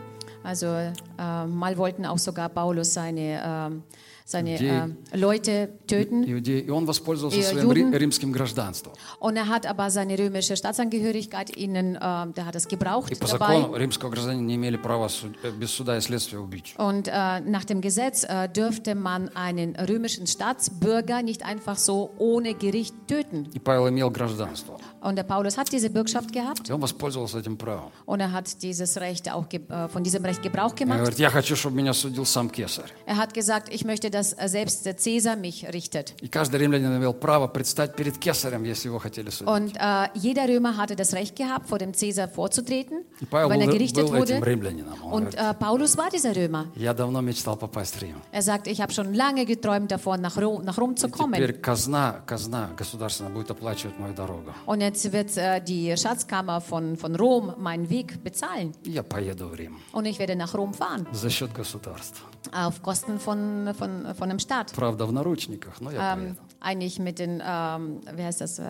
Also 0.44 0.68
äh, 0.68 1.46
mal 1.46 1.76
wollten 1.78 2.06
auch 2.06 2.20
sogar 2.20 2.48
Paulus 2.48 2.94
seine, 2.94 3.42
ähm, 3.44 3.84
seine 4.27 4.57
Die- 4.57 4.67
äh, 4.67 4.89
Leute 5.17 5.69
töten. 5.87 6.25
иудеи, 6.25 6.61
и 6.61 6.71
он 6.71 6.87
воспользовался 6.87 7.39
И 7.39 7.43
своим 7.43 7.71
ри- 7.73 7.83
Juden. 7.83 7.97
римским 7.99 8.33
гражданством. 8.33 8.93
Und 9.19 9.37
er 9.37 9.49
hat 9.49 9.67
aber 9.67 9.91
seine 9.91 10.17
römische 10.19 10.57
Staatsangehörigkeit 10.57 11.57
ihnen, 11.57 11.97
äh, 11.97 11.99
der 12.33 12.47
hat 12.47 12.55
das 12.55 12.69
gebraucht 12.69 13.11
И 13.13 13.15
по 13.17 13.27
dabei. 13.27 13.59
закону 13.61 13.77
римского 13.77 14.11
гражданина 14.11 14.47
не 14.47 14.55
имели 14.57 14.77
права 14.77 15.09
суд- 15.09 15.37
э, 15.43 15.51
без 15.51 15.71
суда 15.71 15.97
и 15.97 16.01
следствия 16.01 16.39
убить. 16.39 16.75
Und 16.79 17.09
äh, 17.09 17.41
nach 17.41 17.65
dem 17.65 17.81
Gesetz 17.81 18.25
äh, 18.25 18.49
dürfte 18.49 18.95
man 18.95 19.29
einen 19.35 19.75
römischen 19.77 20.27
Staatsbürger 20.27 21.23
nicht 21.23 21.45
einfach 21.45 21.77
so 21.79 22.11
ohne 22.19 22.55
Gericht 22.55 22.95
töten. 23.09 23.49
И 23.55 23.59
Павел 23.59 23.89
имел 23.89 24.11
гражданство. 24.11 24.79
Und 25.01 25.17
der 25.17 25.25
Paulus 25.25 25.59
hat 25.59 25.73
diese 25.73 25.91
Bürgschaft 25.91 26.33
gehabt 26.33 26.69
И 26.69 26.73
он 26.73 26.81
воспользовался 26.81 27.39
этим 27.41 27.57
правом. 27.57 27.91
und 28.07 28.21
er 28.21 28.31
hat 28.33 28.63
dieses 28.63 28.97
Recht 28.99 29.31
auch 29.33 29.49
ge- 29.49 29.61
äh, 29.69 29.89
von 29.89 30.05
diesem 30.05 30.25
Recht 30.25 30.43
Gebrauch 30.43 30.71
Он 30.71 30.77
gemacht. 30.77 30.99
говорит, 31.01 31.19
я 31.19 31.31
хочу, 31.31 31.57
чтобы 31.57 31.77
меня 31.77 31.93
судил 31.93 32.25
сам 32.25 32.49
Кесарь. 32.51 32.91
Er 33.07 33.17
hat 33.17 33.35
gesagt, 33.35 33.69
ich 33.73 33.85
möchte, 33.85 34.11
dass 34.17 34.33
äh, 34.33 34.49
selbst 34.49 34.85
der 34.87 34.97
Cäsar 34.97 35.37
mich 35.37 35.67
richtet. 35.73 36.15
И 36.21 36.29
каждый 36.29 36.57
римлянин 36.61 36.97
имел 36.99 37.13
право 37.15 37.47
предстать 37.49 37.95
перед 37.97 38.19
Кесарем, 38.19 38.65
если 38.65 38.89
его 38.89 38.99
хотели 38.99 39.31
судить. 39.31 39.49
Und 39.49 39.77
äh, 39.77 40.09
jeder 40.15 40.49
Römer 40.49 40.77
hatte 40.77 40.97
das 40.97 41.13
Recht 41.15 41.37
gehabt, 41.37 41.69
vor 41.69 41.79
dem 41.79 41.95
Cäsar 41.95 42.29
vorzutreten, 42.29 43.05
И 43.21 43.27
Павел 43.27 43.51
wenn 43.51 43.61
er 43.61 43.67
был, 43.67 43.73
gerichtet 43.75 44.05
был 44.11 44.15
этим 44.23 44.37
wurde. 44.41 44.47
римлянином. 44.47 44.95
Он 45.05 45.13
Und 45.25 45.31
говорит, 45.37 45.39
äh, 45.39 45.55
Paulus 45.55 45.97
war 45.97 46.11
dieser 46.11 46.35
Römer. 46.35 46.67
я 46.77 46.95
давно 46.95 47.21
мечтал 47.21 47.57
попасть 47.57 47.95
в 47.97 48.03
Рим. 48.03 48.17
Er 48.33 48.43
sagt, 48.43 48.67
ich 48.67 48.81
habe 48.81 48.93
schon 48.93 49.15
lange 49.15 49.45
geträumt 49.47 49.91
davon, 49.91 50.21
nach 50.21 50.37
Rom, 50.37 50.65
nach 50.65 50.79
Rom 50.79 50.97
zu 50.97 51.09
И 51.09 51.11
kommen. 51.11 51.35
теперь 51.37 51.53
казна, 51.61 52.21
казна 52.27 52.71
государственная 52.77 53.33
будет 53.33 53.51
оплачивать 53.51 53.99
мою 53.99 54.15
дорогу. 54.15 54.53
Und 54.67 54.81
jetzt 54.81 55.11
wird 55.13 55.37
äh, 55.37 55.61
die 55.63 55.95
Schatzkammer 55.97 56.61
von, 56.61 56.97
von 56.97 57.15
Rom 57.17 57.55
meinen 57.59 57.89
Weg 57.91 58.23
bezahlen. 58.25 58.73
И 58.85 58.91
я 58.91 59.03
поеду 59.03 59.49
в 59.49 59.55
Рим 59.55 59.77
Und 59.93 60.07
ich 60.07 60.19
werde 60.19 60.37
nach 60.37 60.55
Rom 60.55 60.73
fahren, 60.75 61.07
за 61.13 61.31
счет 61.31 61.53
государства. 61.53 62.27
auf 62.53 62.83
Kosten 62.83 63.21
von, 63.21 63.73
von, 63.79 64.06
von 64.15 64.31
einem 64.31 64.39
Staat. 64.39 64.73
Правда, 64.75 65.07
в 65.07 65.13
наручниках, 65.13 65.81
но 65.81 65.91
я 65.91 66.15
Ähm, 66.15 66.19
поеду. 66.21 66.37
eigentlich 66.61 66.99
mit 66.99 67.19
den, 67.19 67.43
ähm, 67.45 68.01
wie 68.15 68.23
heißt 68.23 68.41
das, 68.41 68.59
äh, 68.59 68.65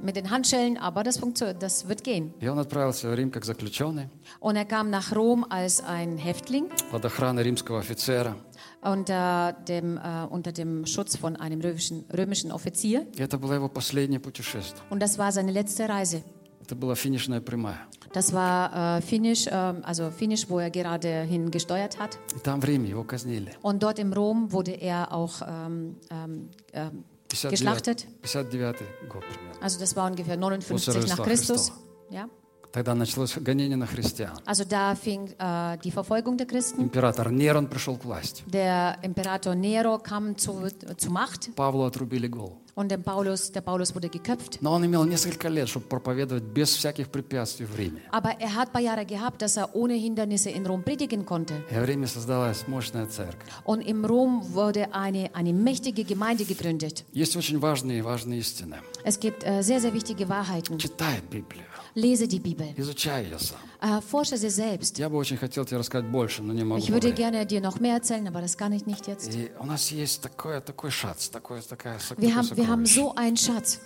mit 0.00 0.14
den 0.14 0.30
Handschellen, 0.30 0.76
aber 0.78 1.02
das, 1.02 1.18
funktioniert, 1.18 1.60
das 1.62 1.88
wird 1.88 2.04
gehen. 2.04 2.32
И 2.40 2.48
он 2.48 2.58
отправился 2.58 3.08
в 3.10 3.14
Рим 3.14 3.30
как 3.30 3.44
заключенный 3.44 4.08
Und 4.40 4.56
er 4.56 4.64
kam 4.64 4.90
nach 4.90 5.14
Rom 5.14 5.44
als 5.48 5.82
ein 5.82 6.18
Häftling 6.18 6.66
под 6.92 7.04
охраной 7.04 7.42
римского 7.42 7.80
офицера. 7.80 8.36
unter 8.80 9.56
dem, 9.66 9.96
äh, 9.98 10.24
unter 10.30 10.52
dem 10.52 10.86
Schutz 10.86 11.16
von 11.16 11.34
einem 11.36 11.60
römischen, 11.60 12.04
römischen 12.16 12.52
Offizier. 12.52 13.06
И 13.16 13.22
это 13.22 13.38
было 13.38 13.54
его 13.54 13.68
последнее 13.68 14.20
путешествие. 14.20 14.80
Und 14.90 15.00
das 15.02 15.18
war 15.18 15.32
seine 15.32 15.50
letzte 15.50 15.88
Reise. 15.88 16.22
Это 16.63 16.75
была 16.75 16.95
финишная 16.95 17.41
прямая. 17.41 17.87
Das 18.13 18.31
war 18.31 18.97
äh, 18.97 19.01
Finish, 19.01 19.47
ähm, 19.51 19.81
also 19.83 20.11
Finish, 20.11 20.49
wo 20.49 20.59
er 20.59 20.69
gerade 20.69 21.23
hin 21.23 21.51
gesteuert 21.51 21.99
hat. 21.99 22.17
Там 22.43 22.61
в 22.61 22.65
Риме 22.65 22.87
его 22.89 23.03
казнили. 23.03 23.51
Und 23.61 23.83
dort 23.83 23.99
im 23.99 24.13
Rom 24.13 24.51
wurde 24.51 24.71
er 24.71 25.11
auch 25.11 25.41
ähm, 25.45 25.97
ähm, 26.09 26.49
ähm, 26.71 27.03
59 27.33 27.49
geschlachtet. 27.49 28.07
59 28.23 28.87
год 29.09 29.23
примерно. 29.27 29.61
Also 29.61 29.79
das 29.79 29.95
war 29.95 30.09
ungefähr 30.09 30.37
59 30.37 30.69
После 30.69 31.15
nach 31.15 31.23
Christus. 31.23 31.71
Христова. 31.71 31.79
Ja. 32.11 32.29
Тогда 32.71 32.95
началось 32.95 33.37
гонение 33.37 33.77
на 33.77 33.85
христиан. 33.85 34.37
Also 34.45 34.63
da 34.63 34.95
fing 34.95 35.27
äh, 35.37 35.77
die 35.83 35.91
Verfolgung 35.91 36.37
der 36.37 36.47
Christen. 36.47 36.81
Император 36.81 37.29
Нерон 37.29 37.67
пришел 37.67 37.97
к 37.97 38.05
власти. 38.05 38.43
Der 38.47 38.97
Imperator 39.03 39.53
Nero 39.53 39.99
kam 39.99 40.37
zu, 40.37 40.69
zu 40.97 41.11
Macht 41.11 41.53
Павлу 41.55 41.83
отрубили 41.83 42.27
голову. 42.27 42.62
und 42.74 42.90
dem 42.90 43.02
Paulus, 43.02 43.50
der 43.50 43.60
Paulus 43.60 43.94
wurde 43.94 44.08
geköpft. 44.08 44.58
Но 44.60 44.72
он 44.72 44.86
имел 44.86 45.04
несколько 45.04 45.48
лет, 45.48 45.68
чтобы 45.68 45.86
проповедовать 45.86 46.44
без 46.44 46.68
всяких 46.68 47.08
препятствий 47.08 47.66
в 47.66 47.74
Риме. 47.76 48.02
Aber 48.12 48.30
er 48.38 48.54
hat 48.54 48.68
ein 48.68 48.72
paar 48.72 48.82
Jahre 48.82 49.04
gehabt, 49.04 49.42
dass 49.42 49.56
er 49.56 49.74
ohne 49.74 49.94
Hindernisse 49.94 50.50
in 50.50 50.64
Rom 50.64 50.84
predigen 50.84 51.26
konnte. 51.26 51.54
И 51.70 51.74
в 51.74 51.84
Риме 51.84 52.06
создалась 52.06 52.68
мощная 52.68 53.06
церковь. 53.06 53.48
Und 53.64 53.80
im 53.80 54.04
Rom 54.04 54.54
wurde 54.54 54.94
eine, 54.94 55.34
eine 55.34 55.52
mächtige 55.52 56.04
Gemeinde 56.04 56.44
gegründet. 56.44 57.04
Есть 57.12 57.36
очень 57.36 57.58
важные 57.58 58.02
важные 58.04 58.38
истины. 58.38 58.76
Es 59.02 59.18
gibt 59.18 59.44
äh, 59.44 59.62
sehr, 59.62 59.80
sehr 59.80 59.92
wichtige 59.92 60.28
Wahrheiten. 60.28 60.78
Читай 60.78 61.20
Библию, 61.30 61.66
Lese 61.95 62.27
die 62.27 62.39
Bibel. 62.39 62.73
изучай 62.77 63.25
ее 63.25 63.37
сам. 63.39 64.01
Forsche 64.01 64.35
sie 64.37 64.49
selbst. 64.49 64.97
Я 64.97 65.09
бы 65.09 65.17
очень 65.17 65.37
хотел 65.37 65.63
тебе 65.65 65.77
рассказать 65.77 66.09
больше, 66.09 66.41
но 66.41 66.51
не 66.53 66.63
могу. 66.63 66.81
Ich 66.81 66.89
würde 66.89 67.09
по 67.11 67.15
времени. 67.15 67.15
gerne 67.17 67.45
dir 67.45 67.61
noch 67.61 67.79
mehr 67.79 67.95
erzählen, 67.95 68.27
aber 68.27 68.41
das 68.41 68.57
kann 68.57 68.71
ich 68.73 68.85
nicht 68.85 69.07
jetzt. 69.07 69.33
И 69.35 69.51
у 69.59 69.65
нас 69.65 69.91
есть 69.91 70.21
такое, 70.21 70.59
такой 70.61 70.89
шац, 70.91 71.29
такое, 71.29 71.61
такая, 71.61 71.97
Wir 71.99 72.09
такое 72.09 72.33
haben, 72.35 72.57
wir 72.57 72.67
haben 72.67 72.85
сокровище. 72.85 72.99
so 73.01 73.15
einen 73.15 73.37
Schatz. 73.37 73.79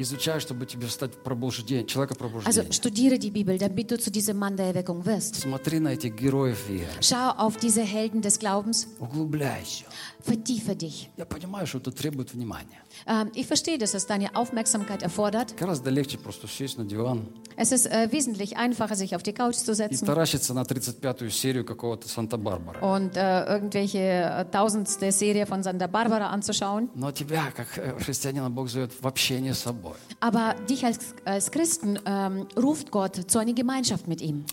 Изучай, 0.00 0.38
чтобы 0.38 0.64
тебе 0.64 0.86
стать 0.86 1.24
пробуждение, 1.24 1.84
человека 1.84 2.14
Also 2.14 2.18
пробуждения. 2.62 2.72
studiere 2.72 3.18
die 3.18 3.32
Bibel, 3.32 3.58
damit 3.58 3.90
du 3.90 3.98
zu 3.98 4.12
diesem 4.12 4.36
Mann 4.36 4.56
der 4.56 4.66
Erweckung 4.66 5.04
wirst. 5.04 5.34
Смотри 5.40 5.80
на 5.80 5.88
этих 5.94 6.14
героев 6.14 6.68
веры. 6.68 6.86
Schau 7.00 7.30
auf 7.36 7.56
diese 7.56 7.82
Helden 7.82 8.22
des 8.22 8.38
Glaubens, 8.38 8.86
Углубляйся. 9.00 9.86
vertiefe 10.24 10.76
dich. 10.76 11.08
Я 11.16 11.26
понимаю, 11.26 11.66
что 11.66 11.78
это 11.78 11.90
требует 11.90 12.32
внимания. 12.32 12.80
Ähm, 13.07 13.31
ich 13.35 13.47
verstehe, 13.47 13.77
dass 13.77 13.93
es 13.93 14.05
deine 14.05 14.35
Aufmerksamkeit 14.35 15.01
erfordert. 15.03 15.55
Гораздо 15.57 15.89
легче 15.89 16.17
просто 16.17 16.47
сесть 16.47 16.77
на 16.77 16.85
диван 16.85 17.27
Es 17.55 17.71
ist 17.71 17.85
äh, 17.85 18.11
wesentlich 18.11 18.57
einfacher, 18.57 18.95
sich 18.95 19.15
auf 19.15 19.21
die 19.21 19.33
Couch 19.33 19.55
zu 19.55 19.73
и 19.73 19.75
setzen 19.75 20.05
таращиться 20.05 20.53
на 20.53 20.63
35-ю 20.63 21.29
серию 21.29 21.65
какого-то 21.65 22.07
Санта-Барбара. 22.07 22.79
und 22.81 23.15
äh, 23.15 23.45
irgendwelche 23.45 23.99
äh, 23.99 24.45
tausendste 24.45 25.11
Serie 25.11 25.45
von 25.45 25.61
Santa 25.63 25.87
Barbara 25.87 26.27
anzuschauen. 26.29 26.89
Но 26.95 27.11
тебя, 27.11 27.51
как 27.55 27.77
э, 27.77 27.93
христианина, 27.99 28.49
Бог 28.49 28.69
зовет 28.69 28.91
в 28.99 29.05
общение 29.05 29.53
с 29.53 29.59
собой. 29.59 29.95
Aber 30.19 30.55
dich 30.69 30.85
als, 30.85 30.99
als 31.25 31.51
Christen 31.51 31.99
ähm, 32.05 32.47
ruft 32.57 32.89
Gott 32.91 33.29
zu 33.29 33.39
einer 33.39 33.53
Gemeinschaft 33.53 34.07
mit 34.07 34.21
ihm. 34.21 34.45